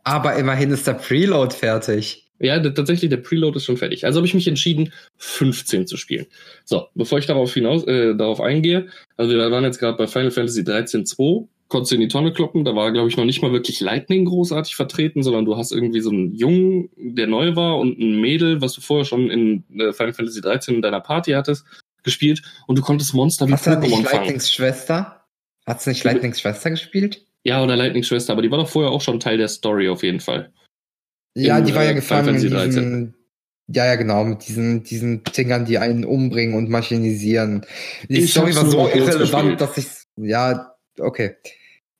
Aber 0.03 0.35
immerhin 0.35 0.71
ist 0.71 0.85
der 0.85 0.93
Preload 0.93 1.55
fertig. 1.55 2.27
Ja, 2.39 2.59
tatsächlich, 2.59 3.09
der 3.09 3.17
Preload 3.17 3.55
ist 3.55 3.63
schon 3.63 3.77
fertig. 3.77 4.05
Also 4.05 4.17
habe 4.17 4.27
ich 4.27 4.33
mich 4.33 4.49
entschieden, 4.49 4.91
15 5.17 5.87
zu 5.87 5.95
spielen. 5.95 6.25
So, 6.65 6.87
bevor 6.93 7.19
ich 7.19 7.25
darauf 7.25 7.53
hinaus, 7.53 7.85
äh, 7.85 8.15
darauf 8.15 8.41
eingehe, 8.41 8.87
also 9.15 9.33
wir 9.33 9.49
waren 9.49 9.63
jetzt 9.63 9.79
gerade 9.79 9.97
bei 9.97 10.07
Final 10.07 10.31
Fantasy 10.31 10.61
13.2, 10.61 11.47
konntest 11.69 11.91
du 11.91 11.95
in 11.95 12.01
die 12.01 12.09
Tonne 12.09 12.33
kloppen, 12.33 12.65
da 12.65 12.75
war, 12.75 12.91
glaube 12.91 13.07
ich, 13.07 13.15
noch 13.15 13.23
nicht 13.23 13.41
mal 13.41 13.53
wirklich 13.53 13.79
Lightning 13.79 14.25
großartig 14.25 14.75
vertreten, 14.75 15.23
sondern 15.23 15.45
du 15.45 15.55
hast 15.55 15.71
irgendwie 15.71 16.01
so 16.01 16.09
einen 16.09 16.35
Jungen, 16.35 16.89
der 16.97 17.27
neu 17.27 17.55
war 17.55 17.77
und 17.77 17.97
ein 17.97 18.19
Mädel, 18.19 18.59
was 18.61 18.73
du 18.73 18.81
vorher 18.81 19.05
schon 19.05 19.29
in 19.29 19.63
äh, 19.79 19.93
Final 19.93 20.13
Fantasy 20.13 20.41
13 20.41 20.75
in 20.75 20.81
deiner 20.81 20.99
Party 20.99 21.31
hattest, 21.31 21.63
gespielt 22.03 22.41
und 22.67 22.77
du 22.77 22.81
konntest 22.81 23.13
Monster 23.13 23.47
wie 23.47 23.53
Hast 23.53 23.65
du 23.67 23.69
nicht 23.69 23.93
Pokémon 23.93 24.03
fangen. 24.03 24.23
Lightnings 24.23 24.51
Schwester? 24.51 25.22
Hast 25.65 25.85
du 25.85 25.91
nicht 25.91 26.03
Lightnings 26.03 26.41
Schwester 26.41 26.69
gespielt? 26.69 27.25
Ja, 27.43 27.63
oder 27.63 27.75
Lightning 27.75 28.03
Schwester, 28.03 28.33
aber 28.33 28.41
die 28.41 28.51
war 28.51 28.57
doch 28.57 28.69
vorher 28.69 28.91
auch 28.91 29.01
schon 29.01 29.19
Teil 29.19 29.37
der 29.37 29.47
Story 29.47 29.89
auf 29.89 30.03
jeden 30.03 30.19
Fall. 30.19 30.51
Ja, 31.35 31.57
In, 31.57 31.65
die 31.65 31.75
war 31.75 31.83
ja 31.83 31.91
äh, 31.91 31.95
gefangen 31.95 32.35
in 32.35 32.41
diesen, 32.41 33.15
ja, 33.67 33.85
ja, 33.85 33.95
genau, 33.95 34.23
mit 34.23 34.47
diesen, 34.47 34.83
diesen 34.83 35.23
Dingern, 35.23 35.65
die 35.65 35.77
einen 35.77 36.05
umbringen 36.05 36.55
und 36.55 36.69
maschinisieren. 36.69 37.65
Die 38.09 38.19
Ich 38.21 38.31
Story 38.31 38.55
war 38.55 38.65
so 38.65 38.87
irrelevant, 38.87 39.59
dass 39.61 39.77
ich, 39.77 39.87
ja, 40.17 40.75
okay. 40.99 41.35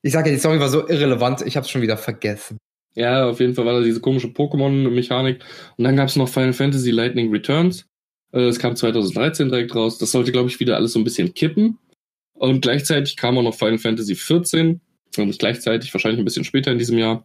Ich 0.02 0.12
sage 0.12 0.28
ja, 0.28 0.34
die 0.34 0.40
Story 0.40 0.60
war 0.60 0.68
so 0.68 0.86
irrelevant, 0.86 1.42
ich 1.42 1.56
hab's 1.56 1.70
schon 1.70 1.80
wieder 1.82 1.96
vergessen. 1.96 2.58
Ja, 2.94 3.28
auf 3.28 3.40
jeden 3.40 3.54
Fall 3.54 3.64
war 3.64 3.72
da 3.72 3.80
diese 3.80 4.00
komische 4.00 4.28
Pokémon-Mechanik. 4.28 5.42
Und 5.76 5.84
dann 5.84 5.96
gab 5.96 6.08
es 6.08 6.16
noch 6.16 6.28
Final 6.28 6.52
Fantasy 6.52 6.90
Lightning 6.90 7.32
Returns. 7.32 7.86
Äh, 8.32 8.42
Es 8.42 8.58
kam 8.58 8.76
2013 8.76 9.48
direkt 9.48 9.74
raus. 9.74 9.98
Das 9.98 10.12
sollte, 10.12 10.30
glaube 10.30 10.48
ich, 10.48 10.60
wieder 10.60 10.76
alles 10.76 10.92
so 10.92 11.00
ein 11.00 11.04
bisschen 11.04 11.34
kippen. 11.34 11.78
Und 12.34 12.60
gleichzeitig 12.62 13.16
kam 13.16 13.38
auch 13.38 13.42
noch 13.42 13.54
Final 13.54 13.78
Fantasy 13.78 14.14
14. 14.14 14.80
Und 15.16 15.26
nicht 15.26 15.38
gleichzeitig, 15.38 15.94
wahrscheinlich 15.94 16.18
ein 16.18 16.24
bisschen 16.24 16.44
später 16.44 16.72
in 16.72 16.78
diesem 16.78 16.98
Jahr. 16.98 17.24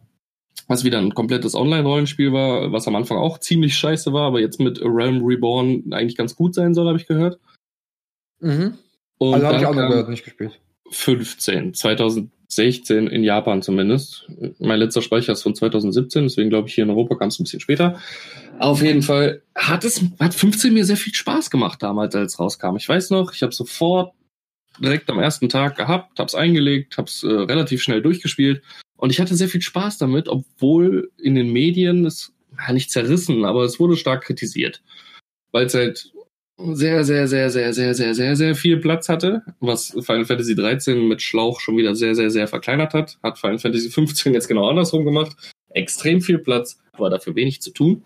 Was 0.68 0.84
wieder 0.84 0.98
ein 0.98 1.14
komplettes 1.14 1.54
Online-Rollenspiel 1.54 2.32
war, 2.32 2.70
was 2.72 2.86
am 2.86 2.94
Anfang 2.94 3.18
auch 3.18 3.38
ziemlich 3.38 3.74
scheiße 3.74 4.12
war, 4.12 4.26
aber 4.26 4.40
jetzt 4.40 4.60
mit 4.60 4.80
A 4.80 4.86
Realm 4.86 5.24
Reborn 5.24 5.92
eigentlich 5.92 6.16
ganz 6.16 6.36
gut 6.36 6.54
sein 6.54 6.74
soll, 6.74 6.86
habe 6.86 6.98
ich 6.98 7.06
gehört. 7.06 7.40
Mhm. 8.40 8.74
Und 9.18 9.34
Also 9.34 9.46
habe 9.46 9.58
ich 9.58 9.66
auch 9.66 9.74
noch 9.74 9.88
gehört, 9.88 10.08
nicht 10.08 10.24
gespielt. 10.24 10.60
15, 10.90 11.74
2016 11.74 13.06
in 13.06 13.24
Japan 13.24 13.62
zumindest. 13.62 14.28
Mein 14.58 14.78
letzter 14.78 15.02
Speicher 15.02 15.32
ist 15.32 15.42
von 15.42 15.54
2017, 15.54 16.24
deswegen 16.24 16.50
glaube 16.50 16.68
ich, 16.68 16.74
hier 16.74 16.84
in 16.84 16.90
Europa 16.90 17.16
kam 17.16 17.28
es 17.28 17.38
ein 17.38 17.44
bisschen 17.44 17.60
später. 17.60 17.98
Auf 18.58 18.82
jeden 18.82 19.02
Fall 19.02 19.42
hat 19.54 19.84
es, 19.84 20.04
hat 20.18 20.34
15 20.34 20.72
mir 20.72 20.84
sehr 20.84 20.96
viel 20.96 21.14
Spaß 21.14 21.50
gemacht 21.50 21.82
damals, 21.82 22.14
als 22.14 22.34
es 22.34 22.40
rauskam. 22.40 22.76
Ich 22.76 22.88
weiß 22.88 23.10
noch, 23.10 23.32
ich 23.32 23.42
habe 23.42 23.52
sofort 23.52 24.12
direkt 24.80 25.08
am 25.10 25.18
ersten 25.18 25.48
Tag 25.48 25.76
gehabt, 25.76 26.18
hab's 26.18 26.34
eingelegt, 26.34 26.96
hab's 26.98 27.22
äh, 27.22 27.28
relativ 27.28 27.82
schnell 27.82 28.02
durchgespielt 28.02 28.62
und 28.96 29.10
ich 29.10 29.20
hatte 29.20 29.34
sehr 29.34 29.48
viel 29.48 29.62
Spaß 29.62 29.98
damit, 29.98 30.28
obwohl 30.28 31.10
in 31.22 31.34
den 31.34 31.52
Medien 31.52 32.04
es 32.06 32.32
ja, 32.58 32.72
nicht 32.72 32.90
zerrissen, 32.90 33.44
aber 33.44 33.64
es 33.64 33.78
wurde 33.78 33.96
stark 33.96 34.24
kritisiert, 34.24 34.82
weil 35.52 35.66
es 35.66 35.74
halt 35.74 36.12
sehr, 36.58 37.04
sehr, 37.04 37.26
sehr, 37.26 37.48
sehr, 37.50 37.72
sehr, 37.72 37.94
sehr, 37.94 38.14
sehr, 38.14 38.36
sehr 38.36 38.54
viel 38.54 38.76
Platz 38.78 39.08
hatte, 39.08 39.42
was 39.60 39.96
Final 40.02 40.26
Fantasy 40.26 40.54
13 40.54 41.08
mit 41.08 41.22
Schlauch 41.22 41.58
schon 41.60 41.76
wieder 41.78 41.94
sehr, 41.94 42.14
sehr, 42.14 42.30
sehr 42.30 42.48
verkleinert 42.48 42.92
hat. 42.92 43.18
Hat 43.22 43.38
Final 43.38 43.58
Fantasy 43.58 43.88
15 43.88 44.34
jetzt 44.34 44.48
genau 44.48 44.68
andersrum 44.68 45.06
gemacht. 45.06 45.34
Extrem 45.70 46.20
viel 46.20 46.38
Platz, 46.38 46.78
aber 46.92 47.08
dafür 47.08 47.34
wenig 47.34 47.62
zu 47.62 47.70
tun, 47.70 48.02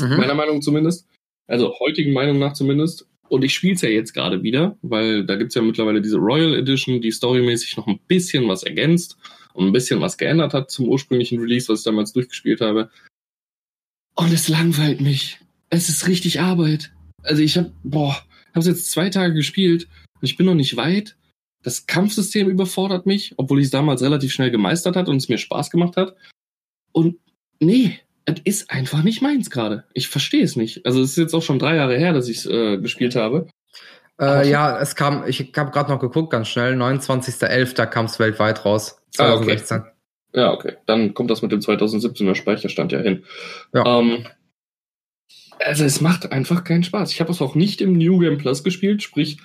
Mhm. 0.00 0.16
meiner 0.16 0.34
Meinung 0.34 0.62
zumindest. 0.62 1.06
Also 1.46 1.78
heutigen 1.80 2.14
Meinung 2.14 2.38
nach 2.38 2.54
zumindest. 2.54 3.06
Und 3.32 3.44
ich 3.44 3.54
spiele 3.54 3.72
es 3.72 3.80
ja 3.80 3.88
jetzt 3.88 4.12
gerade 4.12 4.42
wieder, 4.42 4.76
weil 4.82 5.24
da 5.24 5.36
gibt's 5.36 5.54
ja 5.54 5.62
mittlerweile 5.62 6.02
diese 6.02 6.18
Royal 6.18 6.54
Edition, 6.54 7.00
die 7.00 7.10
storymäßig 7.10 7.78
noch 7.78 7.86
ein 7.86 7.98
bisschen 8.06 8.46
was 8.46 8.62
ergänzt 8.62 9.16
und 9.54 9.64
ein 9.64 9.72
bisschen 9.72 10.02
was 10.02 10.18
geändert 10.18 10.52
hat 10.52 10.70
zum 10.70 10.86
ursprünglichen 10.86 11.40
Release, 11.40 11.66
was 11.72 11.78
ich 11.78 11.84
damals 11.86 12.12
durchgespielt 12.12 12.60
habe. 12.60 12.90
Und 14.16 14.34
es 14.34 14.48
langweilt 14.48 15.00
mich. 15.00 15.40
Es 15.70 15.88
ist 15.88 16.06
richtig 16.08 16.40
Arbeit. 16.40 16.92
Also 17.22 17.40
ich 17.40 17.56
habe, 17.56 17.72
boah, 17.82 18.22
habe 18.50 18.60
es 18.60 18.66
jetzt 18.66 18.90
zwei 18.90 19.08
Tage 19.08 19.32
gespielt 19.32 19.88
und 20.20 20.28
ich 20.28 20.36
bin 20.36 20.44
noch 20.44 20.54
nicht 20.54 20.76
weit. 20.76 21.16
Das 21.62 21.86
Kampfsystem 21.86 22.50
überfordert 22.50 23.06
mich, 23.06 23.32
obwohl 23.38 23.60
ich 23.60 23.64
es 23.64 23.70
damals 23.70 24.02
relativ 24.02 24.30
schnell 24.30 24.50
gemeistert 24.50 24.94
hat 24.94 25.08
und 25.08 25.16
es 25.16 25.30
mir 25.30 25.38
Spaß 25.38 25.70
gemacht 25.70 25.96
hat. 25.96 26.14
Und 26.92 27.16
nee, 27.60 27.98
es 28.26 28.40
ist 28.44 28.70
einfach 28.70 29.02
nicht 29.02 29.22
meins 29.22 29.50
gerade. 29.50 29.84
Ich 29.94 30.08
verstehe 30.08 30.44
es 30.44 30.56
nicht. 30.56 30.86
Also 30.86 31.02
es 31.02 31.10
ist 31.10 31.16
jetzt 31.16 31.34
auch 31.34 31.42
schon 31.42 31.58
drei 31.58 31.76
Jahre 31.76 31.96
her, 31.96 32.12
dass 32.12 32.28
ich 32.28 32.38
es 32.38 32.46
äh, 32.46 32.78
gespielt 32.78 33.16
habe. 33.16 33.48
Äh, 34.20 34.48
ja, 34.48 34.78
es 34.78 34.94
kam, 34.94 35.24
ich 35.26 35.40
habe 35.56 35.70
gerade 35.70 35.90
noch 35.90 36.00
geguckt, 36.00 36.30
ganz 36.30 36.48
schnell, 36.48 36.74
29.11. 36.74 37.86
kam 37.86 38.06
es 38.06 38.18
weltweit 38.18 38.64
raus. 38.64 38.98
Ah, 39.18 39.34
okay. 39.34 39.56
2016. 39.56 39.84
Ja, 40.34 40.52
okay. 40.52 40.76
Dann 40.86 41.14
kommt 41.14 41.30
das 41.30 41.42
mit 41.42 41.52
dem 41.52 41.60
2017er 41.60 42.34
Speicherstand 42.34 42.92
ja 42.92 43.00
hin. 43.00 43.24
Ja. 43.74 43.84
Ähm, 43.98 44.26
also 45.58 45.84
es 45.84 46.00
macht 46.00 46.32
einfach 46.32 46.64
keinen 46.64 46.84
Spaß. 46.84 47.12
Ich 47.12 47.20
habe 47.20 47.30
es 47.30 47.42
auch 47.42 47.54
nicht 47.54 47.80
im 47.80 47.92
New 47.92 48.18
Game 48.18 48.38
Plus 48.38 48.64
gespielt, 48.64 49.02
sprich, 49.02 49.38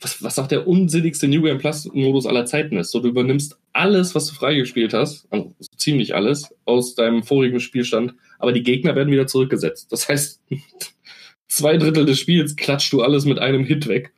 was, 0.00 0.22
was 0.22 0.38
auch 0.38 0.46
der 0.46 0.66
unsinnigste 0.66 1.28
New 1.28 1.42
Game 1.42 1.58
Plus 1.58 1.88
Modus 1.92 2.26
aller 2.26 2.46
Zeiten 2.46 2.76
ist. 2.76 2.90
So, 2.90 3.00
du 3.00 3.08
übernimmst 3.08 3.58
alles, 3.72 4.14
was 4.14 4.26
du 4.26 4.34
freigespielt 4.34 4.94
hast, 4.94 5.26
also 5.30 5.54
so 5.58 5.68
ziemlich 5.76 6.14
alles, 6.14 6.54
aus 6.64 6.94
deinem 6.94 7.22
vorigen 7.22 7.60
Spielstand, 7.60 8.14
aber 8.38 8.52
die 8.52 8.62
Gegner 8.62 8.96
werden 8.96 9.12
wieder 9.12 9.26
zurückgesetzt. 9.26 9.92
Das 9.92 10.08
heißt, 10.08 10.40
zwei 11.48 11.76
Drittel 11.76 12.06
des 12.06 12.18
Spiels 12.18 12.56
klatscht 12.56 12.92
du 12.92 13.02
alles 13.02 13.24
mit 13.24 13.38
einem 13.38 13.64
Hit 13.64 13.86
weg. 13.88 14.12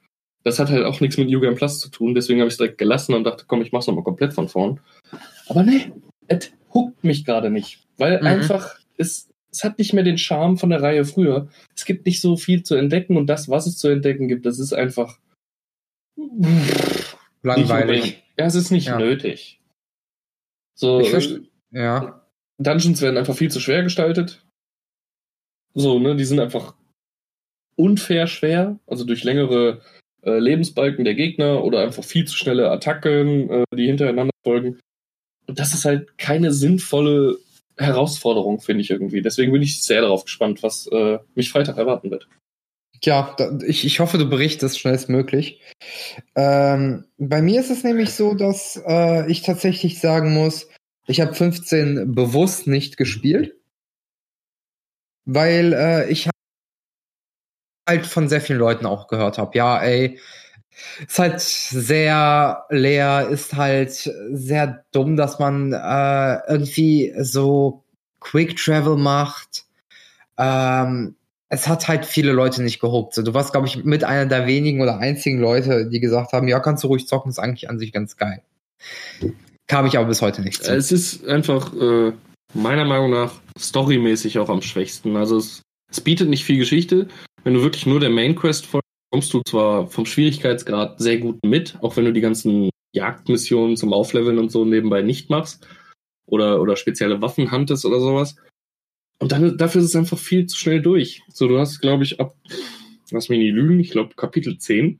Das 0.44 0.58
hat 0.58 0.70
halt 0.70 0.84
auch 0.84 1.00
nichts 1.00 1.18
mit 1.18 1.28
New 1.28 1.40
Game 1.40 1.54
Plus 1.54 1.80
zu 1.80 1.88
tun, 1.88 2.14
deswegen 2.14 2.40
habe 2.40 2.48
ich 2.48 2.54
es 2.54 2.58
direkt 2.58 2.78
gelassen 2.78 3.14
und 3.14 3.24
dachte, 3.24 3.44
komm, 3.46 3.62
ich 3.62 3.72
mach's 3.72 3.86
nochmal 3.86 4.04
komplett 4.04 4.32
von 4.32 4.48
vorn. 4.48 4.80
Aber 5.48 5.62
nee, 5.62 5.90
es 6.28 6.52
huckt 6.72 7.02
mich 7.04 7.24
gerade 7.24 7.50
nicht, 7.50 7.80
weil 7.98 8.20
Mhm. 8.20 8.26
einfach 8.26 8.76
es, 8.96 9.28
es 9.50 9.64
hat 9.64 9.78
nicht 9.78 9.92
mehr 9.92 10.04
den 10.04 10.18
Charme 10.18 10.58
von 10.58 10.70
der 10.70 10.82
Reihe 10.82 11.04
früher. 11.04 11.48
Es 11.76 11.84
gibt 11.84 12.06
nicht 12.06 12.20
so 12.20 12.36
viel 12.36 12.62
zu 12.62 12.74
entdecken 12.74 13.16
und 13.16 13.26
das, 13.26 13.48
was 13.48 13.66
es 13.66 13.76
zu 13.78 13.88
entdecken 13.88 14.28
gibt, 14.28 14.46
das 14.46 14.58
ist 14.58 14.72
einfach 14.72 15.18
nicht 16.16 17.16
Langweilig. 17.42 18.22
Ja, 18.38 18.46
es 18.46 18.54
ist 18.54 18.70
nicht 18.70 18.86
Ja. 18.86 18.98
nötig. 18.98 19.60
So, 20.74 21.00
Ich 21.00 21.08
äh, 21.08 21.16
verste- 21.16 21.46
Ja. 21.70 22.26
Dungeons 22.58 23.00
werden 23.02 23.16
einfach 23.18 23.36
viel 23.36 23.50
zu 23.50 23.60
schwer 23.60 23.82
gestaltet. 23.82 24.44
So, 25.74 25.98
ne, 25.98 26.14
die 26.16 26.24
sind 26.24 26.38
einfach 26.40 26.74
unfair 27.76 28.26
schwer, 28.26 28.78
also 28.86 29.04
durch 29.04 29.24
längere 29.24 29.80
äh, 30.22 30.38
Lebensbalken 30.38 31.04
der 31.04 31.14
Gegner 31.14 31.64
oder 31.64 31.80
einfach 31.80 32.04
viel 32.04 32.26
zu 32.26 32.36
schnelle 32.36 32.70
Attacken, 32.70 33.50
äh, 33.50 33.64
die 33.74 33.86
hintereinander 33.86 34.32
folgen. 34.44 34.78
Und 35.48 35.58
das 35.58 35.74
ist 35.74 35.84
halt 35.84 36.16
keine 36.18 36.52
sinnvolle 36.52 37.38
Herausforderung, 37.76 38.60
finde 38.60 38.82
ich 38.82 38.90
irgendwie. 38.90 39.22
Deswegen 39.22 39.50
bin 39.50 39.62
ich 39.62 39.82
sehr 39.82 40.02
darauf 40.02 40.24
gespannt, 40.24 40.62
was 40.62 40.86
äh, 40.88 41.18
mich 41.34 41.50
Freitag 41.50 41.76
erwarten 41.78 42.10
wird. 42.12 42.28
Ja, 43.04 43.34
ich, 43.66 43.84
ich 43.84 44.00
hoffe, 44.00 44.18
du 44.18 44.28
berichtest 44.28 44.78
schnellstmöglich. 44.78 45.60
Ähm, 46.36 47.06
bei 47.18 47.42
mir 47.42 47.60
ist 47.60 47.70
es 47.70 47.82
nämlich 47.82 48.14
so, 48.14 48.34
dass 48.34 48.80
äh, 48.86 49.30
ich 49.30 49.42
tatsächlich 49.42 50.00
sagen 50.00 50.34
muss, 50.34 50.68
ich 51.06 51.20
habe 51.20 51.34
15 51.34 52.14
bewusst 52.14 52.68
nicht 52.68 52.96
gespielt, 52.96 53.56
weil 55.24 55.72
äh, 55.72 56.10
ich 56.10 56.28
halt 57.88 58.06
von 58.06 58.28
sehr 58.28 58.40
vielen 58.40 58.60
Leuten 58.60 58.86
auch 58.86 59.08
gehört 59.08 59.38
habe, 59.38 59.56
ja, 59.58 59.82
ey, 59.82 60.20
ist 61.06 61.18
halt 61.18 61.40
sehr 61.40 62.64
leer, 62.70 63.28
ist 63.28 63.54
halt 63.54 63.90
sehr 64.30 64.84
dumm, 64.92 65.16
dass 65.16 65.38
man 65.38 65.72
äh, 65.72 66.38
irgendwie 66.48 67.12
so 67.18 67.84
Quick 68.20 68.56
Travel 68.56 68.96
macht. 68.96 69.66
Ähm, 70.38 71.16
es 71.52 71.68
hat 71.68 71.86
halt 71.86 72.06
viele 72.06 72.32
Leute 72.32 72.62
nicht 72.62 72.80
gehuckt. 72.80 73.12
So, 73.12 73.20
du 73.20 73.34
warst, 73.34 73.52
glaube 73.52 73.66
ich, 73.66 73.84
mit 73.84 74.04
einer 74.04 74.24
der 74.24 74.46
wenigen 74.46 74.80
oder 74.80 74.98
einzigen 74.98 75.38
Leute, 75.38 75.86
die 75.86 76.00
gesagt 76.00 76.32
haben, 76.32 76.48
ja, 76.48 76.60
kannst 76.60 76.82
du 76.82 76.88
ruhig 76.88 77.06
zocken, 77.06 77.28
ist 77.28 77.38
eigentlich 77.38 77.68
an 77.68 77.78
sich 77.78 77.92
ganz 77.92 78.16
geil. 78.16 78.42
Kam 79.66 79.84
ich 79.84 79.98
aber 79.98 80.08
bis 80.08 80.22
heute 80.22 80.40
nicht 80.40 80.64
zu. 80.64 80.74
Es 80.74 80.90
ist 80.90 81.26
einfach 81.28 81.74
äh, 81.74 82.12
meiner 82.54 82.86
Meinung 82.86 83.10
nach 83.10 83.34
storymäßig 83.58 84.38
auch 84.38 84.48
am 84.48 84.62
schwächsten. 84.62 85.14
Also 85.14 85.36
es, 85.36 85.60
es 85.90 86.00
bietet 86.00 86.30
nicht 86.30 86.46
viel 86.46 86.56
Geschichte. 86.56 87.08
Wenn 87.44 87.52
du 87.52 87.62
wirklich 87.62 87.84
nur 87.84 88.00
der 88.00 88.10
Main 88.10 88.34
Quest 88.34 88.64
folgst, 88.64 88.88
kommst 89.10 89.34
du 89.34 89.42
zwar 89.46 89.88
vom 89.88 90.06
Schwierigkeitsgrad 90.06 91.00
sehr 91.00 91.18
gut 91.18 91.38
mit, 91.44 91.76
auch 91.82 91.98
wenn 91.98 92.06
du 92.06 92.14
die 92.14 92.22
ganzen 92.22 92.70
Jagdmissionen 92.94 93.76
zum 93.76 93.92
Aufleveln 93.92 94.38
und 94.38 94.50
so 94.50 94.64
nebenbei 94.64 95.02
nicht 95.02 95.28
machst 95.28 95.66
oder, 96.24 96.62
oder 96.62 96.76
spezielle 96.76 97.20
Waffen 97.20 97.52
huntest 97.52 97.84
oder 97.84 98.00
sowas. 98.00 98.36
Und 99.22 99.30
dann, 99.30 99.56
dafür 99.56 99.80
ist 99.80 99.86
es 99.86 99.94
einfach 99.94 100.18
viel 100.18 100.46
zu 100.46 100.58
schnell 100.58 100.82
durch. 100.82 101.22
So, 101.32 101.46
du 101.46 101.60
hast, 101.60 101.80
glaube 101.80 102.02
ich, 102.02 102.18
ab, 102.18 102.34
lass 103.12 103.28
mich 103.28 103.38
nicht 103.38 103.54
lügen, 103.54 103.78
ich 103.78 103.90
glaube 103.90 104.16
Kapitel 104.16 104.58
10 104.58 104.98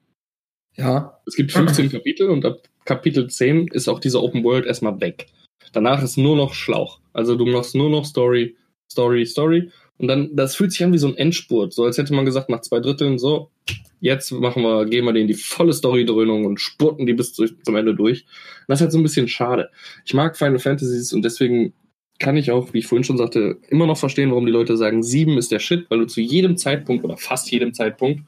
ja. 0.77 1.19
es 1.27 1.35
gibt 1.35 1.51
15 1.51 1.91
Kapitel 1.91 2.31
und 2.31 2.45
ab 2.45 2.63
Kapitel 2.85 3.29
10 3.29 3.67
ist 3.69 3.89
auch 3.89 3.99
diese 3.99 4.23
Open 4.23 4.45
World 4.45 4.65
erstmal 4.65 5.01
weg. 5.01 5.27
Danach 5.73 6.05
ist 6.05 6.19
nur 6.19 6.37
noch 6.37 6.55
Schlauch. 6.55 7.01
Also 7.13 7.35
du 7.35 7.47
machst 7.47 7.75
nur 7.75 7.91
noch 7.91 8.05
Story, 8.05 8.57
Story, 8.91 9.27
Story. 9.27 9.71
Und 9.99 10.07
dann, 10.07 10.37
das 10.37 10.55
fühlt 10.55 10.71
sich 10.71 10.85
an 10.85 10.93
wie 10.93 10.99
so 10.99 11.09
ein 11.09 11.17
Endspurt. 11.17 11.73
So 11.73 11.85
als 11.85 11.99
hätte 11.99 12.15
man 12.15 12.25
gesagt, 12.25 12.49
nach 12.49 12.61
zwei 12.61 12.79
Dritteln, 12.79 13.19
so, 13.19 13.51
jetzt 14.01 14.31
machen 14.31 14.63
wir, 14.63 14.87
gehen 14.87 15.05
wir 15.05 15.13
denen 15.13 15.27
die 15.27 15.35
volle 15.35 15.73
Story-Dröhnung 15.73 16.45
und 16.45 16.61
spurten 16.61 17.07
die 17.07 17.13
bis 17.13 17.35
zu, 17.35 17.47
zum 17.47 17.75
Ende 17.75 17.95
durch. 17.97 18.23
Und 18.23 18.69
das 18.69 18.79
ist 18.79 18.83
halt 18.83 18.93
so 18.93 18.99
ein 18.99 19.03
bisschen 19.03 19.27
schade. 19.27 19.71
Ich 20.05 20.15
mag 20.15 20.37
Final 20.37 20.61
Fantasies 20.61 21.13
und 21.13 21.23
deswegen 21.23 21.73
kann 22.23 22.37
ich 22.37 22.51
auch, 22.51 22.73
wie 22.73 22.79
ich 22.79 22.87
vorhin 22.87 23.05
schon 23.05 23.19
sagte, 23.19 23.59
immer 23.69 23.87
noch 23.87 23.99
verstehen, 23.99 24.31
warum 24.31 24.47
die 24.47 24.53
Leute 24.53 24.77
sagen, 24.77 25.03
sieben 25.03 25.37
ist 25.37 25.53
der 25.53 25.59
Shit, 25.59 25.91
weil 25.91 25.99
du 25.99 26.07
zu 26.07 26.21
jedem 26.21 26.57
Zeitpunkt 26.57 27.05
oder 27.05 27.17
fast 27.19 27.51
jedem 27.51 27.75
Zeitpunkt 27.75 28.23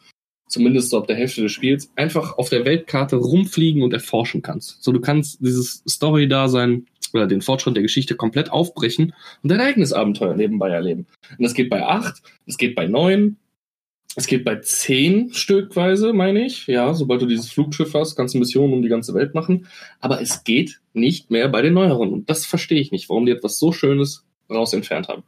zumindest 0.48 0.90
so 0.90 0.98
ab 0.98 1.06
der 1.06 1.16
Hälfte 1.16 1.42
des 1.42 1.52
Spiels, 1.52 1.90
einfach 1.96 2.38
auf 2.38 2.48
der 2.48 2.64
Weltkarte 2.64 3.16
rumfliegen 3.16 3.82
und 3.82 3.92
erforschen 3.92 4.42
kannst. 4.42 4.82
So, 4.82 4.92
du 4.92 5.00
kannst 5.00 5.40
dieses 5.40 5.82
Story-Dasein 5.88 6.86
oder 7.12 7.26
den 7.26 7.42
Fortschritt 7.42 7.76
der 7.76 7.82
Geschichte 7.82 8.14
komplett 8.14 8.50
aufbrechen 8.50 9.14
und 9.42 9.50
dein 9.50 9.60
eigenes 9.60 9.92
Abenteuer 9.92 10.34
nebenbei 10.34 10.70
erleben. 10.70 11.06
Und 11.30 11.42
das 11.42 11.54
geht 11.54 11.70
bei 11.70 11.84
acht, 11.84 12.22
das 12.46 12.56
geht 12.56 12.74
bei 12.74 12.86
neun, 12.86 13.36
es 14.16 14.26
geht 14.26 14.44
bei 14.44 14.56
zehn 14.56 15.32
Stückweise, 15.32 16.12
meine 16.12 16.44
ich. 16.46 16.66
Ja, 16.66 16.94
sobald 16.94 17.22
du 17.22 17.26
dieses 17.26 17.50
Flugschiff 17.50 17.94
hast, 17.94 18.14
kannst 18.16 18.34
du 18.34 18.38
Missionen 18.38 18.72
um 18.72 18.82
die 18.82 18.88
ganze 18.88 19.14
Welt 19.14 19.34
machen. 19.34 19.66
Aber 20.00 20.20
es 20.20 20.44
geht 20.44 20.80
nicht 20.92 21.30
mehr 21.30 21.48
bei 21.48 21.62
den 21.62 21.74
neueren. 21.74 22.12
Und 22.12 22.30
das 22.30 22.46
verstehe 22.46 22.80
ich 22.80 22.92
nicht, 22.92 23.08
warum 23.08 23.26
die 23.26 23.32
etwas 23.32 23.58
so 23.58 23.72
Schönes 23.72 24.24
raus 24.48 24.72
entfernt 24.72 25.08
haben. 25.08 25.24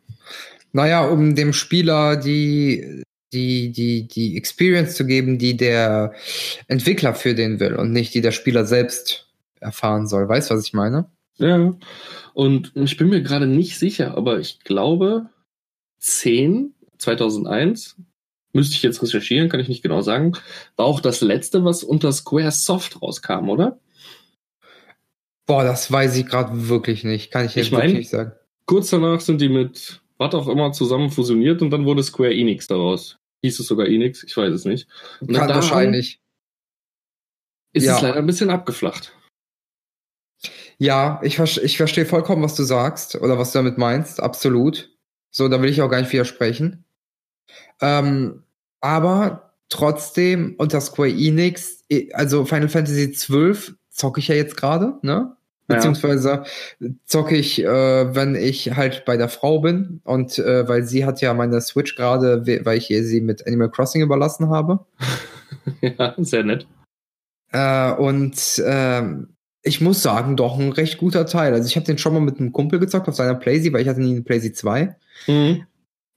Naja, 0.73 1.07
um 1.07 1.35
dem 1.35 1.53
Spieler 1.53 2.17
die, 2.17 3.03
die, 3.33 3.73
die, 3.73 4.07
die 4.07 4.37
Experience 4.37 4.95
zu 4.95 5.07
geben, 5.07 5.39
die 5.39 5.57
der 5.57 6.15
Entwickler 6.69 7.15
für 7.15 7.35
den 7.35 7.59
will 7.61 7.75
und 7.75 7.93
nicht 7.93 8.15
die 8.15 8.21
der 8.21 8.33
Spieler 8.33 8.65
selbst 8.65 9.29
erfahren 9.59 10.07
soll. 10.07 10.29
Weißt 10.29 10.51
du, 10.51 10.55
was 10.55 10.65
ich 10.65 10.75
meine? 10.75 11.07
Ja. 11.39 11.75
Und 12.35 12.73
ich 12.75 12.97
bin 12.97 13.09
mir 13.09 13.23
gerade 13.23 13.47
nicht 13.47 13.79
sicher, 13.79 14.17
aber 14.17 14.39
ich 14.39 14.61
glaube, 14.61 15.31
10, 15.99 16.75
2001, 16.99 17.97
müsste 18.57 18.75
ich 18.75 18.83
jetzt 18.83 19.01
recherchieren, 19.03 19.49
kann 19.49 19.61
ich 19.61 19.69
nicht 19.69 19.83
genau 19.83 20.01
sagen, 20.03 20.33
war 20.77 20.87
auch 20.87 20.99
das 21.01 21.21
letzte, 21.21 21.65
was 21.65 21.85
unter 21.85 22.11
Square 22.11 22.51
Soft 22.51 23.01
rauskam, 23.01 23.49
oder? 23.49 23.79
Boah, 25.47 25.63
das 25.63 25.93
weiß 25.93 26.17
ich 26.17 26.27
gerade 26.27 26.69
wirklich 26.69 27.05
nicht. 27.05 27.31
Kann 27.31 27.47
ich 27.47 27.55
jetzt 27.55 27.67
Ich 27.67 27.73
mein- 27.73 27.83
wirklich 27.83 27.99
nicht 27.99 28.11
sagen. 28.11 28.33
Kurz 28.67 28.91
danach 28.91 29.21
sind 29.21 29.41
die 29.41 29.49
mit 29.49 30.01
was 30.19 30.35
auch 30.35 30.49
immer 30.49 30.73
zusammen 30.73 31.11
fusioniert 31.11 31.63
und 31.63 31.71
dann 31.71 31.85
wurde 31.85 32.03
Square 32.03 32.35
Enix 32.35 32.67
daraus. 32.67 33.19
Hieß 33.43 33.61
es 33.61 33.67
sogar 33.67 33.87
Enix? 33.87 34.25
Ich 34.25 34.37
weiß 34.37 34.53
es 34.53 34.65
nicht. 34.65 34.89
Und 35.21 35.33
Kann 35.35 35.49
wahrscheinlich. 35.51 36.21
Ist 37.73 37.85
Ja. 37.85 37.97
es 37.97 38.03
leider 38.03 38.17
ein 38.17 38.27
bisschen 38.27 38.51
abgeflacht. 38.51 39.13
Ja, 40.79 41.21
ich, 41.23 41.39
ich 41.39 41.77
verstehe 41.77 42.07
vollkommen, 42.07 42.43
was 42.43 42.55
du 42.57 42.65
sagst 42.65 43.15
oder 43.17 43.39
was 43.39 43.53
du 43.53 43.59
damit 43.59 43.79
meinst. 43.79 44.21
Absolut. 44.21 44.91
So, 45.31 45.49
da 45.49 45.61
will 45.63 45.71
ich 45.71 45.81
auch 45.83 45.89
gar 45.91 46.01
nicht 46.01 46.13
widersprechen. 46.13 46.85
Ähm, 47.81 48.43
aber 48.81 49.53
trotzdem 49.69 50.55
unter 50.59 50.81
Square 50.81 51.11
Enix, 51.11 51.83
also 52.13 52.45
Final 52.45 52.69
Fantasy 52.69 53.11
XII 53.13 53.75
zocke 53.91 54.21
ich 54.21 54.29
ja 54.29 54.35
jetzt 54.35 54.57
gerade, 54.57 54.95
ne? 55.03 55.33
Beziehungsweise 55.69 56.45
zocke 57.07 57.35
ich, 57.35 57.61
äh, 57.61 58.15
wenn 58.15 58.37
ich 58.37 58.77
halt 58.77 59.05
bei 59.05 59.17
der 59.17 59.29
Frau 59.29 59.59
bin 59.59 60.01
und 60.05 60.39
äh, 60.39 60.69
weil 60.69 60.85
sie 60.85 61.05
hat 61.05 61.21
ja 61.21 61.35
meine 61.35 61.61
Switch 61.61 61.97
gerade, 61.97 62.47
we- 62.47 62.61
weil 62.65 62.79
ich 62.79 62.89
ihr 62.89 63.03
sie 63.03 63.21
mit 63.21 63.45
Animal 63.49 63.71
Crossing 63.71 64.01
überlassen 64.01 64.49
habe. 64.49 64.87
ja, 65.81 66.15
sehr 66.19 66.45
nett. 66.45 66.69
Äh, 67.51 67.93
und 67.95 68.63
ähm, 68.65 69.31
ich 69.63 69.81
muss 69.81 70.03
sagen, 70.03 70.37
doch 70.37 70.57
ein 70.57 70.71
recht 70.71 70.99
guter 70.99 71.27
Teil. 71.27 71.53
Also 71.53 71.67
ich 71.67 71.75
habe 71.75 71.87
den 71.87 71.99
schon 71.99 72.15
mal 72.15 72.21
mit 72.21 72.39
einem 72.39 72.53
Kumpel 72.53 72.79
gezockt 72.79 73.09
auf 73.09 73.17
seiner 73.17 73.35
Playsee, 73.35 73.73
weil 73.73 73.83
ich 73.83 73.89
hatte 73.89 74.01
nie 74.01 74.13
eine 74.13 74.23
Playsee 74.23 74.53
2. 74.53 74.95
Mhm. 75.27 75.67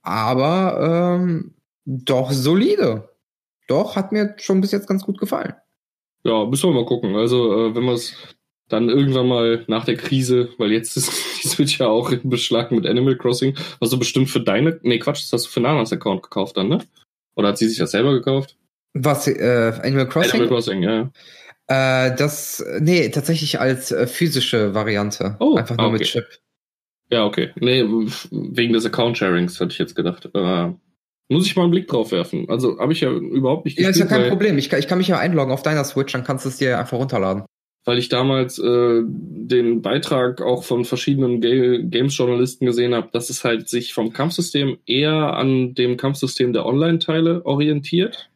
Aber 0.03 1.15
ähm, 1.19 1.55
doch 1.89 2.31
solide. 2.31 3.09
doch, 3.67 3.95
hat 3.95 4.11
mir 4.11 4.35
schon 4.37 4.61
bis 4.61 4.71
jetzt 4.71 4.87
ganz 4.87 5.03
gut 5.03 5.19
gefallen. 5.19 5.53
Ja, 6.23 6.45
müssen 6.45 6.69
wir 6.69 6.73
mal 6.73 6.85
gucken. 6.85 7.15
Also, 7.15 7.67
äh, 7.67 7.75
wenn 7.75 7.83
wir 7.83 7.93
es 7.93 8.13
dann 8.67 8.89
irgendwann 8.89 9.27
mal 9.27 9.63
nach 9.67 9.85
der 9.85 9.95
Krise, 9.95 10.49
weil 10.57 10.71
jetzt 10.71 10.95
ist 10.97 11.11
die 11.43 11.47
Switch 11.47 11.79
ja 11.79 11.87
auch 11.87 12.11
in 12.11 12.29
Beschlag 12.29 12.71
mit 12.71 12.85
Animal 12.85 13.17
Crossing, 13.17 13.55
was 13.79 13.89
du 13.89 13.97
bestimmt 13.97 14.29
für 14.29 14.39
deine, 14.39 14.79
nee, 14.83 14.99
Quatsch, 14.99 15.23
das 15.23 15.33
hast 15.33 15.45
du 15.47 15.49
für 15.49 15.61
Nanas 15.61 15.91
Account 15.91 16.23
gekauft 16.23 16.57
dann, 16.57 16.69
ne? 16.69 16.79
Oder 17.35 17.49
hat 17.49 17.57
sie 17.57 17.67
sich 17.67 17.79
das 17.79 17.91
selber 17.91 18.13
gekauft? 18.13 18.55
Was, 18.93 19.27
äh, 19.27 19.73
Animal 19.83 20.07
Crossing? 20.07 20.33
Animal 20.33 20.47
Crossing, 20.47 20.83
ja. 20.83 21.11
Äh, 21.67 22.15
das, 22.15 22.63
nee, 22.79 23.09
tatsächlich 23.09 23.59
als 23.59 23.91
äh, 23.91 24.07
physische 24.07 24.73
Variante. 24.73 25.37
Oh, 25.39 25.55
Einfach 25.55 25.77
nur 25.77 25.87
ah, 25.87 25.91
mit 25.91 26.01
okay. 26.01 26.09
Chip. 26.09 26.25
Ja, 27.11 27.25
okay. 27.25 27.51
Nee, 27.55 27.83
wegen 28.31 28.73
des 28.73 28.85
Account-Sharings 28.85 29.59
hatte 29.59 29.71
ich 29.71 29.79
jetzt 29.79 29.95
gedacht. 29.95 30.29
Äh, 30.33 30.71
muss 31.30 31.45
ich 31.45 31.55
mal 31.55 31.63
einen 31.63 31.71
Blick 31.71 31.88
drauf 31.88 32.11
werfen. 32.11 32.47
Also 32.49 32.80
habe 32.80 32.91
ich 32.93 33.01
ja 33.01 33.11
überhaupt 33.11 33.65
nicht 33.65 33.80
Ja, 33.80 33.89
ist 33.89 33.99
ja 33.99 34.05
kein 34.05 34.30
Problem. 34.30 34.57
Ich 34.57 34.69
kann, 34.69 34.80
ich 34.80 34.88
kann 34.88 34.97
mich 34.97 35.07
ja 35.07 35.19
einloggen 35.19 35.53
auf 35.53 35.61
deiner 35.63 35.84
Switch, 35.84 36.11
dann 36.11 36.23
kannst 36.23 36.45
du 36.45 36.49
es 36.49 36.57
dir 36.57 36.77
einfach 36.80 36.97
runterladen. 36.97 37.43
weil 37.86 37.97
ich 37.97 38.09
damals 38.09 38.59
äh, 38.59 39.01
den 39.05 39.82
Beitrag 39.82 40.41
auch 40.41 40.63
von 40.63 40.86
verschiedenen 40.86 41.39
Ga 41.41 41.77
Games-Journalisten 41.82 42.65
gesehen 42.65 42.93
habe, 42.93 43.09
dass 43.11 43.30
es 43.30 43.43
halt 43.43 43.69
sich 43.69 43.93
vom 43.93 44.11
Kampfsystem 44.11 44.77
eher 44.86 45.34
an 45.38 45.73
dem 45.75 45.97
Kampfsystem 45.97 46.51
der 46.53 46.65
Online-Teile 46.65 47.45
orientiert. 47.45 48.30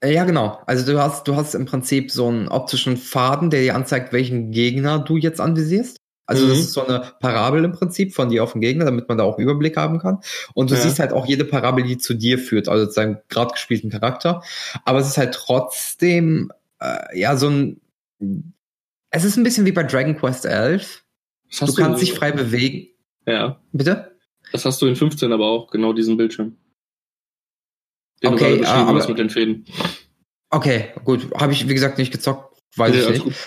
Äh, 0.00 0.14
Ja, 0.14 0.24
genau. 0.24 0.58
Also 0.66 0.90
du 0.90 0.98
hast, 1.00 1.28
du 1.28 1.36
hast 1.36 1.54
im 1.54 1.66
Prinzip 1.66 2.10
so 2.10 2.28
einen 2.28 2.48
optischen 2.48 2.96
Faden, 2.96 3.50
der 3.50 3.60
dir 3.62 3.74
anzeigt, 3.74 4.12
welchen 4.12 4.50
Gegner 4.50 4.98
du 4.98 5.16
jetzt 5.16 5.40
anvisierst. 5.40 5.98
Also 6.26 6.44
Mhm. 6.44 6.48
das 6.50 6.58
ist 6.58 6.72
so 6.72 6.84
eine 6.86 7.12
Parabel 7.20 7.64
im 7.64 7.72
Prinzip 7.72 8.12
von 8.14 8.28
dir 8.28 8.42
auf 8.42 8.52
den 8.52 8.60
Gegner, 8.60 8.84
damit 8.84 9.08
man 9.08 9.16
da 9.18 9.24
auch 9.24 9.38
Überblick 9.38 9.76
haben 9.76 9.98
kann. 10.00 10.18
Und 10.54 10.70
du 10.70 10.74
Ja. 10.74 10.80
siehst 10.80 10.98
halt 10.98 11.12
auch 11.12 11.26
jede 11.26 11.44
Parabel, 11.44 11.84
die 11.84 11.98
zu 11.98 12.14
dir 12.14 12.38
führt, 12.38 12.68
also 12.68 12.86
zu 12.86 12.94
deinem 13.00 13.18
gerade 13.28 13.52
gespielten 13.52 13.90
Charakter. 13.90 14.42
Aber 14.84 14.98
es 14.98 15.06
ist 15.06 15.18
halt 15.18 15.34
trotzdem, 15.34 16.50
äh, 16.80 17.18
ja, 17.18 17.36
so 17.36 17.48
ein, 17.48 17.80
es 19.10 19.24
ist 19.24 19.36
ein 19.36 19.44
bisschen 19.44 19.66
wie 19.66 19.72
bei 19.72 19.84
Dragon 19.84 20.16
Quest 20.16 20.44
11. 20.46 21.04
Das 21.48 21.58
Du 21.60 21.66
hast 21.66 21.76
kannst 21.76 22.02
dich 22.02 22.12
frei 22.12 22.32
bewegen. 22.32 22.88
Ja, 23.24 23.60
Bitte? 23.72 24.16
das 24.52 24.64
hast 24.64 24.82
du 24.82 24.86
in 24.86 24.96
15 24.96 25.32
aber 25.32 25.46
auch, 25.46 25.70
genau 25.70 25.92
diesen 25.92 26.16
Bildschirm. 26.16 26.56
Den 28.22 28.32
Okay, 28.32 28.36
du 28.36 28.44
gerade 28.44 28.56
beschrieben 28.58 28.88
aber- 28.88 28.98
hast 28.98 29.08
mit 29.08 29.18
den 29.18 29.30
Fäden. 29.30 29.64
Okay, 30.50 30.88
gut. 31.04 31.28
Habe 31.34 31.52
ich, 31.52 31.68
wie 31.68 31.74
gesagt, 31.74 31.98
nicht 31.98 32.10
gezockt. 32.12 32.55
Weiß 32.74 32.92
Nee, 32.92 33.14
ich 33.14 33.24
nicht. 33.24 33.38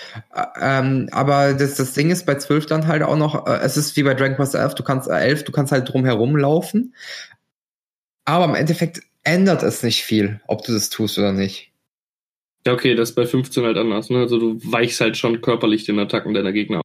Ähm, 0.60 1.10
aber 1.12 1.54
das, 1.54 1.76
das 1.76 1.94
Ding 1.94 2.10
ist 2.10 2.26
bei 2.26 2.36
12 2.36 2.66
dann 2.66 2.88
halt 2.88 3.04
auch 3.04 3.18
noch, 3.18 3.46
äh, 3.48 3.60
es 3.62 3.78
ist 3.78 3.96
wie 3.96 4.04
bei 4.04 4.14
Dragon 4.14 4.36
Quest 4.36 4.56
11, 4.56 4.76
du 4.76 4.84
kannst, 4.84 5.08
äh, 5.08 5.20
11, 5.20 5.44
du 5.44 5.52
kannst 5.52 5.72
halt 5.72 5.92
drum 5.92 6.06
herum 6.06 6.36
laufen. 6.36 6.96
Aber 8.26 8.46
im 8.46 8.56
Endeffekt 8.56 9.02
ändert 9.24 9.64
es 9.64 9.84
nicht 9.84 10.04
viel, 10.04 10.42
ob 10.48 10.64
du 10.64 10.74
das 10.74 10.90
tust 10.90 11.18
oder 11.18 11.32
nicht. 11.32 11.72
Ja, 12.66 12.74
okay, 12.74 12.96
das 12.96 13.10
ist 13.10 13.16
bei 13.16 13.26
15 13.26 13.64
halt 13.64 13.78
anders. 13.78 14.10
Ne? 14.10 14.20
Also 14.20 14.38
du 14.38 14.60
weichst 14.72 15.00
halt 15.02 15.18
schon 15.18 15.42
körperlich 15.42 15.86
den 15.86 16.00
Attacken 16.00 16.34
deiner 16.34 16.52
Gegner. 16.52 16.82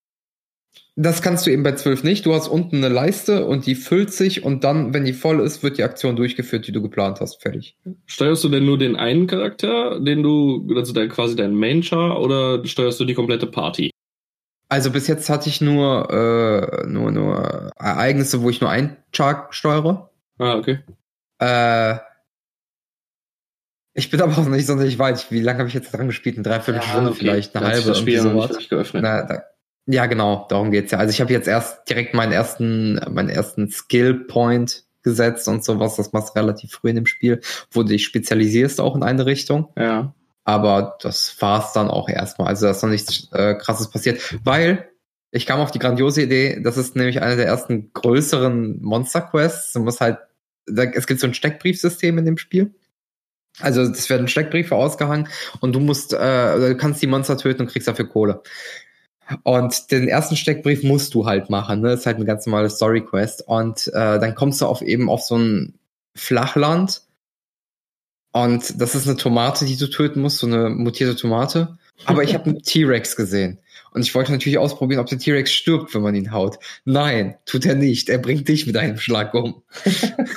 Das 0.96 1.22
kannst 1.22 1.44
du 1.44 1.50
eben 1.50 1.64
bei 1.64 1.72
12 1.72 2.04
nicht. 2.04 2.24
Du 2.24 2.34
hast 2.34 2.46
unten 2.46 2.76
eine 2.76 2.88
Leiste 2.88 3.46
und 3.46 3.66
die 3.66 3.74
füllt 3.74 4.12
sich 4.12 4.44
und 4.44 4.62
dann, 4.62 4.94
wenn 4.94 5.04
die 5.04 5.12
voll 5.12 5.40
ist, 5.40 5.64
wird 5.64 5.76
die 5.76 5.82
Aktion 5.82 6.14
durchgeführt, 6.14 6.68
die 6.68 6.72
du 6.72 6.80
geplant 6.82 7.20
hast. 7.20 7.42
Fertig. 7.42 7.76
Steuerst 8.06 8.44
du 8.44 8.48
denn 8.48 8.64
nur 8.64 8.78
den 8.78 8.94
einen 8.94 9.26
Charakter, 9.26 9.98
den 9.98 10.22
du, 10.22 10.72
also 10.76 10.92
dein, 10.92 11.08
quasi 11.08 11.34
deinen 11.34 11.56
Main-Char, 11.56 12.20
oder 12.20 12.64
steuerst 12.64 13.00
du 13.00 13.04
die 13.04 13.14
komplette 13.14 13.48
Party? 13.48 13.90
Also 14.68 14.92
bis 14.92 15.08
jetzt 15.08 15.28
hatte 15.28 15.48
ich 15.48 15.60
nur, 15.60 16.10
äh, 16.10 16.86
nur, 16.86 17.10
nur 17.10 17.70
Ereignisse, 17.76 18.42
wo 18.42 18.50
ich 18.50 18.60
nur 18.60 18.70
einen 18.70 18.96
Char 19.12 19.48
steuere. 19.50 20.10
Ah, 20.38 20.54
okay. 20.54 20.78
Äh, 21.40 21.96
ich 23.94 24.10
bin 24.10 24.20
aber 24.20 24.38
auch 24.38 24.46
nicht 24.46 24.66
sonderlich 24.66 24.98
weit. 25.00 25.30
Wie 25.30 25.40
lange 25.40 25.58
habe 25.58 25.68
ich 25.68 25.74
jetzt 25.74 25.92
dran 25.92 26.06
gespielt? 26.06 26.36
Eine 26.36 26.44
Dreiviertelstunde 26.44 27.10
okay. 27.10 27.18
vielleicht, 27.18 27.56
eine 27.56 27.66
Da 27.66 27.72
halbe. 27.72 27.88
das 27.88 27.98
Spiel 27.98 28.22
noch 28.22 28.48
nicht 28.48 28.70
geöffnet. 28.70 29.02
Na, 29.02 29.22
da, 29.22 29.42
ja, 29.86 30.06
genau, 30.06 30.46
darum 30.48 30.70
geht's 30.70 30.92
ja. 30.92 30.98
Also 30.98 31.10
ich 31.10 31.20
habe 31.20 31.32
jetzt 31.32 31.48
erst 31.48 31.88
direkt 31.88 32.14
meinen 32.14 32.32
ersten, 32.32 32.94
meinen 33.10 33.28
ersten 33.28 33.70
Skill 33.70 34.14
Point 34.14 34.84
gesetzt 35.02 35.46
und 35.48 35.62
sowas. 35.62 35.96
Das 35.96 36.12
machst 36.12 36.30
du 36.30 36.40
relativ 36.40 36.72
früh 36.72 36.90
in 36.90 36.96
dem 36.96 37.06
Spiel, 37.06 37.40
wo 37.70 37.82
du 37.82 37.90
dich 37.90 38.04
spezialisierst 38.04 38.80
auch 38.80 38.96
in 38.96 39.02
eine 39.02 39.26
Richtung. 39.26 39.72
Ja. 39.76 40.14
Aber 40.44 40.96
das 41.00 41.36
war's 41.40 41.72
dann 41.72 41.88
auch 41.88 42.08
erstmal. 42.08 42.48
Also 42.48 42.66
da 42.66 42.72
ist 42.72 42.82
noch 42.82 42.90
nichts 42.90 43.28
äh, 43.32 43.54
krasses 43.54 43.90
passiert. 43.90 44.20
Weil 44.42 44.88
ich 45.30 45.46
kam 45.46 45.60
auf 45.60 45.70
die 45.70 45.78
grandiose 45.78 46.22
Idee, 46.22 46.60
das 46.62 46.76
ist 46.76 46.96
nämlich 46.96 47.20
eine 47.20 47.36
der 47.36 47.46
ersten 47.46 47.92
größeren 47.92 48.82
Monster 48.82 49.20
Quests. 49.20 49.72
Du 49.72 49.80
musst 49.80 50.00
halt, 50.00 50.18
da, 50.66 50.84
es 50.84 51.06
gibt 51.06 51.20
so 51.20 51.26
ein 51.26 51.34
Steckbriefsystem 51.34 52.16
in 52.18 52.24
dem 52.24 52.38
Spiel. 52.38 52.74
Also 53.60 53.82
es 53.82 54.10
werden 54.10 54.28
Steckbriefe 54.28 54.74
ausgehangen 54.74 55.28
und 55.60 55.74
du 55.74 55.80
musst, 55.80 56.12
äh, 56.12 56.58
du 56.58 56.76
kannst 56.76 57.02
die 57.02 57.06
Monster 57.06 57.36
töten 57.36 57.62
und 57.62 57.68
kriegst 57.68 57.86
dafür 57.86 58.08
Kohle. 58.08 58.42
Und 59.42 59.90
den 59.90 60.08
ersten 60.08 60.36
Steckbrief 60.36 60.82
musst 60.82 61.14
du 61.14 61.26
halt 61.26 61.50
machen, 61.50 61.80
ne? 61.80 61.90
Das 61.90 62.00
ist 62.00 62.06
halt 62.06 62.16
eine 62.16 62.26
ganz 62.26 62.46
normale 62.46 62.70
Story 62.70 63.00
Quest. 63.00 63.46
Und 63.46 63.88
äh, 63.88 64.18
dann 64.18 64.34
kommst 64.34 64.60
du 64.60 64.66
auf 64.66 64.82
eben 64.82 65.08
auf 65.08 65.22
so 65.22 65.36
ein 65.38 65.74
Flachland. 66.14 67.02
Und 68.32 68.80
das 68.80 68.94
ist 68.94 69.06
eine 69.06 69.16
Tomate, 69.16 69.64
die 69.64 69.76
du 69.76 69.86
töten 69.88 70.20
musst, 70.20 70.38
so 70.38 70.46
eine 70.46 70.68
mutierte 70.68 71.16
Tomate. 71.16 71.78
Aber 72.04 72.22
ich 72.22 72.34
habe 72.34 72.44
einen 72.50 72.62
T-Rex 72.62 73.16
gesehen. 73.16 73.58
Und 73.94 74.02
ich 74.02 74.14
wollte 74.14 74.32
natürlich 74.32 74.58
ausprobieren, 74.58 75.00
ob 75.00 75.06
der 75.06 75.18
T-Rex 75.18 75.52
stirbt, 75.52 75.94
wenn 75.94 76.02
man 76.02 76.14
ihn 76.16 76.32
haut. 76.32 76.58
Nein, 76.84 77.36
tut 77.46 77.64
er 77.64 77.76
nicht. 77.76 78.08
Er 78.08 78.18
bringt 78.18 78.48
dich 78.48 78.66
mit 78.66 78.76
einem 78.76 78.98
Schlag 78.98 79.32
um. 79.34 79.62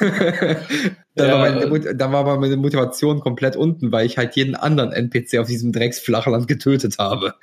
dann, 1.15 1.27
Ja. 1.29 1.31
war 1.33 1.39
meine, 1.51 1.67
Mot- 1.67 1.85
dann 1.95 2.11
war 2.11 2.37
meine 2.39 2.57
Motivation 2.57 3.19
komplett 3.19 3.55
unten, 3.55 3.91
weil 3.91 4.05
ich 4.05 4.17
halt 4.17 4.35
jeden 4.35 4.55
anderen 4.55 4.91
NPC 4.91 5.39
auf 5.39 5.47
diesem 5.47 5.71
Drecksflachland 5.71 6.47
getötet 6.47 6.97
habe. 6.99 7.33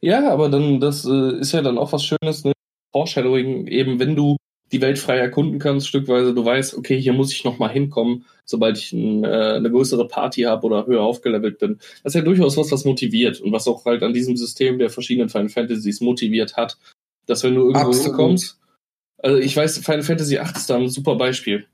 Ja, 0.00 0.30
aber 0.30 0.48
dann, 0.50 0.78
das 0.80 1.04
äh, 1.06 1.38
ist 1.40 1.52
ja 1.52 1.62
dann 1.62 1.78
auch 1.78 1.92
was 1.92 2.04
Schönes, 2.04 2.44
ne? 2.44 2.52
Foreshadowing, 2.92 3.66
eben 3.66 3.98
wenn 3.98 4.14
du 4.16 4.36
die 4.72 4.80
Welt 4.80 4.98
frei 4.98 5.18
erkunden 5.18 5.58
kannst, 5.58 5.88
stückweise, 5.88 6.34
du 6.34 6.44
weißt, 6.44 6.76
okay, 6.76 7.00
hier 7.00 7.12
muss 7.12 7.32
ich 7.32 7.44
noch 7.44 7.58
mal 7.58 7.68
hinkommen, 7.68 8.24
sobald 8.44 8.78
ich 8.78 8.92
ein, 8.92 9.24
äh, 9.24 9.54
eine 9.56 9.70
größere 9.70 10.08
Party 10.08 10.42
habe 10.42 10.66
oder 10.66 10.86
höher 10.86 11.02
aufgelevelt 11.02 11.58
bin. 11.58 11.78
Das 12.02 12.14
ist 12.14 12.14
ja 12.14 12.22
durchaus 12.22 12.56
was, 12.56 12.72
was 12.72 12.84
motiviert 12.84 13.40
und 13.40 13.52
was 13.52 13.68
auch 13.68 13.84
halt 13.84 14.02
an 14.02 14.12
diesem 14.12 14.36
System 14.36 14.78
der 14.78 14.90
verschiedenen 14.90 15.28
Final 15.28 15.48
Fantasies 15.48 16.00
motiviert 16.00 16.56
hat, 16.56 16.78
dass 17.26 17.44
wenn 17.44 17.54
du 17.54 17.62
irgendwo 17.62 17.88
Absolut. 17.88 18.06
hinkommst, 18.06 18.58
also 19.18 19.38
ich 19.38 19.56
weiß, 19.56 19.78
Final 19.78 20.02
Fantasy 20.02 20.38
8 20.38 20.56
ist 20.56 20.70
da 20.70 20.76
ein 20.76 20.88
super 20.88 21.16
Beispiel. 21.16 21.66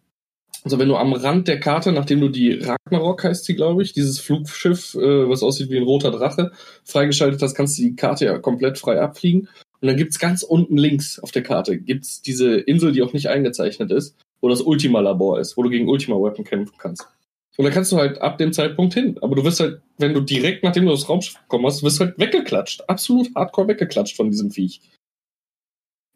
Also 0.65 0.79
wenn 0.79 0.89
du 0.89 0.97
am 0.97 1.13
Rand 1.13 1.49
der 1.49 1.59
Karte, 1.59 1.91
nachdem 1.93 2.21
du 2.21 2.29
die 2.29 2.53
Ragnarok 2.53 3.25
heißt 3.25 3.45
sie, 3.45 3.57
glaube 3.57 3.83
ich, 3.83 3.95
dieses 3.95 4.21
Flugschiff, 4.21 4.95
äh, 4.95 5.29
was 5.29 5.43
aussieht 5.43 5.71
wie 5.71 5.77
ein 5.77 5.83
roter 5.83 6.13
Drache, 6.13 6.53
freigeschaltet 6.85 7.43
hast, 7.43 7.55
kannst 7.55 7.79
du 7.79 7.83
die 7.83 7.97
Karte 7.97 8.27
ja 8.27 8.39
komplett 8.39 8.79
frei 8.79 9.01
abfliegen. 9.01 9.49
Und 9.83 9.89
dann 9.89 9.97
gibt's 9.97 10.21
ganz 10.21 10.45
unten 10.45 10.77
links 10.77 11.19
auf 11.19 11.33
der 11.33 11.43
Karte 11.43 11.77
gibt's 11.77 12.23
diese 12.23 12.55
Insel, 12.55 12.93
die 12.93 13.03
auch 13.03 13.13
nicht 13.13 13.29
eingezeichnet 13.29 13.91
ist, 13.91 14.17
wo 14.41 14.49
das 14.49 14.63
Ultima-Labor 14.63 15.41
ist, 15.41 15.57
wo 15.57 15.65
du 15.65 15.71
gegen 15.71 15.89
Ultima-Weapon 15.89 16.45
kämpfen 16.45 16.77
kannst. 16.79 17.09
Und 17.57 17.65
da 17.65 17.71
kannst 17.71 17.91
du 17.91 17.97
halt 17.97 18.23
ab 18.23 18.39
dem 18.39 18.53
Zeitpunkt 18.53 18.95
hin. 18.95 19.19
Aber 19.21 19.35
du 19.35 19.45
wirst 19.45 19.61
halt, 19.61 19.83
wenn 19.99 20.15
du 20.15 20.21
direkt 20.21 20.63
nachdem 20.63 20.87
du 20.87 20.93
das 20.93 21.09
Raumschiff 21.09 21.39
bekommen 21.43 21.67
hast, 21.67 21.83
wirst 21.83 22.01
halt 22.01 22.19
weggeklatscht. 22.19 22.89
Absolut 22.89 23.35
hardcore 23.35 23.69
weggeklatscht 23.69 24.17
von 24.17 24.31
diesem 24.31 24.53
Viech. 24.53 24.81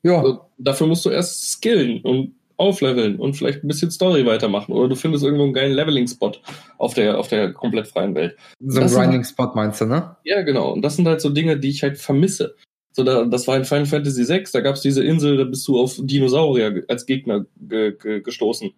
Ja. 0.03 0.21
Also, 0.21 0.41
dafür 0.59 0.87
musst 0.87 1.05
du 1.05 1.11
erst 1.11 1.51
skillen 1.51 2.01
und 2.03 2.37
aufleveln 2.59 3.17
und 3.17 3.35
vielleicht 3.35 3.65
ein 3.65 3.69
bisschen 3.69 3.91
Story 3.91 4.25
weitermachen. 4.25 4.73
Oder 4.73 4.89
du 4.89 4.95
findest 4.95 5.25
irgendwo 5.25 5.45
einen 5.45 5.53
geilen 5.53 5.75
Leveling-Spot 5.75 6.33
auf 6.79 6.95
der, 6.95 7.19
auf 7.19 7.29
der 7.29 7.53
komplett 7.53 7.89
freien 7.89 8.15
Welt. 8.15 8.37
So 8.61 8.81
ein 8.81 8.89
Grinding-Spot 8.89 9.53
meinst 9.55 9.81
du, 9.81 9.87
ne? 9.87 10.17
Ja, 10.25 10.43
genau. 10.43 10.73
Und 10.73 10.83
das 10.83 10.97
sind 10.97 11.07
halt 11.07 11.21
so 11.21 11.31
Dinge, 11.31 11.59
die 11.59 11.69
ich 11.69 11.83
halt 11.83 11.99
vermisse. 11.99 12.57
So, 12.97 13.05
da, 13.05 13.27
das 13.27 13.47
war 13.47 13.59
in 13.59 13.67
Final 13.67 13.85
Fantasy 13.85 14.27
VI, 14.27 14.45
da 14.55 14.61
gab's 14.61 14.81
diese 14.81 15.05
Insel, 15.05 15.37
da 15.37 15.45
bist 15.45 15.69
du 15.69 15.79
auf 15.79 15.99
Dinosaurier 16.01 16.83
als 16.89 17.05
Gegner 17.05 17.45
ge, 17.61 17.95
ge, 17.95 18.23
gestoßen. 18.23 18.69
Und 18.69 18.75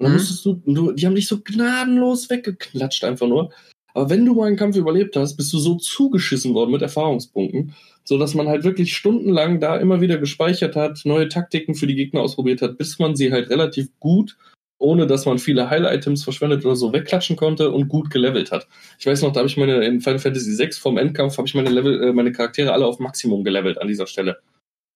dann 0.00 0.10
Mhm. 0.10 0.16
musstest 0.18 0.44
du, 0.44 0.60
du, 0.66 0.90
die 0.90 1.06
haben 1.06 1.14
dich 1.14 1.28
so 1.28 1.38
gnadenlos 1.40 2.28
weggeklatscht 2.30 3.04
einfach 3.04 3.28
nur. 3.28 3.52
Aber 3.94 4.10
wenn 4.10 4.26
du 4.26 4.34
mal 4.34 4.48
einen 4.48 4.56
Kampf 4.56 4.74
überlebt 4.76 5.14
hast, 5.14 5.36
bist 5.36 5.52
du 5.52 5.58
so 5.58 5.76
zugeschissen 5.76 6.52
worden 6.52 6.72
mit 6.72 6.82
Erfahrungspunkten, 6.82 7.72
so 8.02 8.18
dass 8.18 8.34
man 8.34 8.48
halt 8.48 8.64
wirklich 8.64 8.96
stundenlang 8.96 9.60
da 9.60 9.76
immer 9.76 10.00
wieder 10.00 10.18
gespeichert 10.18 10.74
hat, 10.74 11.02
neue 11.04 11.28
Taktiken 11.28 11.76
für 11.76 11.86
die 11.86 11.94
Gegner 11.94 12.22
ausprobiert 12.22 12.62
hat, 12.62 12.76
bis 12.76 12.98
man 12.98 13.14
sie 13.14 13.30
halt 13.30 13.50
relativ 13.50 13.88
gut, 14.00 14.36
ohne 14.80 15.06
dass 15.06 15.26
man 15.26 15.38
viele 15.38 15.70
Heil-Items 15.70 16.24
verschwendet 16.24 16.64
oder 16.64 16.74
so, 16.74 16.92
wegklatschen 16.92 17.36
konnte 17.36 17.70
und 17.70 17.88
gut 17.88 18.10
gelevelt 18.10 18.50
hat. 18.50 18.66
Ich 18.98 19.06
weiß 19.06 19.22
noch, 19.22 19.32
da 19.32 19.40
habe 19.40 19.48
ich 19.48 19.56
meine, 19.56 19.84
in 19.84 20.00
Final 20.00 20.18
Fantasy 20.18 20.58
VI 20.58 20.72
vom 20.72 20.96
Endkampf, 20.96 21.36
habe 21.36 21.46
ich 21.46 21.54
meine 21.54 21.70
Level, 21.70 22.02
äh, 22.02 22.12
meine 22.12 22.32
Charaktere 22.32 22.72
alle 22.72 22.86
auf 22.86 22.98
Maximum 22.98 23.44
gelevelt 23.44 23.78
an 23.78 23.88
dieser 23.88 24.06
Stelle. 24.06 24.38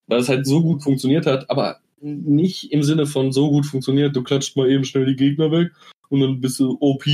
Weil 0.06 0.20
es 0.20 0.28
halt 0.28 0.46
so 0.46 0.62
gut 0.62 0.82
funktioniert 0.82 1.26
hat, 1.26 1.50
aber 1.50 1.80
nicht 2.00 2.72
im 2.72 2.82
Sinne 2.82 3.06
von 3.06 3.32
so 3.32 3.50
gut 3.50 3.66
funktioniert, 3.66 4.16
du 4.16 4.22
klatscht 4.22 4.56
mal 4.56 4.70
eben 4.70 4.84
schnell 4.84 5.06
die 5.06 5.16
Gegner 5.16 5.50
weg 5.50 5.72
und 6.08 6.20
dann 6.20 6.40
bist 6.40 6.58
du 6.60 6.76
OP, 6.80 7.04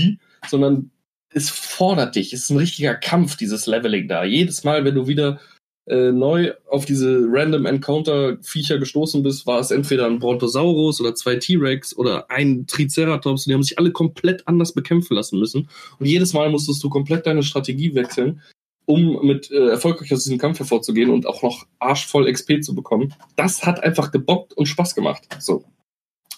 sondern 0.48 0.90
es 1.32 1.50
fordert 1.50 2.16
dich. 2.16 2.32
Es 2.32 2.44
ist 2.44 2.50
ein 2.50 2.56
richtiger 2.56 2.94
Kampf, 2.94 3.36
dieses 3.36 3.66
Leveling 3.66 4.08
da. 4.08 4.24
Jedes 4.24 4.64
Mal, 4.64 4.84
wenn 4.84 4.94
du 4.94 5.06
wieder 5.06 5.40
äh, 5.86 6.12
neu 6.12 6.52
auf 6.68 6.84
diese 6.84 7.24
Random 7.28 7.66
Encounter 7.66 8.36
Viecher 8.42 8.78
gestoßen 8.78 9.22
bist, 9.22 9.46
war 9.46 9.60
es 9.60 9.70
entweder 9.70 10.06
ein 10.06 10.18
Brontosaurus 10.18 11.00
oder 11.00 11.14
zwei 11.14 11.36
T-Rex 11.36 11.96
oder 11.96 12.30
ein 12.30 12.66
Triceratops. 12.66 13.44
Die 13.44 13.54
haben 13.54 13.62
sich 13.62 13.78
alle 13.78 13.90
komplett 13.90 14.46
anders 14.46 14.72
bekämpfen 14.72 15.14
lassen 15.14 15.38
müssen. 15.38 15.68
Und 15.98 16.06
jedes 16.06 16.32
Mal 16.32 16.50
musstest 16.50 16.82
du 16.84 16.90
komplett 16.90 17.26
deine 17.26 17.42
Strategie 17.42 17.94
wechseln, 17.94 18.40
um 18.84 19.26
mit 19.26 19.50
äh, 19.50 19.68
erfolgreich 19.68 20.12
aus 20.12 20.24
diesem 20.24 20.38
Kampf 20.38 20.58
hervorzugehen 20.58 21.10
und 21.10 21.26
auch 21.26 21.42
noch 21.42 21.66
arschvoll 21.78 22.30
XP 22.30 22.62
zu 22.62 22.74
bekommen. 22.74 23.14
Das 23.36 23.64
hat 23.64 23.82
einfach 23.82 24.12
gebockt 24.12 24.52
und 24.52 24.66
Spaß 24.66 24.94
gemacht. 24.94 25.26
So. 25.38 25.64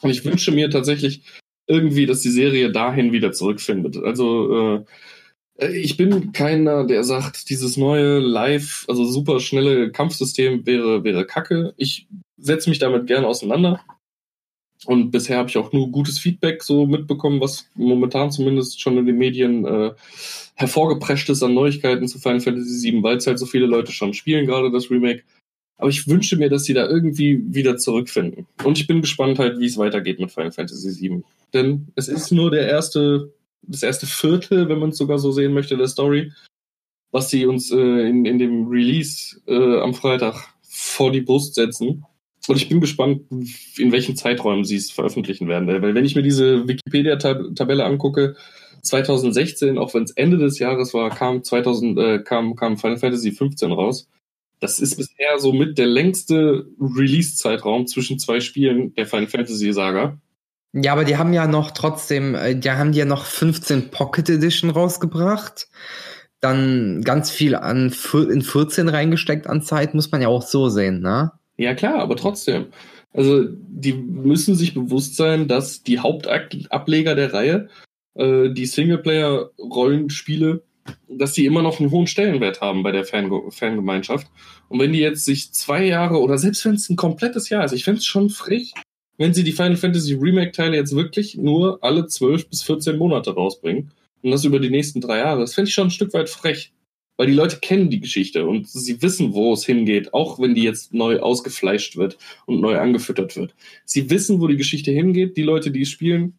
Und 0.03 0.11
ich 0.11 0.25
wünsche 0.25 0.53
mir 0.53 0.71
tatsächlich 0.71 1.23
irgendwie, 1.67 2.07
dass 2.07 2.21
die 2.21 2.31
Serie 2.31 2.73
dahin 2.73 3.13
wieder 3.13 3.33
zurückfindet. 3.33 3.97
Also 3.97 4.77
äh, 4.77 4.85
ich 5.71 5.97
bin 5.97 6.33
keiner, 6.33 6.87
der 6.87 7.05
sagt, 7.05 7.51
dieses 7.51 7.77
neue 7.77 8.19
Live, 8.19 8.85
also 8.89 9.05
super 9.05 9.41
schnelle 9.41 9.91
Kampfsystem 9.91 10.67
wäre, 10.67 11.05
wäre 11.05 11.27
Kacke. 11.27 11.75
Ich 11.77 12.07
setze 12.39 12.71
mich 12.71 12.79
damit 12.79 13.07
gern 13.07 13.25
auseinander. 13.25 13.81
Und 14.85 15.11
bisher 15.11 15.39
habe 15.39 15.49
ich 15.49 15.57
auch 15.59 15.73
nur 15.73 15.91
gutes 15.91 16.19
Feedback 16.19 16.63
so 16.63 16.87
mitbekommen, 16.87 17.41
was 17.41 17.69
momentan 17.75 18.33
zumindest 18.33 18.81
schon 18.81 18.99
in 18.99 19.07
den 19.07 19.17
Medien 19.17 19.65
äh, 19.65 19.93
hervorgeprescht 20.55 21.29
ist 21.29 21.43
an 21.43 21.55
Neuigkeiten 21.55 22.09
zu 22.09 22.19
Final 22.19 22.41
Fantasy 22.41 22.91
VII, 22.91 23.03
weil 23.03 23.17
es 23.17 23.27
halt 23.27 23.39
so 23.39 23.47
viele 23.47 23.67
Leute 23.67 23.93
schon 23.93 24.13
spielen, 24.13 24.47
gerade 24.47 24.73
das 24.73 24.91
Remake. 24.91 25.23
Aber 25.77 25.89
ich 25.89 26.07
wünsche 26.09 26.37
mir, 26.37 26.49
dass 26.49 26.65
sie 26.65 26.75
da 26.75 26.89
irgendwie 26.89 27.43
wieder 27.47 27.77
zurückfinden. 27.77 28.47
Und 28.65 28.79
ich 28.79 28.87
bin 28.87 29.01
gespannt 29.01 29.39
halt, 29.39 29.59
wie 29.59 29.67
es 29.67 29.79
weitergeht 29.79 30.21
mit 30.21 30.31
Final 30.31 30.53
Fantasy 30.53 31.01
VII. 31.01 31.23
Denn 31.55 31.89
es 31.95 32.09
ist 32.09 32.33
nur 32.33 32.51
der 32.51 32.69
erste, 32.69 33.33
das 33.63 33.83
erste 33.83 34.07
Viertel, 34.07 34.69
wenn 34.69 34.79
man 34.79 34.91
es 34.91 34.99
sogar 34.99 35.19
so 35.19 35.33
sehen 35.33 35.53
möchte, 35.53 35.77
der 35.77 35.89
Story, 35.89 36.33
was 37.11 37.31
sie 37.31 37.47
uns 37.47 37.71
äh, 37.71 38.09
in, 38.09 38.25
in 38.25 38.39
dem 38.39 38.69
Release 38.69 39.41
äh, 39.47 39.81
am 39.81 39.95
Freitag 39.95 40.55
vor 40.63 41.13
die 41.13 41.21
Brust 41.21 41.55
setzen. 41.55 42.05
Und 42.49 42.57
ich 42.57 42.69
bin 42.69 42.81
gespannt, 42.81 43.23
in 43.79 43.93
welchen 43.93 44.17
Zeiträumen 44.17 44.65
sie 44.65 44.77
es 44.77 44.91
veröffentlichen 44.91 45.47
werden. 45.47 45.69
Weil 45.69 45.95
wenn 45.95 46.05
ich 46.05 46.17
mir 46.17 46.23
diese 46.23 46.67
Wikipedia-Tabelle 46.67 47.85
angucke, 47.85 48.35
2016, 48.83 49.79
auch 49.79 49.95
wenn 49.95 50.03
es 50.03 50.11
Ende 50.13 50.39
des 50.39 50.59
Jahres 50.59 50.93
war, 50.93 51.11
kam 51.11 51.45
2000 51.45 51.99
äh, 51.99 52.19
kam, 52.19 52.57
kam 52.57 52.79
Final 52.79 52.99
Fantasy 52.99 53.31
15 53.31 53.71
raus. 53.71 54.09
Das 54.59 54.81
ist 54.81 54.97
bisher 54.97 55.39
so 55.39 55.53
mit 55.53 55.79
der 55.79 55.87
längste 55.87 56.67
Release-Zeitraum 56.81 57.87
zwischen 57.87 58.19
zwei 58.19 58.41
Spielen 58.41 58.95
der 58.95 59.07
Final 59.07 59.29
Fantasy 59.29 59.73
Saga. 59.73 60.21
Ja, 60.73 60.93
aber 60.93 61.05
die 61.05 61.17
haben 61.17 61.33
ja 61.33 61.47
noch 61.47 61.73
trotzdem, 61.73 62.35
äh, 62.35 62.55
die 62.55 62.71
haben 62.71 62.93
die 62.93 62.99
ja 62.99 63.05
noch 63.05 63.27
15 63.27 63.91
Pocket 63.91 64.29
Edition 64.29 64.71
rausgebracht. 64.71 65.69
Dann 66.41 67.03
ganz 67.03 67.31
viel 67.31 67.55
an 67.55 67.95
in 68.13 68.43
14 68.43 68.89
reingesteckt 68.89 69.47
an 69.47 69.63
Zeit, 69.63 69.95
muss 69.95 70.11
man 70.11 70.23
ja 70.23 70.29
auch 70.29 70.43
so 70.43 70.69
sehen, 70.69 71.01
ne? 71.01 71.33
Ja 71.57 71.75
klar, 71.75 72.01
aber 72.01 72.17
trotzdem. 72.17 72.67
Also 73.13 73.45
die 73.49 73.93
müssen 73.93 74.55
sich 74.55 74.75
bewusst 74.75 75.17
sein, 75.17 75.47
dass 75.47 75.83
die 75.83 75.99
Hauptableger 75.99 77.15
der 77.15 77.35
Reihe, 77.35 77.69
äh, 78.15 78.51
die 78.51 78.67
Singleplayer-Rollenspiele, 78.67 80.63
dass 81.09 81.35
die 81.35 81.45
immer 81.45 81.63
noch 81.63 81.79
einen 81.79 81.91
hohen 81.91 82.07
Stellenwert 82.07 82.61
haben 82.61 82.83
bei 82.83 82.91
der 82.91 83.05
Fange 83.05 83.51
Fangemeinschaft. 83.51 84.27
Und 84.69 84.81
wenn 84.81 84.93
die 84.93 85.01
jetzt 85.01 85.27
sich 85.27 85.53
zwei 85.53 85.85
Jahre 85.85 86.21
oder 86.21 86.39
selbst 86.39 86.65
wenn 86.65 86.75
es 86.75 86.89
ein 86.89 86.97
komplettes 86.97 87.51
Jahr 87.51 87.65
ist, 87.65 87.73
ich 87.73 87.85
fände 87.85 87.99
es 87.99 88.07
schon 88.07 88.31
frech, 88.31 88.73
wenn 89.19 89.35
sie 89.35 89.45
die 89.45 89.53
Final 89.53 89.77
Fantasy 89.77 90.15
Remake-Teile 90.15 90.77
jetzt 90.77 90.95
wirklich 90.95 91.37
nur 91.37 91.83
alle 91.83 92.07
12 92.07 92.49
bis 92.49 92.63
14 92.63 92.97
Monate 92.97 93.35
rausbringen 93.35 93.93
und 94.23 94.31
das 94.31 94.45
über 94.45 94.59
die 94.59 94.71
nächsten 94.71 95.01
drei 95.01 95.19
Jahre, 95.19 95.41
das 95.41 95.55
fände 95.55 95.69
ich 95.69 95.75
schon 95.75 95.89
ein 95.89 95.93
Stück 95.93 96.13
weit 96.15 96.29
frech. 96.29 96.73
Weil 97.19 97.27
die 97.27 97.35
Leute 97.35 97.59
kennen 97.61 97.91
die 97.91 98.01
Geschichte 98.01 98.47
und 98.47 98.69
sie 98.69 99.03
wissen, 99.03 99.35
wo 99.35 99.53
es 99.53 99.67
hingeht, 99.67 100.15
auch 100.15 100.41
wenn 100.41 100.55
die 100.55 100.63
jetzt 100.63 100.95
neu 100.95 101.21
ausgefleischt 101.21 101.97
wird 101.97 102.17
und 102.47 102.61
neu 102.61 102.79
angefüttert 102.79 103.37
wird. 103.37 103.55
Sie 103.85 104.09
wissen, 104.09 104.41
wo 104.41 104.47
die 104.47 104.57
Geschichte 104.57 104.91
hingeht, 104.91 105.37
die 105.37 105.43
Leute, 105.43 105.71
die 105.71 105.83
es 105.83 105.91
spielen. 105.91 106.39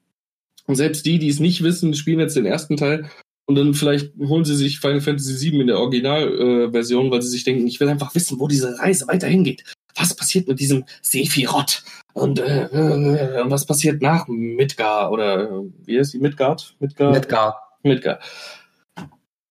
Und 0.66 0.76
selbst 0.76 1.06
die, 1.06 1.20
die 1.20 1.30
es 1.30 1.40
nicht 1.40 1.64
wissen, 1.64 1.94
spielen 1.94 2.20
jetzt 2.20 2.36
den 2.36 2.48
ersten 2.48 2.76
Teil 2.76 3.10
und 3.46 3.56
dann 3.56 3.74
vielleicht 3.74 4.14
holen 4.18 4.46
sie 4.46 4.56
sich 4.56 4.80
Final 4.80 5.02
Fantasy 5.02 5.52
VII 5.52 5.62
in 5.62 5.68
der 5.68 5.80
Originalversion, 5.80 7.08
äh, 7.08 7.12
weil 7.12 7.22
sie 7.22 7.30
sich 7.30 7.44
denken, 7.44 7.68
ich 7.68 7.80
will 7.80 7.90
einfach 7.90 8.16
wissen, 8.16 8.40
wo 8.40 8.48
diese 8.48 8.80
Reise 8.80 9.08
weiter 9.08 9.28
hingeht. 9.28 9.64
Was 9.96 10.16
passiert 10.16 10.48
mit 10.48 10.60
diesem 10.60 10.86
Sephiroth? 11.02 11.84
Und 12.14 12.40
äh, 12.40 12.66
äh, 12.66 13.44
was 13.46 13.66
passiert 13.66 14.02
nach 14.02 14.28
Midgar 14.28 15.12
oder 15.12 15.50
äh, 15.50 15.64
wie 15.86 15.98
ist 15.98 16.14
die 16.14 16.20
Midgard? 16.20 16.76
Midgard? 16.80 17.14
Midgard. 17.14 17.56
Midgar. 17.84 18.20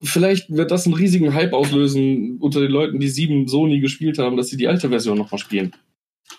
Vielleicht 0.03 0.51
wird 0.51 0.70
das 0.70 0.86
einen 0.86 0.95
riesigen 0.97 1.32
Hype 1.32 1.53
auslösen 1.53 2.38
unter 2.40 2.61
den 2.61 2.72
Leuten, 2.72 2.99
die 2.99 3.09
sieben 3.09 3.47
so 3.47 3.66
nie 3.66 3.80
gespielt 3.80 4.18
haben, 4.18 4.36
dass 4.36 4.49
sie 4.49 4.57
die 4.57 4.66
alte 4.66 4.88
Version 4.88 5.18
nochmal 5.18 5.38
spielen. 5.38 5.72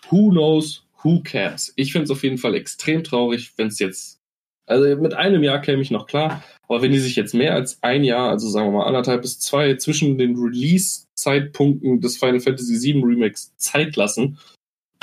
Who 0.09 0.31
knows? 0.31 0.85
Who 1.01 1.21
cares? 1.23 1.71
Ich 1.75 1.91
finde 1.91 2.05
es 2.05 2.11
auf 2.11 2.23
jeden 2.23 2.37
Fall 2.37 2.55
extrem 2.55 3.03
traurig, 3.03 3.53
wenn 3.57 3.67
es 3.67 3.79
jetzt. 3.79 4.19
Also 4.65 4.95
mit 5.01 5.13
einem 5.13 5.43
Jahr 5.43 5.59
käme 5.59 5.81
ich 5.81 5.91
noch 5.91 6.07
klar, 6.07 6.41
aber 6.67 6.81
wenn 6.81 6.91
die 6.91 6.99
sich 6.99 7.15
jetzt 7.15 7.33
mehr 7.33 7.53
als 7.53 7.79
ein 7.81 8.03
Jahr, 8.03 8.29
also 8.29 8.47
sagen 8.49 8.67
wir 8.67 8.79
mal 8.79 8.87
anderthalb 8.87 9.21
bis 9.21 9.39
zwei, 9.39 9.75
zwischen 9.75 10.17
den 10.17 10.37
Release-Zeitpunkten 10.37 11.99
des 11.99 12.17
Final 12.17 12.39
Fantasy 12.39 12.81
VII 12.81 13.03
Remakes 13.03 13.53
Zeit 13.57 13.95
lassen, 13.95 14.37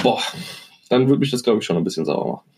boah, 0.03 0.23
dann 0.89 1.09
würde 1.09 1.21
mich 1.21 1.31
das, 1.31 1.43
glaube 1.43 1.59
ich, 1.59 1.67
schon 1.67 1.77
ein 1.77 1.85
bisschen 1.85 2.07
sauer 2.07 2.27
machen. 2.27 2.51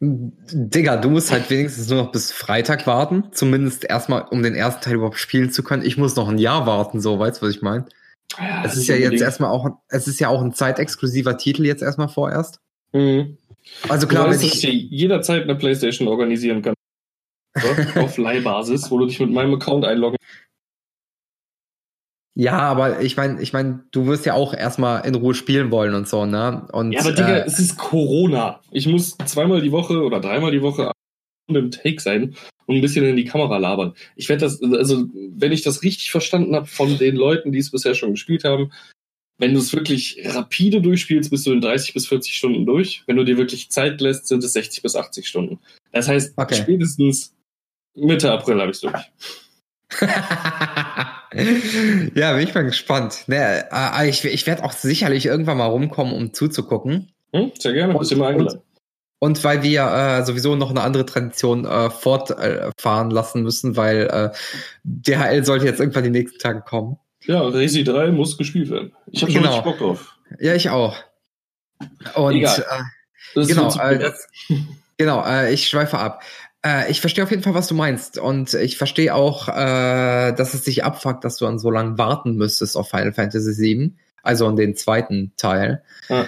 Digga, 0.00 0.96
du 0.96 1.10
musst 1.10 1.32
halt 1.32 1.50
wenigstens 1.50 1.88
nur 1.88 2.02
noch 2.02 2.12
bis 2.12 2.30
Freitag 2.30 2.86
warten. 2.86 3.24
Zumindest 3.32 3.84
erstmal, 3.84 4.22
um 4.30 4.42
den 4.42 4.54
ersten 4.54 4.82
Teil 4.82 4.94
überhaupt 4.94 5.18
spielen 5.18 5.50
zu 5.50 5.62
können. 5.62 5.82
Ich 5.82 5.96
muss 5.96 6.14
noch 6.14 6.28
ein 6.28 6.38
Jahr 6.38 6.66
warten, 6.66 7.00
so, 7.00 7.18
weißt 7.18 7.40
du, 7.40 7.46
was 7.46 7.54
ich 7.54 7.62
meine? 7.62 7.86
Ja, 8.38 8.62
Es 8.64 8.76
ist 8.76 8.86
ja 8.86 8.96
jetzt 8.96 9.22
erstmal 9.22 9.50
auch, 9.50 9.68
es 9.88 10.06
ist 10.06 10.20
ja 10.20 10.28
auch 10.28 10.42
ein 10.42 10.52
zeitexklusiver 10.52 11.38
Titel 11.38 11.64
jetzt 11.64 11.82
erstmal 11.82 12.08
vorerst. 12.08 12.60
Mhm. 12.92 13.38
Also 13.88 14.06
Klar, 14.06 14.24
klar, 14.24 14.32
dass 14.32 14.42
wenn 14.42 14.48
ich 14.48 14.60
dir 14.60 14.72
jederzeit 14.72 15.44
eine 15.44 15.54
Playstation 15.54 16.08
organisieren 16.08 16.62
kann. 16.62 16.74
Auf 17.96 18.18
Leihbasis, 18.18 18.90
wo 18.90 18.98
du 18.98 19.06
dich 19.06 19.18
mit 19.20 19.30
meinem 19.30 19.54
Account 19.54 19.84
einloggen 19.84 20.18
ja, 22.40 22.56
aber 22.56 23.00
ich 23.00 23.16
meine, 23.16 23.42
ich 23.42 23.52
meine, 23.52 23.84
du 23.90 24.06
wirst 24.06 24.24
ja 24.24 24.34
auch 24.34 24.54
erstmal 24.54 25.04
in 25.04 25.16
Ruhe 25.16 25.34
spielen 25.34 25.72
wollen 25.72 25.92
und 25.94 26.06
so, 26.06 26.24
ne? 26.24 26.68
Und, 26.70 26.92
Ja, 26.92 27.00
aber 27.00 27.10
Digga, 27.10 27.38
äh, 27.38 27.44
es 27.44 27.58
ist 27.58 27.76
Corona. 27.76 28.60
Ich 28.70 28.86
muss 28.86 29.18
zweimal 29.26 29.60
die 29.60 29.72
Woche 29.72 30.00
oder 30.04 30.20
dreimal 30.20 30.52
die 30.52 30.62
Woche 30.62 30.92
im 31.48 31.72
Take 31.72 32.00
sein 32.00 32.36
und 32.66 32.76
ein 32.76 32.80
bisschen 32.80 33.04
in 33.04 33.16
die 33.16 33.24
Kamera 33.24 33.58
labern. 33.58 33.94
Ich 34.14 34.28
werde 34.28 34.42
das, 34.42 34.62
also 34.62 35.06
wenn 35.32 35.50
ich 35.50 35.62
das 35.62 35.82
richtig 35.82 36.12
verstanden 36.12 36.54
habe 36.54 36.66
von 36.66 36.96
den 36.96 37.16
Leuten, 37.16 37.50
die 37.50 37.58
es 37.58 37.72
bisher 37.72 37.96
schon 37.96 38.12
gespielt 38.12 38.44
haben, 38.44 38.70
wenn 39.38 39.54
du 39.54 39.60
es 39.60 39.72
wirklich 39.72 40.20
rapide 40.24 40.82
durchspielst, 40.82 41.30
bist 41.30 41.46
du 41.46 41.52
in 41.52 41.60
30 41.60 41.94
bis 41.94 42.08
40 42.08 42.34
Stunden 42.34 42.66
durch. 42.66 43.02
Wenn 43.06 43.16
du 43.16 43.24
dir 43.24 43.38
wirklich 43.38 43.70
Zeit 43.70 44.00
lässt, 44.00 44.26
sind 44.26 44.42
es 44.44 44.52
60 44.52 44.82
bis 44.82 44.96
80 44.96 45.26
Stunden. 45.26 45.58
Das 45.92 46.08
heißt, 46.08 46.34
Okay. 46.36 46.56
spätestens 46.56 47.34
Mitte 47.94 48.30
April 48.32 48.60
habe 48.60 48.70
ich 48.70 48.76
es 48.76 48.80
durch. 48.80 48.94
ja, 52.14 52.32
bin 52.34 52.46
ich 52.46 52.54
mal 52.54 52.64
gespannt. 52.64 53.24
Ne, 53.26 53.66
äh, 53.72 54.08
ich 54.08 54.24
ich 54.24 54.46
werde 54.46 54.64
auch 54.64 54.72
sicherlich 54.72 55.26
irgendwann 55.26 55.58
mal 55.58 55.66
rumkommen, 55.66 56.14
um 56.14 56.34
zuzugucken. 56.34 57.12
Hm? 57.32 57.52
Sehr 57.58 57.72
gerne, 57.72 57.98
bist 57.98 58.12
immer 58.12 58.28
eingeladen. 58.28 58.60
Und 59.20 59.42
weil 59.42 59.62
wir 59.62 59.82
äh, 59.82 60.24
sowieso 60.24 60.54
noch 60.54 60.70
eine 60.70 60.82
andere 60.82 61.04
Tradition 61.04 61.64
äh, 61.64 61.90
fortfahren 61.90 63.10
lassen 63.10 63.42
müssen, 63.42 63.76
weil 63.76 64.06
äh, 64.06 64.30
DHL 64.84 65.44
sollte 65.44 65.66
jetzt 65.66 65.80
irgendwann 65.80 66.04
die 66.04 66.10
nächsten 66.10 66.38
Tage 66.38 66.60
kommen. 66.60 66.98
Ja, 67.24 67.42
Resi 67.42 67.84
3 67.84 68.10
muss 68.12 68.38
gespielt 68.38 68.70
werden. 68.70 68.92
Ich 69.10 69.22
habe 69.22 69.32
schon 69.32 69.42
Genau. 69.42 69.54
richtig 69.54 69.70
Bock 69.72 69.78
drauf. 69.78 70.16
Ja, 70.40 70.54
ich 70.54 70.70
auch. 70.70 70.96
Und 72.14 72.34
Egal. 72.34 72.58
äh, 72.60 72.82
Das 73.34 73.48
ist 73.48 73.56
Genau, 73.56 73.74
äh. 73.80 74.12
Genau, 74.98 75.24
äh, 75.24 75.52
ich 75.52 75.68
schweife 75.68 75.98
ab. 75.98 76.22
Äh, 76.66 76.90
ich 76.90 77.00
verstehe 77.00 77.22
auf 77.22 77.30
jeden 77.30 77.42
Fall, 77.42 77.54
was 77.54 77.68
du 77.68 77.74
meinst. 77.74 78.18
Und 78.18 78.54
ich 78.54 78.76
verstehe 78.78 79.14
auch, 79.14 79.48
äh, 79.48 80.32
dass 80.32 80.54
es 80.54 80.62
dich 80.62 80.82
abfuckt, 80.84 81.24
dass 81.24 81.36
du 81.36 81.44
dann 81.44 81.58
so 81.58 81.70
lange 81.70 81.98
warten 81.98 82.34
müsstest 82.36 82.76
auf 82.76 82.90
Final 82.90 83.12
Fantasy 83.12 83.56
VII. 83.62 83.92
Also 84.22 84.46
an 84.46 84.56
den 84.56 84.74
zweiten 84.74 85.32
Teil. 85.36 85.82
Ja. 86.08 86.26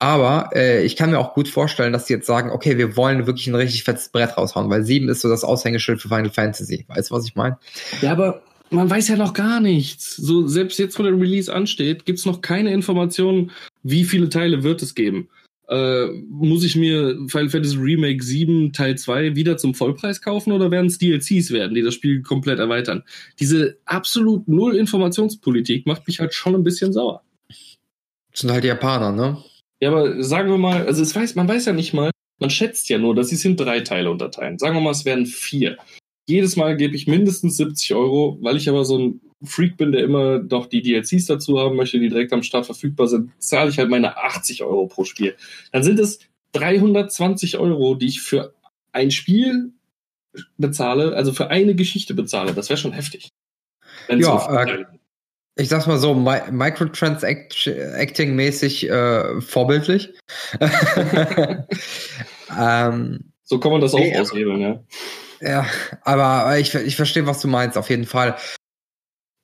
Aber 0.00 0.50
äh, 0.54 0.82
ich 0.82 0.96
kann 0.96 1.10
mir 1.10 1.18
auch 1.18 1.34
gut 1.34 1.48
vorstellen, 1.48 1.92
dass 1.92 2.06
sie 2.06 2.14
jetzt 2.14 2.26
sagen, 2.26 2.50
okay, 2.50 2.76
wir 2.78 2.96
wollen 2.96 3.26
wirklich 3.26 3.46
ein 3.48 3.54
richtig 3.54 3.84
fettes 3.84 4.08
Brett 4.10 4.36
raushauen, 4.36 4.68
weil 4.70 4.84
7 4.84 5.08
ist 5.08 5.20
so 5.22 5.28
das 5.28 5.44
Aushängeschild 5.44 6.00
für 6.00 6.08
Final 6.08 6.30
Fantasy. 6.30 6.84
Weißt 6.88 7.10
du, 7.10 7.14
was 7.14 7.24
ich 7.26 7.34
meine? 7.36 7.58
Ja, 8.00 8.12
aber 8.12 8.42
man 8.70 8.90
weiß 8.90 9.08
ja 9.08 9.16
noch 9.16 9.34
gar 9.34 9.60
nichts. 9.60 10.16
So, 10.16 10.46
selbst 10.46 10.78
jetzt, 10.78 10.98
wo 10.98 11.02
der 11.02 11.18
Release 11.18 11.52
ansteht, 11.52 12.04
gibt's 12.04 12.26
noch 12.26 12.40
keine 12.40 12.72
Informationen, 12.72 13.50
wie 13.82 14.04
viele 14.04 14.28
Teile 14.28 14.62
wird 14.62 14.82
es 14.82 14.94
geben. 14.94 15.28
Äh, 15.68 16.06
muss 16.30 16.64
ich 16.64 16.76
mir 16.76 17.18
Final 17.28 17.50
Fantasy 17.50 17.76
Remake 17.76 18.22
7 18.22 18.72
Teil 18.72 18.96
2 18.96 19.36
wieder 19.36 19.58
zum 19.58 19.74
Vollpreis 19.74 20.22
kaufen 20.22 20.52
oder 20.52 20.70
werden 20.70 20.86
es 20.86 20.96
DLCs 20.98 21.50
werden, 21.50 21.74
die 21.74 21.82
das 21.82 21.94
Spiel 21.94 22.22
komplett 22.22 22.58
erweitern? 22.58 23.04
Diese 23.38 23.76
absolut 23.84 24.48
null 24.48 24.76
Informationspolitik 24.76 25.86
macht 25.86 26.06
mich 26.06 26.20
halt 26.20 26.32
schon 26.32 26.54
ein 26.54 26.64
bisschen 26.64 26.94
sauer. 26.94 27.22
Das 28.30 28.40
sind 28.40 28.50
halt 28.50 28.64
die 28.64 28.68
Japaner, 28.68 29.12
ne? 29.12 29.42
Ja, 29.80 29.90
aber 29.90 30.22
sagen 30.22 30.48
wir 30.50 30.58
mal, 30.58 30.86
also 30.86 31.02
es 31.02 31.14
weiß, 31.14 31.34
man 31.34 31.48
weiß 31.48 31.66
ja 31.66 31.72
nicht 31.72 31.92
mal, 31.92 32.10
man 32.38 32.50
schätzt 32.50 32.88
ja 32.88 32.98
nur, 32.98 33.14
dass 33.14 33.28
sie 33.28 33.34
es 33.34 33.44
in 33.44 33.56
drei 33.56 33.80
Teile 33.80 34.10
unterteilen. 34.10 34.58
Sagen 34.58 34.74
wir 34.74 34.80
mal, 34.80 34.92
es 34.92 35.04
werden 35.04 35.26
vier. 35.26 35.76
Jedes 36.28 36.56
Mal 36.56 36.76
gebe 36.76 36.94
ich 36.94 37.06
mindestens 37.06 37.56
70 37.56 37.94
Euro, 37.94 38.36
weil 38.42 38.58
ich 38.58 38.68
aber 38.68 38.84
so 38.84 38.98
ein 38.98 39.22
Freak 39.42 39.78
bin, 39.78 39.92
der 39.92 40.04
immer 40.04 40.38
doch 40.38 40.66
die 40.66 40.82
DLCs 40.82 41.24
dazu 41.24 41.58
haben 41.58 41.76
möchte, 41.76 41.98
die 41.98 42.10
direkt 42.10 42.34
am 42.34 42.42
Start 42.42 42.66
verfügbar 42.66 43.08
sind, 43.08 43.30
zahle 43.38 43.70
ich 43.70 43.78
halt 43.78 43.88
meine 43.88 44.18
80 44.18 44.62
Euro 44.62 44.86
pro 44.86 45.04
Spiel. 45.04 45.36
Dann 45.72 45.82
sind 45.82 45.98
es 45.98 46.18
320 46.52 47.56
Euro, 47.58 47.94
die 47.94 48.08
ich 48.08 48.20
für 48.20 48.52
ein 48.92 49.10
Spiel 49.10 49.72
bezahle, 50.58 51.16
also 51.16 51.32
für 51.32 51.48
eine 51.48 51.74
Geschichte 51.74 52.12
bezahle. 52.12 52.52
Das 52.52 52.68
wäre 52.68 52.76
schon 52.76 52.92
heftig. 52.92 53.30
Ja, 54.08 54.64
äh. 54.64 54.84
Ich 55.56 55.70
sag's 55.70 55.86
mal 55.86 55.96
so, 55.98 56.14
Mi 56.14 56.40
Microtransacting-mäßig 56.50 58.88
äh, 58.88 59.40
vorbildlich. 59.40 60.10
ähm, 62.56 63.32
so 63.44 63.58
kann 63.58 63.72
man 63.72 63.80
das 63.80 63.94
auch 63.94 63.98
nee, 63.98 64.16
aushebeln, 64.16 64.60
ja. 64.60 64.84
Ja, 65.40 65.66
aber 66.02 66.58
ich, 66.58 66.74
ich 66.74 66.96
verstehe, 66.96 67.26
was 67.26 67.40
du 67.40 67.48
meinst, 67.48 67.76
auf 67.78 67.90
jeden 67.90 68.06
Fall. 68.06 68.36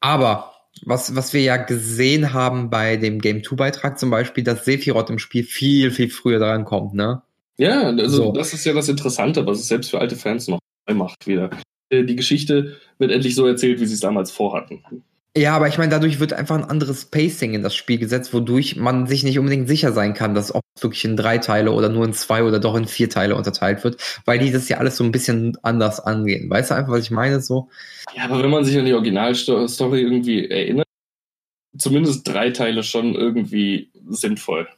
Aber 0.01 0.53
was, 0.85 1.15
was 1.15 1.33
wir 1.33 1.41
ja 1.43 1.57
gesehen 1.57 2.33
haben 2.33 2.69
bei 2.71 2.97
dem 2.97 3.21
Game 3.21 3.39
2-Beitrag 3.43 3.99
zum 3.99 4.11
Beispiel, 4.11 4.45
dass 4.45 4.65
Sephiroth 4.65 5.11
im 5.11 5.19
Spiel 5.19 5.45
viel, 5.45 5.91
viel 5.91 6.11
früher 6.11 6.39
dran 6.39 6.65
kommt, 6.65 6.95
ne? 6.95 7.23
Ja, 7.57 7.83
also 7.83 8.09
So. 8.09 8.33
das 8.33 8.53
ist 8.53 8.65
ja 8.65 8.73
das 8.73 8.89
Interessante, 8.89 9.47
was 9.47 9.61
es 9.61 9.69
selbst 9.69 9.91
für 9.91 10.01
alte 10.01 10.17
Fans 10.17 10.49
noch 10.49 10.59
neu 10.89 10.95
macht 10.97 11.27
wieder. 11.27 11.51
Äh, 11.91 12.05
Die 12.05 12.17
Geschichte 12.17 12.77
wird 12.99 13.13
endlich 13.13 13.35
so 13.35 13.47
erzählt, 13.47 13.81
wie 13.81 13.87
sie 13.87 13.95
es 13.95 14.01
damals 14.01 14.31
vorhatten. 14.33 14.83
Ja, 15.37 15.57
aber 15.57 15.67
ich 15.67 15.79
meine, 15.79 15.91
dadurch 15.91 16.21
wird 16.21 16.33
einfach 16.33 16.55
ein 16.57 16.65
anderes 16.65 17.07
Pacing 17.07 17.55
in 17.55 17.63
das 17.63 17.75
Spiel 17.75 17.99
gesetzt, 17.99 18.33
wodurch 18.33 18.77
man 18.77 19.09
sich 19.09 19.25
nicht 19.25 19.37
unbedingt 19.39 19.67
sicher 19.67 19.93
sein 19.93 20.15
kann, 20.15 20.33
dass 20.33 20.55
ob 20.55 20.63
es 20.77 20.83
wirklich 20.85 21.05
in 21.05 21.17
drei 21.17 21.39
Teile 21.39 21.73
oder 21.73 21.89
nur 21.89 22.05
in 22.05 22.13
zwei 22.13 22.45
oder 22.45 22.61
doch 22.61 22.77
in 22.77 22.87
vier 22.87 23.11
Teile 23.11 23.35
unterteilt 23.35 23.83
wird, 23.83 23.97
weil 24.27 24.39
die 24.39 24.53
das 24.53 24.69
ja 24.69 24.79
alles 24.79 24.97
so 24.97 25.03
ein 25.03 25.11
bisschen 25.11 25.59
anders 25.63 25.99
angehen. 25.99 26.49
Weißt 26.49 26.71
du 26.71 26.77
einfach, 26.77 26.93
was 26.93 27.03
ich 27.03 27.11
meine? 27.11 27.41
So, 27.41 27.69
Ja, 28.15 28.25
aber 28.25 28.43
wenn 28.45 28.51
man 28.51 28.65
sich 28.65 28.79
an 28.79 28.85
die 28.85 28.95
Originalstory 28.95 30.03
irgendwie 30.03 30.49
erinnert, 30.49 30.87
zumindest 31.79 32.29
drei 32.29 32.51
Teile 32.51 32.85
schon 32.85 33.17
irgendwie 33.17 33.91
sinnvoll. 34.09 34.69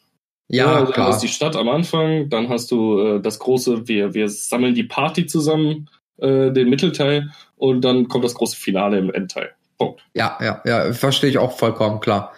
ja, 0.48 0.72
also 0.72 0.86
Du 0.86 0.92
klar. 0.92 1.08
hast 1.08 1.22
die 1.22 1.28
Stadt 1.28 1.56
am 1.56 1.68
Anfang, 1.68 2.30
dann 2.30 2.48
hast 2.48 2.70
du 2.70 2.98
äh, 3.00 3.20
das 3.20 3.38
große, 3.38 3.88
wir, 3.88 4.14
wir 4.14 4.30
sammeln 4.30 4.74
die 4.74 4.84
Party 4.84 5.26
zusammen, 5.26 5.90
äh, 6.16 6.50
den 6.50 6.70
Mittelteil, 6.70 7.30
und 7.56 7.82
dann 7.82 8.08
kommt 8.08 8.24
das 8.24 8.34
große 8.34 8.56
Finale 8.56 8.98
im 8.98 9.12
Endteil. 9.12 9.55
Punkt. 9.78 10.02
Ja, 10.14 10.38
ja, 10.40 10.62
ja, 10.64 10.92
verstehe 10.92 11.30
ich 11.30 11.38
auch 11.38 11.56
vollkommen, 11.56 12.00
klar. 12.00 12.32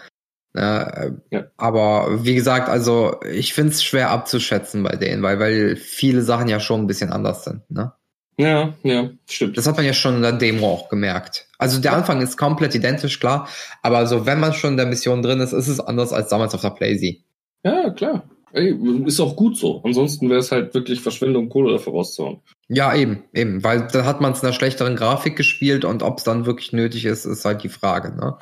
Äh, 0.55 1.11
Ja. 1.31 1.45
Aber 1.57 2.25
wie 2.25 2.35
gesagt, 2.35 2.69
also 2.69 3.21
ich 3.31 3.55
finde 3.55 3.73
es 3.73 3.85
schwer 3.85 4.11
abzuschätzen 4.11 4.83
bei 4.83 4.97
denen, 4.97 5.23
weil, 5.23 5.39
weil 5.39 5.77
viele 5.77 6.23
Sachen 6.23 6.49
ja 6.49 6.59
schon 6.59 6.81
ein 6.83 6.87
bisschen 6.87 7.13
anders 7.13 7.45
sind. 7.45 7.71
Ne? 7.71 7.93
Ja, 8.39 8.73
ja, 8.83 9.11
stimmt. 9.29 9.59
Das 9.59 9.67
hat 9.67 9.77
man 9.77 9.85
ja 9.85 9.93
schon 9.93 10.17
in 10.17 10.23
der 10.23 10.33
Demo 10.33 10.73
auch 10.73 10.89
gemerkt. 10.89 11.49
Also 11.59 11.81
der 11.81 11.93
Anfang 11.93 12.21
ist 12.21 12.37
komplett 12.37 12.75
identisch, 12.75 13.19
klar, 13.21 13.49
aber 13.83 14.07
so 14.07 14.27
wenn 14.27 14.41
man 14.41 14.53
schon 14.53 14.73
in 14.73 14.77
der 14.77 14.87
Mission 14.87 15.23
drin 15.23 15.41
ist, 15.41 15.53
ist 15.53 15.69
es 15.69 15.81
anders 15.81 16.13
als 16.13 16.29
damals 16.29 16.55
auf 16.55 16.61
der 16.63 16.71
Playsee. 16.71 17.23
Ja, 17.65 17.91
klar. 17.91 18.23
Ey, 18.53 18.75
ist 19.07 19.21
auch 19.21 19.37
gut 19.37 19.57
so. 19.57 19.83
Ansonsten 19.85 20.31
wäre 20.31 20.41
es 20.41 20.51
halt 20.51 20.75
wirklich 20.75 21.01
Verschwendung, 21.01 21.49
Kohle 21.49 21.73
dafür 21.73 21.93
rauszuhauen. 21.93 22.39
Ja, 22.69 22.95
eben, 22.95 23.25
eben, 23.35 23.63
weil 23.65 23.89
da 23.93 24.05
hat 24.05 24.21
man 24.21 24.33
es 24.33 24.41
in 24.41 24.47
einer 24.47 24.55
schlechteren 24.55 24.97
Grafik 24.97 25.37
gespielt 25.37 25.85
und 25.85 26.03
ob 26.03 26.19
es 26.19 26.25
dann 26.25 26.47
wirklich 26.47 26.73
nötig 26.73 27.05
ist, 27.05 27.25
ist 27.25 27.45
halt 27.45 27.63
die 27.63 27.69
Frage. 27.69 28.15
Ne? 28.17 28.37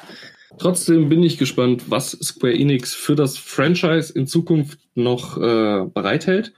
Trotzdem 0.58 1.08
bin 1.08 1.22
ich 1.22 1.38
gespannt, 1.38 1.84
was 1.88 2.12
Square 2.12 2.54
Enix 2.54 2.94
für 2.94 3.14
das 3.14 3.36
Franchise 3.36 4.12
in 4.12 4.26
Zukunft 4.26 4.78
noch 4.94 5.36
äh, 5.36 5.84
bereithält. 5.92 6.52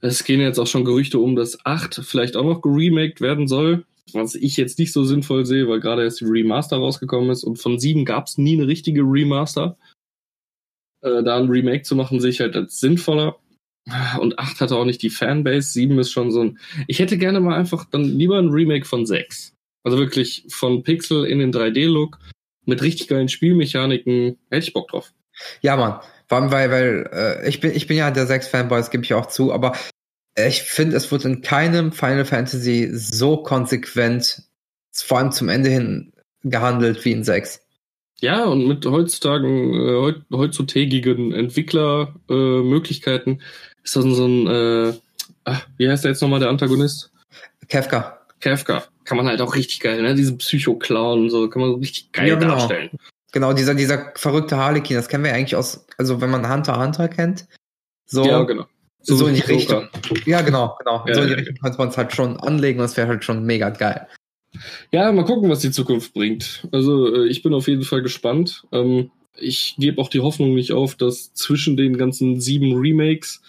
Es 0.00 0.24
gehen 0.24 0.40
jetzt 0.40 0.58
auch 0.58 0.66
schon 0.66 0.84
Gerüchte 0.84 1.18
um, 1.18 1.34
dass 1.34 1.64
8 1.64 2.02
vielleicht 2.04 2.36
auch 2.36 2.44
noch 2.44 2.60
geremaked 2.60 3.20
werden 3.20 3.48
soll, 3.48 3.84
was 4.12 4.34
ich 4.34 4.56
jetzt 4.56 4.78
nicht 4.78 4.92
so 4.92 5.04
sinnvoll 5.04 5.46
sehe, 5.46 5.68
weil 5.68 5.80
gerade 5.80 6.02
erst 6.02 6.20
die 6.20 6.26
Remaster 6.26 6.76
rausgekommen 6.76 7.30
ist 7.30 7.44
und 7.44 7.56
von 7.56 7.78
7 7.78 8.04
gab 8.04 8.26
es 8.26 8.38
nie 8.38 8.56
eine 8.56 8.66
richtige 8.66 9.02
Remaster. 9.02 9.76
Äh, 11.02 11.22
da 11.22 11.36
ein 11.36 11.48
Remake 11.48 11.82
zu 11.82 11.96
machen, 11.96 12.20
sehe 12.20 12.30
ich 12.30 12.40
halt 12.40 12.56
als 12.56 12.80
sinnvoller. 12.80 13.36
Und 14.20 14.38
8 14.38 14.60
hatte 14.60 14.76
auch 14.76 14.84
nicht 14.84 15.02
die 15.02 15.10
Fanbase, 15.10 15.72
7 15.72 15.98
ist 15.98 16.10
schon 16.10 16.30
so 16.30 16.42
ein. 16.42 16.58
Ich 16.86 16.98
hätte 16.98 17.16
gerne 17.16 17.40
mal 17.40 17.56
einfach 17.56 17.86
dann 17.90 18.04
lieber 18.04 18.38
ein 18.38 18.50
Remake 18.50 18.84
von 18.84 19.06
6. 19.06 19.54
Also 19.84 19.98
wirklich 19.98 20.44
von 20.50 20.82
Pixel 20.82 21.24
in 21.24 21.38
den 21.38 21.52
3D-Look 21.52 22.18
mit 22.66 22.82
richtig 22.82 23.08
geilen 23.08 23.28
Spielmechaniken. 23.28 24.36
Hätte 24.50 24.66
ich 24.66 24.74
Bock 24.74 24.88
drauf. 24.88 25.12
Ja, 25.62 25.76
Mann. 25.76 26.00
Vor 26.28 26.38
allem, 26.38 26.50
weil, 26.50 26.70
weil 26.70 27.10
äh, 27.12 27.48
ich 27.48 27.60
bin, 27.60 27.74
ich 27.74 27.86
bin 27.86 27.96
ja 27.96 28.10
der 28.10 28.26
sechs 28.26 28.48
Fanboy, 28.48 28.78
das 28.78 28.90
gebe 28.90 29.04
ich 29.04 29.14
auch 29.14 29.26
zu, 29.26 29.52
aber 29.52 29.72
ich 30.36 30.62
finde, 30.62 30.96
es 30.96 31.10
wird 31.10 31.24
in 31.24 31.40
keinem 31.40 31.90
Final 31.90 32.26
Fantasy 32.26 32.90
so 32.92 33.38
konsequent, 33.38 34.42
vor 34.92 35.18
allem 35.18 35.32
zum 35.32 35.48
Ende 35.48 35.70
hin, 35.70 36.12
gehandelt 36.44 37.04
wie 37.04 37.12
in 37.12 37.24
6. 37.24 37.60
Ja, 38.20 38.44
und 38.44 38.66
mit 38.66 38.84
heutzutage, 38.86 39.46
äh, 39.46 40.00
heut, 40.00 40.22
heutzutägigen 40.32 41.32
Entwicklermöglichkeiten 41.32 43.40
äh, 43.40 43.44
ist 43.84 43.96
das 43.96 44.04
so 44.04 44.26
ein, 44.26 44.46
äh, 44.46 44.92
ach, 45.44 45.66
wie 45.76 45.88
heißt 45.88 46.04
der 46.04 46.12
jetzt 46.12 46.20
nochmal, 46.20 46.40
der 46.40 46.48
Antagonist? 46.48 47.12
Kefka. 47.68 48.18
Kafka. 48.40 48.84
Kann 49.04 49.16
man 49.16 49.26
halt 49.26 49.40
auch 49.40 49.54
richtig 49.54 49.80
geil, 49.80 50.02
ne? 50.02 50.14
Diesen 50.14 50.38
Psycho-Clown 50.38 51.22
und 51.22 51.30
so, 51.30 51.48
kann 51.48 51.62
man 51.62 51.70
so 51.72 51.76
richtig 51.76 52.12
geil 52.12 52.28
Ja, 52.28 52.34
genau. 52.36 52.54
darstellen. 52.54 52.90
Genau, 53.32 53.52
dieser, 53.52 53.74
dieser 53.74 54.12
verrückte 54.14 54.56
Harlequin, 54.56 54.96
das 54.96 55.08
kennen 55.08 55.24
wir 55.24 55.34
eigentlich 55.34 55.56
aus, 55.56 55.84
also 55.98 56.20
wenn 56.20 56.30
man 56.30 56.50
Hunter 56.50 56.80
Hunter 56.80 57.08
kennt. 57.08 57.46
So, 58.06 58.24
Ja, 58.24 58.42
genau. 58.44 58.66
so, 59.00 59.26
in 59.26 59.34
die. 59.34 59.40
Richtung. 59.42 59.88
Ja, 60.24 60.40
genau, 60.40 60.76
genau. 60.78 61.04
Ja, 61.06 61.14
so 61.14 61.20
in 61.22 61.26
die 61.26 61.32
ja, 61.32 61.38
Richtung 61.38 61.56
könnte 61.56 61.78
man 61.78 61.88
es 61.88 61.98
halt 61.98 62.14
schon 62.14 62.38
anlegen 62.40 62.80
und 62.80 62.86
es 62.86 62.96
wäre 62.96 63.08
halt 63.08 63.24
schon 63.24 63.44
mega 63.44 63.68
geil. 63.70 64.06
Ja, 64.92 65.12
mal 65.12 65.24
gucken, 65.24 65.50
was 65.50 65.60
die 65.60 65.70
Zukunft 65.70 66.14
bringt. 66.14 66.66
Also 66.72 67.14
äh, 67.14 67.28
ich 67.28 67.42
bin 67.42 67.54
auf 67.54 67.68
jeden 67.68 67.82
Fall 67.82 68.02
gespannt. 68.02 68.64
Ähm, 68.72 69.10
ich 69.36 69.76
gebe 69.78 70.00
auch 70.00 70.08
die 70.08 70.20
Hoffnung 70.20 70.54
nicht 70.54 70.72
auf, 70.72 70.94
dass 70.94 71.32
zwischen 71.34 71.76
den 71.76 71.96
ganzen 71.96 72.40
sieben 72.40 72.74
Remakes 72.74 73.42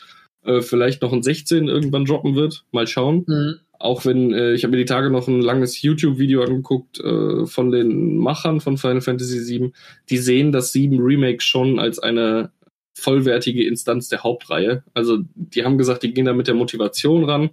äh, 0.43 0.62
vielleicht 0.62 1.02
noch 1.02 1.14
ein 1.14 1.24
16 1.24 1.68
irgendwann 1.68 2.06
droppen 2.06 2.36
wird. 2.36 2.66
Mal 2.72 2.88
schauen. 2.88 3.60
Auch 3.80 4.06
wenn, 4.06 4.34
äh, 4.34 4.54
ich 4.54 4.64
habe 4.64 4.72
mir 4.72 4.78
die 4.78 4.86
Tage 4.86 5.10
noch 5.10 5.28
ein 5.28 5.41
langes 5.41 5.82
YouTube-Video 5.82 6.43
angeguckt 6.43 6.97
von 6.97 7.72
den 7.72 8.18
Machern 8.18 8.60
von 8.60 8.78
Final 8.78 9.02
Fantasy 9.02 9.47
VII. 9.47 9.72
Die 10.10 10.18
sehen 10.18 10.52
das 10.52 10.74
7 10.74 11.00
Remake 11.00 11.41
schon 11.41 11.80
als 11.80 11.97
eine 11.97 12.52
vollwertige 12.93 13.66
Instanz 13.66 14.10
der 14.10 14.24
Hauptreihe. 14.24 14.84
Also 14.93 15.20
die 15.34 15.64
haben 15.64 15.78
gesagt, 15.78 16.04
die 16.04 16.14
gehen 16.14 16.26
da 16.26 16.34
mit 16.34 16.47
der 16.47 16.56
Motivation 16.56 17.24
ran, 17.24 17.52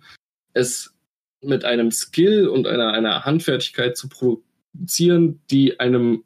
es 0.53 0.96
mit 1.43 1.65
einem 1.65 1.91
Skill 1.91 2.49
und 2.49 2.67
einer, 2.67 2.93
einer 2.93 3.25
Handfertigkeit 3.25 3.97
zu 3.97 4.09
produzieren, 4.09 5.41
die 5.51 5.79
einem 5.81 6.25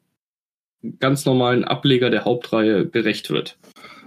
ganz 0.99 1.25
normalen 1.25 1.63
Ableger 1.63 2.09
der 2.09 2.25
Hauptreihe 2.25 2.87
gerecht 2.87 3.29
wird. 3.29 3.57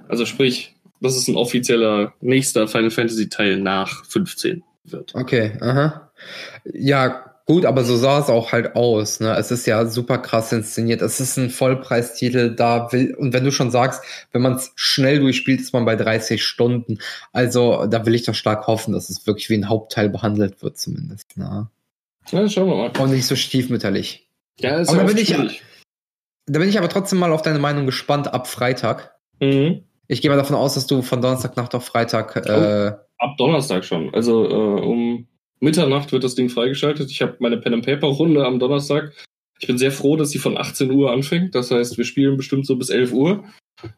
Also 0.09 0.27
sprich, 0.27 0.75
das 1.01 1.17
ist 1.17 1.29
ein 1.29 1.37
offizieller 1.37 2.15
nächster 2.21 2.67
Final 2.67 2.91
Fantasy 2.91 3.29
Teil 3.29 3.59
nach 3.59 4.05
15 4.07 4.63
wird. 4.85 5.15
Okay, 5.15 5.57
aha. 5.61 6.11
Ja, 6.65 7.34
gut, 7.47 7.65
aber 7.67 7.85
so 7.85 7.97
sah 7.97 8.19
es 8.21 8.29
auch 8.31 8.53
halt 8.53 8.75
aus. 8.77 9.21
Ne? 9.21 9.35
Es 9.37 9.51
ist 9.51 9.67
ja 9.67 9.87
super 9.87 10.19
krass 10.19 10.53
inszeniert. 10.53 11.03
Es 11.03 11.21
ist 11.21 11.37
ein 11.37 11.51
Vollpreistitel. 11.51 12.55
Da 12.55 12.91
will 12.93 13.15
und 13.15 13.33
wenn 13.33 13.45
du 13.45 13.51
schon 13.53 13.71
sagst, 13.71 14.03
wenn 14.33 14.43
man 14.43 14.55
es 14.55 14.73
schnell 14.77 15.21
durchspielt, 15.21 15.61
ist 15.61 15.73
man 15.73 15.85
bei 15.85 15.97
30 15.97 16.43
Stunden. 16.43 16.99
Also 17.33 17.87
da 17.87 18.07
will 18.07 18.15
ich 18.15 18.25
doch 18.25 18.35
stark 18.35 18.67
hoffen, 18.67 18.93
dass 18.93 19.11
es 19.11 19.27
wirklich 19.27 19.51
wie 19.51 19.55
ein 19.55 19.69
Hauptteil 19.69 20.09
behandelt 20.09 20.63
wird, 20.63 20.79
zumindest. 20.79 21.37
Ne? 21.37 21.69
Ja, 22.31 22.49
schauen 22.49 22.69
wir 22.69 22.77
mal. 22.77 22.91
Und 22.99 23.11
nicht 23.11 23.27
so 23.27 23.37
stiefmütterlich. 23.37 24.29
Ja, 24.59 24.79
ist 24.79 24.89
Aber 24.89 24.99
ja 24.99 25.05
da 25.05 25.09
bin 25.13 25.19
ich- 25.23 25.29
schwierig. 25.29 25.63
Da 26.47 26.59
bin 26.59 26.69
ich 26.69 26.77
aber 26.79 26.89
trotzdem 26.91 27.19
mal 27.19 27.33
auf 27.33 27.41
deine 27.43 27.59
Meinung 27.59 27.87
gespannt 27.87 28.33
ab 28.33 28.47
Freitag. 28.47 29.15
Mhm. 29.41 29.85
Ich 30.09 30.21
gehe 30.21 30.31
mal 30.31 30.37
davon 30.37 30.57
aus, 30.57 30.75
dass 30.75 30.87
du 30.87 31.01
von 31.01 31.23
Donnerstagnacht 31.23 31.75
auf 31.75 31.87
Freitag. 31.87 32.37
Äh, 32.37 32.93
Ab 33.19 33.37
Donnerstag 33.39 33.85
schon. 33.87 34.13
Also 34.15 34.45
äh, 34.47 34.81
um 34.83 35.27
Mitternacht 35.61 36.13
wird 36.13 36.25
das 36.25 36.35
Ding 36.35 36.49
freigeschaltet. 36.49 37.11
Ich 37.11 37.23
habe 37.23 37.37
meine 37.39 37.57
Pen 37.59 37.75
and 37.75 37.85
Paper 37.87 38.09
Runde 38.09 38.45
am 38.45 38.59
Donnerstag. 38.59 39.13
Ich 39.61 39.67
bin 39.67 39.79
sehr 39.79 39.93
froh, 39.93 40.17
dass 40.17 40.31
sie 40.31 40.39
von 40.39 40.59
18 40.59 40.91
Uhr 40.91 41.13
anfängt. 41.13 41.55
Das 41.55 41.71
heißt, 41.71 41.97
wir 41.97 42.05
spielen 42.05 42.37
bestimmt 42.37 42.67
so 42.67 42.77
bis 42.77 42.91
11 42.91 43.13
Uhr. 43.13 43.45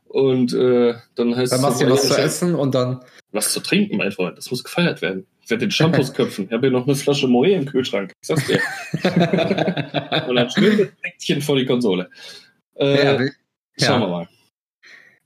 Und 0.05 0.53
äh, 0.53 0.95
dann 1.15 1.37
heißt 1.37 1.53
dann 1.53 1.61
machst 1.61 1.81
du 1.81 1.85
es, 1.87 1.89
dir 1.89 1.95
was 1.95 2.09
zu 2.09 2.21
essen 2.21 2.55
und 2.55 2.75
dann. 2.75 3.01
was 3.33 3.53
zu 3.53 3.61
trinken, 3.61 3.97
mein 3.99 4.13
Freund. 4.13 4.37
Das 4.39 4.51
muss 4.51 4.65
gefeiert 4.65 5.03
werden. 5.03 5.27
Ich 5.43 5.51
werde 5.51 5.67
den 5.67 5.71
Shampoos 5.71 6.13
köpfen. 6.15 6.47
Ich 6.47 6.53
habe 6.53 6.67
hier 6.69 6.71
noch 6.77 6.87
eine 6.87 6.95
Flasche 6.97 7.29
Moe 7.29 7.51
im 7.51 7.67
Kühlschrank. 7.67 8.13
Ich 8.21 8.27
sag's 8.29 8.47
dir. 8.47 8.61
Und 10.29 10.37
dann 10.37 10.51
schön 10.51 10.77
mit 10.77 11.01
Päckchen 11.01 11.41
vor 11.43 11.57
die 11.57 11.67
Konsole. 11.67 12.09
Äh, 12.75 13.05
ja, 13.05 13.19
will- 13.19 13.33
Schauen 13.79 14.01
wir 14.01 14.07
ja. 14.07 14.13
mal. 14.13 14.29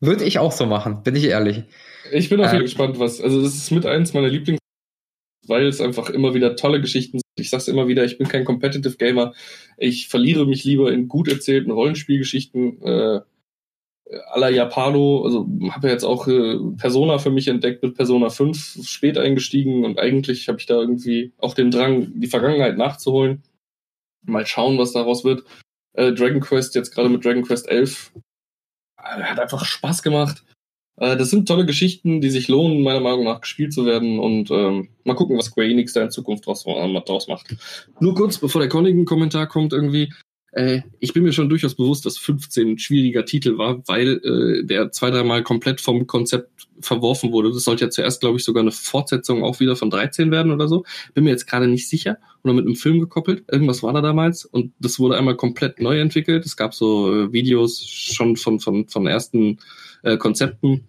Würde 0.01 0.25
ich 0.25 0.39
auch 0.39 0.53
so 0.53 0.67
machen, 0.67 1.03
bin 1.03 1.15
ich 1.17 1.25
ehrlich. 1.25 1.63
Ich 2.13 2.29
bin 2.31 2.41
auf 2.41 2.47
jeden 2.47 2.49
Fall 2.53 2.57
Ähm. 2.57 2.63
gespannt, 2.65 2.99
was. 2.99 3.21
Also, 3.21 3.43
das 3.43 3.55
ist 3.55 3.71
mit 3.71 3.87
eins 3.87 4.13
meiner 4.15 4.29
Lieblings, 4.29 4.59
weil 5.51 5.67
es 5.67 5.83
einfach 5.83 6.09
immer 6.09 6.33
wieder 6.33 6.57
tolle 6.57 6.81
Geschichten 6.81 7.19
sind. 7.19 7.25
Ich 7.39 7.51
sag's 7.51 7.69
immer 7.69 7.89
wieder, 7.89 8.05
ich 8.05 8.17
bin 8.17 8.29
kein 8.29 8.47
Competitive 8.47 8.97
Gamer. 8.97 9.35
Ich 9.77 10.09
verliere 10.09 10.47
mich 10.47 10.65
lieber 10.65 10.91
in 10.93 11.09
gut 11.09 11.29
erzählten 11.29 11.71
Rollenspielgeschichten. 11.71 12.81
Äh, 12.83 13.21
aller 14.29 14.51
Japano, 14.51 15.25
also 15.25 15.49
habe 15.71 15.89
ja 15.89 15.93
jetzt 15.93 16.05
auch 16.05 16.27
äh, 16.27 16.59
Persona 16.77 17.19
für 17.19 17.31
mich 17.31 17.49
entdeckt 17.49 17.83
mit 17.83 17.95
Persona 17.95 18.31
5 18.31 18.81
spät 18.85 19.19
eingestiegen 19.19 19.85
und 19.85 19.99
eigentlich 19.99 20.49
habe 20.49 20.59
ich 20.59 20.67
da 20.67 20.75
irgendwie 20.75 21.33
auch 21.39 21.55
den 21.55 21.71
Drang, 21.71 22.13
die 22.21 22.27
Vergangenheit 22.27 22.77
nachzuholen. 22.77 23.43
Mal 24.23 24.47
schauen, 24.47 24.79
was 24.79 24.93
daraus 24.93 25.25
wird. 25.25 25.45
Äh, 25.93 26.13
Dragon 26.13 26.41
Quest, 26.41 26.75
jetzt 26.75 26.93
gerade 26.93 27.09
mit 27.09 27.25
Dragon 27.25 27.43
Quest 27.43 27.69
11, 27.69 28.13
äh, 28.99 29.23
hat 29.23 29.39
einfach 29.39 29.65
Spaß 29.65 30.03
gemacht. 30.03 30.45
Äh, 31.01 31.17
das 31.17 31.31
sind 31.31 31.49
tolle 31.49 31.67
Geschichten, 31.67 32.21
die 32.21 32.31
sich 32.31 32.47
lohnen, 32.47 32.83
meiner 32.83 33.01
Meinung 33.01 33.25
nach 33.25 33.41
gespielt 33.41 33.73
zu 33.73 33.87
werden. 33.87 34.21
Und 34.21 34.51
ähm, 34.51 34.91
mal 35.05 35.15
gucken, 35.15 35.37
was 35.37 35.47
Square 35.47 35.69
Enix 35.69 35.95
da 35.95 36.03
in 36.03 36.11
Zukunft 36.11 36.47
draus, 36.47 36.65
äh, 36.67 37.01
draus 37.01 37.27
macht. 37.27 37.57
Nur 37.99 38.15
kurz, 38.15 38.39
bevor 38.39 38.61
der 38.61 38.69
Connigan-Kommentar 38.69 39.49
kommt, 39.49 39.73
irgendwie. 39.73 40.13
Äh, 40.53 40.83
ich 40.99 41.13
bin 41.13 41.23
mir 41.23 41.33
schon 41.33 41.49
durchaus 41.49 41.75
bewusst, 41.75 42.05
dass 42.05 42.19
15 42.19 42.73
ein 42.73 42.79
schwieriger 42.79 43.25
Titel 43.25 43.57
war, 43.57 43.83
weil 43.87 44.21
äh, 44.25 44.67
der 44.67 44.91
zwei, 44.91 45.11
dreimal 45.11 45.43
komplett 45.43 45.81
vom 45.81 46.07
Konzept 46.07 46.69
verworfen 46.81 47.33
wurde. 47.33 47.53
Das 47.53 47.65
sollte 47.65 47.85
ja 47.85 47.91
zuerst, 47.91 48.21
glaube 48.21 48.37
ich, 48.39 48.45
sogar 48.45 48.63
eine 48.63 48.73
Fortsetzung 48.73 49.43
auch 49.43 49.61
wieder 49.61 49.77
von 49.77 49.91
13 49.91 50.31
werden 50.31 50.53
oder 50.53 50.69
so. 50.69 50.85
Bin 51.15 51.25
mir 51.25 51.31
jetzt 51.31 51.47
gerade 51.47 51.69
nicht 51.69 51.89
sicher. 51.89 52.19
Oder 52.43 52.53
mit 52.55 52.67
einem 52.67 52.75
Film 52.75 53.01
gekoppelt. 53.01 53.45
Irgendwas 53.51 53.83
war 53.83 53.93
da 53.93 54.01
damals. 54.01 54.45
Und 54.45 54.73
das 54.81 54.99
wurde 54.99 55.17
einmal 55.17 55.37
komplett 55.37 55.81
neu 55.81 55.99
entwickelt. 56.01 56.45
Es 56.45 56.57
gab 56.57 56.75
so 56.75 57.15
äh, 57.15 57.33
Videos 57.33 57.81
schon 57.87 58.37
von, 58.37 58.61
von, 58.61 58.89
von 58.89 59.07
ersten 59.07 59.59
äh, 60.03 60.17
Konzepten, 60.17 60.89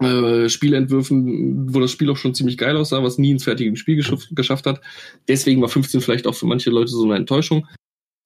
äh, 0.00 0.48
Spielentwürfen, 0.48 1.74
wo 1.74 1.80
das 1.80 1.90
Spiel 1.90 2.10
auch 2.10 2.16
schon 2.16 2.34
ziemlich 2.34 2.58
geil 2.58 2.76
aussah, 2.76 3.02
was 3.02 3.18
nie 3.18 3.30
ins 3.30 3.44
fertige 3.44 3.76
Spiel 3.76 3.96
geschaff, 3.96 4.26
geschafft 4.30 4.66
hat. 4.66 4.80
Deswegen 5.28 5.60
war 5.60 5.68
15 5.68 6.00
vielleicht 6.00 6.26
auch 6.26 6.34
für 6.34 6.46
manche 6.46 6.70
Leute 6.70 6.90
so 6.90 7.04
eine 7.04 7.16
Enttäuschung. 7.16 7.66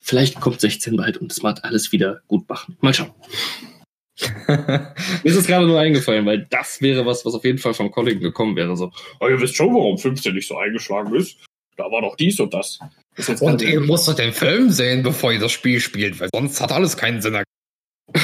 Vielleicht 0.00 0.40
kommt 0.40 0.60
16 0.60 0.96
bald 0.96 1.16
und 1.16 1.30
das 1.30 1.42
macht 1.42 1.64
alles 1.64 1.92
wieder 1.92 2.20
gut 2.28 2.48
machen. 2.48 2.76
Mal 2.80 2.92
schauen. 2.92 3.12
Mir 4.46 4.94
ist 5.24 5.36
es 5.36 5.46
gerade 5.46 5.66
nur 5.66 5.80
eingefallen, 5.80 6.26
weil 6.26 6.46
das 6.50 6.80
wäre 6.80 7.04
was, 7.06 7.24
was 7.24 7.34
auf 7.34 7.44
jeden 7.44 7.58
Fall 7.58 7.74
vom 7.74 7.90
Kollegen 7.90 8.20
gekommen 8.20 8.54
wäre. 8.54 8.76
So, 8.76 8.92
oh, 9.20 9.28
ihr 9.28 9.40
wisst 9.40 9.56
schon, 9.56 9.74
warum 9.74 9.98
15 9.98 10.34
nicht 10.34 10.46
so 10.46 10.56
eingeschlagen 10.56 11.14
ist. 11.14 11.38
Da 11.76 11.84
war 11.84 12.02
doch 12.02 12.16
dies 12.16 12.38
und 12.38 12.54
das. 12.54 12.78
das 13.16 13.40
Und 13.40 13.62
ihr 13.62 13.80
müsst 13.80 14.06
doch 14.06 14.14
den 14.14 14.32
Film 14.32 14.70
sehen, 14.70 15.02
bevor 15.02 15.32
ihr 15.32 15.40
das 15.40 15.50
Spiel 15.50 15.80
spielt, 15.80 16.20
weil 16.20 16.28
sonst 16.32 16.60
hat 16.60 16.70
alles 16.70 16.96
keinen 16.96 17.20
Sinn. 17.20 17.42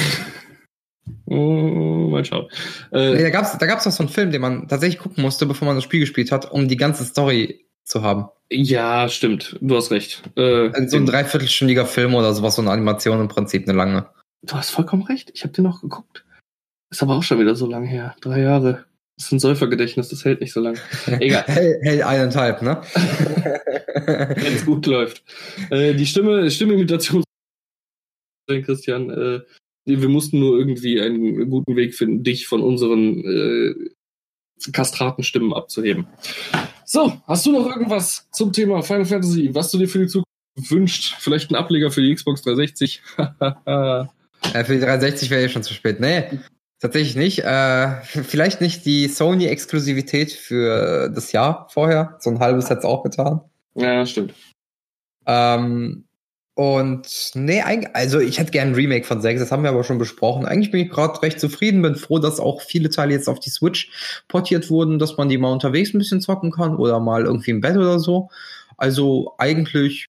Oh, 1.27 2.09
mal 2.11 2.25
schauen. 2.25 2.47
Nee, 2.93 2.99
Äh, 3.15 3.23
da 3.23 3.31
gab's, 3.31 3.57
da 3.59 3.67
gab's 3.67 3.85
doch 3.85 3.93
so 3.93 4.03
einen 4.03 4.11
Film, 4.13 4.31
den 4.31 4.41
man 4.41 4.69
tatsächlich 4.69 4.99
gucken 5.01 5.23
musste, 5.23 5.47
bevor 5.47 5.67
man 5.67 5.77
das 5.77 5.85
Spiel 5.85 6.01
gespielt 6.01 6.33
hat, 6.33 6.51
um 6.51 6.69
die 6.69 6.77
ganze 6.77 7.05
Story 7.05 7.65
zu 7.85 8.03
haben. 8.03 8.27
ja, 8.51 9.09
stimmt. 9.09 9.57
Du 9.61 9.77
hast 9.77 9.91
recht. 9.91 10.23
Äh, 10.37 10.71
So 10.89 10.97
ein 10.97 11.07
dreiviertelstündiger 11.07 11.87
Film 11.87 12.15
oder 12.15 12.33
sowas, 12.35 12.57
so 12.57 12.63
eine 12.63 12.71
Animation 12.71 13.21
im 13.21 13.29
Prinzip, 13.29 13.69
eine 13.69 13.77
lange. 13.77 14.07
du 14.43 14.55
hast 14.55 14.71
vollkommen 14.71 15.03
recht. 15.05 15.31
Ich 15.35 15.43
habe 15.43 15.53
den 15.53 15.65
noch 15.65 15.81
geguckt. 15.81 16.25
Ist 16.91 17.03
aber 17.03 17.15
auch 17.17 17.23
schon 17.23 17.39
wieder 17.41 17.55
so 17.55 17.67
lange 17.67 17.87
her. 17.87 18.15
Drei 18.21 18.41
Jahre. 18.41 18.85
Das 19.17 19.27
ist 19.27 19.33
ein 19.33 19.39
Säufergedächtnis, 19.39 20.09
das 20.09 20.25
hält 20.25 20.41
nicht 20.41 20.53
so 20.53 20.61
lange. 20.61 20.79
Egal. 21.07 21.45
Hell, 21.47 21.79
hell 21.83 22.03
eineinhalb, 22.03 22.63
ne? 22.63 22.81
wenn 22.95 24.55
es 24.55 24.65
gut 24.65 24.87
läuft. 24.87 25.23
Äh, 25.71 25.95
die 25.95 26.07
Stimme, 26.07 26.51
Stimmimitation, 26.51 27.23
Christian, 28.65 29.11
äh, 29.11 29.41
wir 29.85 30.09
mussten 30.09 30.41
nur 30.41 30.59
irgendwie 30.59 31.01
einen 31.01 31.49
guten 31.51 31.77
Weg 31.77 31.95
finden, 31.95 32.23
dich 32.23 32.47
von 32.47 32.63
unseren 32.63 33.25
äh, 33.25 33.75
Kastratenstimmen 34.73 35.53
abzuheben. 35.53 36.07
So, 36.85 37.21
hast 37.27 37.47
du 37.47 37.53
noch 37.53 37.67
irgendwas 37.67 38.29
zum 38.33 38.53
Thema 38.53 38.83
Final 38.83 39.05
Fantasy, 39.05 39.55
was 39.55 39.71
du 39.71 39.79
dir 39.79 39.89
für 39.89 40.01
die 40.01 40.07
Zukunft 40.07 40.27
wünscht? 40.57 41.17
Vielleicht 41.19 41.51
ein 41.51 41.57
Ableger 41.57 41.91
für 41.91 42.03
die 42.03 42.15
Xbox 42.15 42.43
360? 42.43 43.03
Äh, 44.55 44.65
für 44.65 44.73
die 44.73 44.81
360 44.81 45.29
wäre 45.29 45.43
ja 45.43 45.49
schon 45.51 45.63
zu 45.63 45.75
spät. 45.75 46.01
Nee, 46.01 46.25
tatsächlich 46.81 47.15
nicht. 47.15 47.41
Äh, 47.41 48.01
vielleicht 48.03 48.63
nicht 48.63 48.87
die 48.87 49.07
Sony-Exklusivität 49.07 50.33
für 50.33 51.11
das 51.11 51.33
Jahr 51.33 51.69
vorher. 51.71 52.17
So 52.21 52.31
ein 52.31 52.39
halbes 52.39 52.71
hat's 52.71 52.87
auch 52.87 53.03
getan. 53.03 53.43
ja, 53.75 54.07
stimmt. 54.07 54.33
Ähm, 55.27 56.07
und 56.61 57.31
nee, 57.33 57.63
also 57.95 58.21
ich 58.21 58.39
hätte 58.39 58.51
gern 58.51 58.69
ein 58.69 58.75
Remake 58.75 59.07
von 59.07 59.23
6, 59.23 59.41
das 59.41 59.51
haben 59.51 59.63
wir 59.63 59.71
aber 59.71 59.83
schon 59.83 59.97
besprochen. 59.97 60.45
Eigentlich 60.45 60.71
bin 60.71 60.83
ich 60.83 60.91
gerade 60.91 61.23
recht 61.23 61.41
zufrieden, 61.41 61.81
bin 61.81 61.95
froh, 61.95 62.19
dass 62.19 62.39
auch 62.39 62.61
viele 62.61 62.91
Teile 62.91 63.15
jetzt 63.15 63.31
auf 63.31 63.41
die 63.41 63.49
Switch 63.49 63.91
portiert 64.29 64.69
wurden, 64.69 64.99
dass 64.99 65.17
man 65.17 65.31
die 65.31 65.39
mal 65.39 65.53
unterwegs 65.53 65.95
ein 65.95 65.99
bisschen 65.99 66.21
zocken 66.21 66.51
kann 66.51 66.77
oder 66.77 67.01
mal 67.01 67.25
irgendwie 67.25 67.53
im 67.53 67.63
Bett 67.63 67.79
oder 67.79 67.99
so. 67.99 68.29
Also 68.77 69.33
eigentlich 69.39 70.09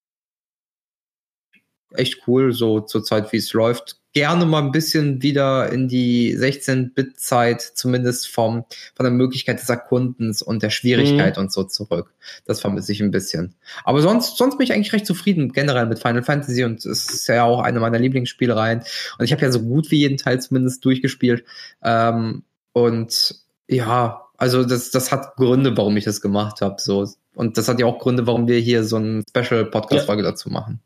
echt 1.93 2.27
cool, 2.27 2.53
so 2.53 2.79
zur 2.79 3.03
Zeit, 3.03 3.31
wie 3.31 3.37
es 3.37 3.53
läuft. 3.53 3.97
Gerne 4.13 4.45
mal 4.45 4.61
ein 4.61 4.73
bisschen 4.73 5.21
wieder 5.21 5.71
in 5.71 5.87
die 5.87 6.35
16-Bit-Zeit, 6.37 7.61
zumindest 7.61 8.27
vom, 8.27 8.65
von 8.93 9.03
der 9.05 9.11
Möglichkeit 9.11 9.61
des 9.61 9.69
Erkundens 9.69 10.41
und 10.41 10.63
der 10.63 10.69
Schwierigkeit 10.69 11.37
und 11.37 11.53
so 11.53 11.63
zurück. 11.63 12.13
Das 12.45 12.59
vermisse 12.59 12.91
ich 12.91 13.01
ein 13.01 13.11
bisschen. 13.11 13.55
Aber 13.85 14.01
sonst, 14.01 14.37
sonst 14.37 14.57
bin 14.57 14.65
ich 14.65 14.73
eigentlich 14.73 14.91
recht 14.91 15.05
zufrieden 15.05 15.53
generell 15.53 15.85
mit 15.85 15.99
Final 15.99 16.23
Fantasy 16.23 16.65
und 16.65 16.85
es 16.85 17.09
ist 17.09 17.27
ja 17.27 17.45
auch 17.45 17.61
eine 17.61 17.79
meiner 17.79 17.99
Lieblingsspielereien. 17.99 18.83
Und 19.17 19.25
ich 19.25 19.31
habe 19.31 19.43
ja 19.43 19.51
so 19.51 19.61
gut 19.61 19.91
wie 19.91 19.99
jeden 19.99 20.17
Teil 20.17 20.41
zumindest 20.41 20.83
durchgespielt. 20.83 21.45
Ähm, 21.81 22.43
und 22.73 23.35
ja, 23.69 24.25
also 24.37 24.65
das, 24.65 24.91
das 24.91 25.11
hat 25.11 25.35
Gründe, 25.35 25.77
warum 25.77 25.95
ich 25.95 26.03
das 26.03 26.19
gemacht 26.19 26.61
habe. 26.61 26.81
So. 26.81 27.07
Und 27.35 27.57
das 27.57 27.67
hat 27.67 27.79
ja 27.79 27.85
auch 27.85 27.99
Gründe, 27.99 28.27
warum 28.27 28.47
wir 28.47 28.59
hier 28.59 28.83
so 28.83 28.97
ein 28.97 29.23
Special-Podcast-Folge 29.29 30.23
dazu 30.23 30.49
machen. 30.49 30.81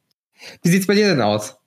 Wie 0.64 0.70
sieht's 0.70 0.88
bei 0.88 0.96
dir 0.96 1.08
denn 1.08 1.22
aus? 1.22 1.58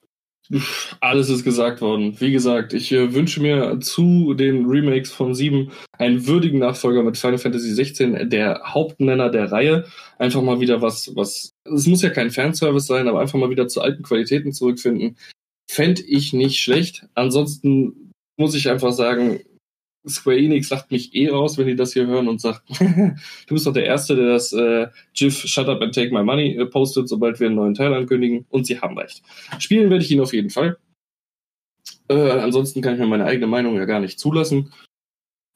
Alles 1.01 1.29
ist 1.29 1.45
gesagt 1.45 1.83
worden. 1.83 2.19
Wie 2.21 2.33
gesagt, 2.33 2.73
ich 2.73 2.91
äh, 2.93 3.13
wünsche 3.13 3.41
mir 3.41 3.81
zu 3.81 4.33
den 4.33 4.65
Remakes 4.65 5.13
von 5.13 5.35
7 5.35 5.71
einen 5.93 6.27
würdigen 6.27 6.59
Nachfolger 6.59 7.03
mit 7.03 7.19
Final 7.19 7.39
Fantasy 7.39 7.71
16, 7.75 8.31
der 8.31 8.63
Hauptnenner 8.65 9.29
der 9.29 9.53
Reihe. 9.53 9.85
Einfach 10.19 10.41
mal 10.41 10.61
wieder 10.61 10.81
was, 10.81 11.15
was, 11.15 11.53
es 11.65 11.87
muss 11.87 12.03
ja 12.03 12.09
kein 12.11 12.31
Fanservice 12.31 12.87
sein, 12.87 13.09
aber 13.09 13.21
einfach 13.21 13.39
mal 13.39 13.51
wieder 13.51 13.69
zu 13.69 13.83
alten 13.83 14.03
Qualitäten 14.03 14.53
zurückfinden. 14.53 15.19
Fände 15.71 16.03
ich 16.03 16.33
nicht 16.33 16.61
schlecht. 16.61 17.07
Ansonsten 17.15 18.13
muss 18.39 18.55
ich 18.55 18.71
einfach 18.71 18.93
sagen, 18.93 19.41
Square 20.07 20.39
Enix 20.39 20.71
lacht 20.71 20.91
mich 20.91 21.15
eh 21.15 21.29
raus, 21.29 21.59
wenn 21.59 21.67
die 21.67 21.77
das 21.77 21.93
hier 21.93 22.07
hören 22.07 22.29
und 22.29 22.41
sagt, 22.41 22.63
du 22.81 23.55
bist 23.55 23.67
doch 23.67 23.73
der 23.73 23.87
Erste, 23.87 24.17
der 24.17 24.29
das 24.29 24.53
äh, 24.53 24.87
GIF 25.15 25.47
Shut 25.47 25.69
Up 25.69 25.83
and 25.83 25.95
Take 25.95 26.15
My 26.15 26.23
Money 26.23 26.57
äh, 26.57 26.67
postet, 26.67 27.09
sobald 27.09 27.41
wir 27.41 27.49
einen 27.49 27.57
neuen 27.57 27.75
Teil 27.75 27.93
ankündigen. 27.93 28.47
Und 28.49 28.67
sie 28.67 28.81
haben 28.81 28.99
recht. 28.99 29.23
Spielen 29.59 29.91
werde 29.91 30.05
ich 30.05 30.11
ihn 30.11 30.21
auf 30.21 30.33
jeden 30.33 30.51
Fall. 30.51 30.79
Äh, 32.09 32.31
ansonsten 32.31 32.81
kann 32.81 32.95
ich 32.95 33.01
mir 33.01 33.07
meine 33.07 33.25
eigene 33.25 33.47
Meinung 33.47 33.77
ja 33.77 33.85
gar 33.85 34.01
nicht 34.01 34.19
zulassen. 34.19 34.73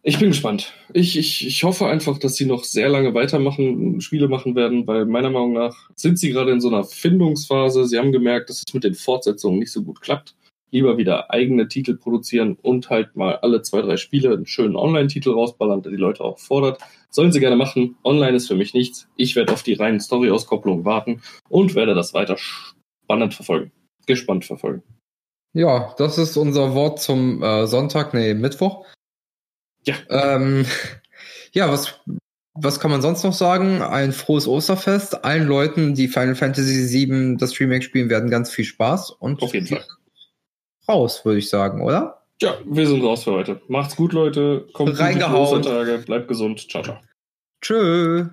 Ich 0.04 0.18
bin 0.18 0.30
gespannt. 0.30 0.72
Ich, 0.92 1.16
ich, 1.16 1.46
ich 1.46 1.62
hoffe 1.62 1.86
einfach, 1.86 2.18
dass 2.18 2.34
sie 2.34 2.44
noch 2.44 2.64
sehr 2.64 2.88
lange 2.88 3.14
weitermachen, 3.14 4.00
Spiele 4.00 4.26
machen 4.26 4.56
werden, 4.56 4.84
weil 4.88 5.06
meiner 5.06 5.30
Meinung 5.30 5.52
nach 5.52 5.90
sind 5.94 6.18
sie 6.18 6.30
gerade 6.30 6.50
in 6.50 6.60
so 6.60 6.68
einer 6.68 6.82
Findungsphase. 6.82 7.86
Sie 7.86 7.98
haben 7.98 8.10
gemerkt, 8.10 8.50
dass 8.50 8.64
es 8.66 8.74
mit 8.74 8.82
den 8.82 8.94
Fortsetzungen 8.94 9.60
nicht 9.60 9.70
so 9.70 9.82
gut 9.84 10.00
klappt. 10.00 10.34
Lieber 10.72 10.96
wieder 10.96 11.30
eigene 11.30 11.68
Titel 11.68 11.96
produzieren 11.96 12.56
und 12.60 12.88
halt 12.88 13.14
mal 13.14 13.36
alle 13.36 13.60
zwei, 13.60 13.82
drei 13.82 13.98
Spiele 13.98 14.32
einen 14.32 14.46
schönen 14.46 14.74
Online-Titel 14.74 15.30
rausballern, 15.30 15.82
der 15.82 15.92
die 15.92 15.98
Leute 15.98 16.24
auch 16.24 16.38
fordert. 16.38 16.80
Sollen 17.10 17.30
sie 17.30 17.40
gerne 17.40 17.56
machen. 17.56 17.96
Online 18.04 18.36
ist 18.36 18.48
für 18.48 18.54
mich 18.54 18.72
nichts. 18.72 19.06
Ich 19.16 19.36
werde 19.36 19.52
auf 19.52 19.62
die 19.62 19.74
reinen 19.74 20.00
Story-Auskopplungen 20.00 20.86
warten 20.86 21.20
und 21.50 21.74
werde 21.74 21.94
das 21.94 22.14
weiter 22.14 22.38
spannend 22.38 23.34
verfolgen. 23.34 23.70
Gespannt 24.06 24.46
verfolgen. 24.46 24.82
Ja, 25.52 25.94
das 25.98 26.16
ist 26.16 26.38
unser 26.38 26.74
Wort 26.74 27.00
zum 27.00 27.42
äh, 27.42 27.66
Sonntag, 27.66 28.14
nee, 28.14 28.32
Mittwoch. 28.32 28.86
Ja. 29.84 29.96
Ähm, 30.08 30.64
ja, 31.52 31.70
was, 31.70 32.00
was 32.54 32.80
kann 32.80 32.90
man 32.90 33.02
sonst 33.02 33.24
noch 33.24 33.34
sagen? 33.34 33.82
Ein 33.82 34.12
frohes 34.12 34.48
Osterfest. 34.48 35.22
Allen 35.24 35.46
Leuten, 35.46 35.94
die 35.94 36.08
Final 36.08 36.34
Fantasy 36.34 36.88
VII 36.90 37.36
das 37.36 37.60
Remake 37.60 37.82
spielen, 37.82 38.08
werden 38.08 38.30
ganz 38.30 38.50
viel 38.50 38.64
Spaß 38.64 39.10
und 39.10 39.42
Auf 39.42 39.52
jeden 39.52 39.66
Fall. 39.66 39.84
Raus, 40.88 41.24
würde 41.24 41.38
ich 41.38 41.48
sagen, 41.48 41.82
oder? 41.82 42.22
Ja, 42.40 42.54
wir 42.64 42.86
sind 42.86 43.04
raus 43.04 43.24
für 43.24 43.32
heute. 43.32 43.60
Macht's 43.68 43.96
gut, 43.96 44.12
Leute. 44.12 44.66
Kommt 44.72 44.98
Reingehauen. 44.98 45.58
Ostertage. 45.58 45.98
Bleibt 45.98 46.28
gesund. 46.28 46.68
Ciao, 46.70 46.82
ciao. 46.82 46.98
Tschö. 47.60 48.26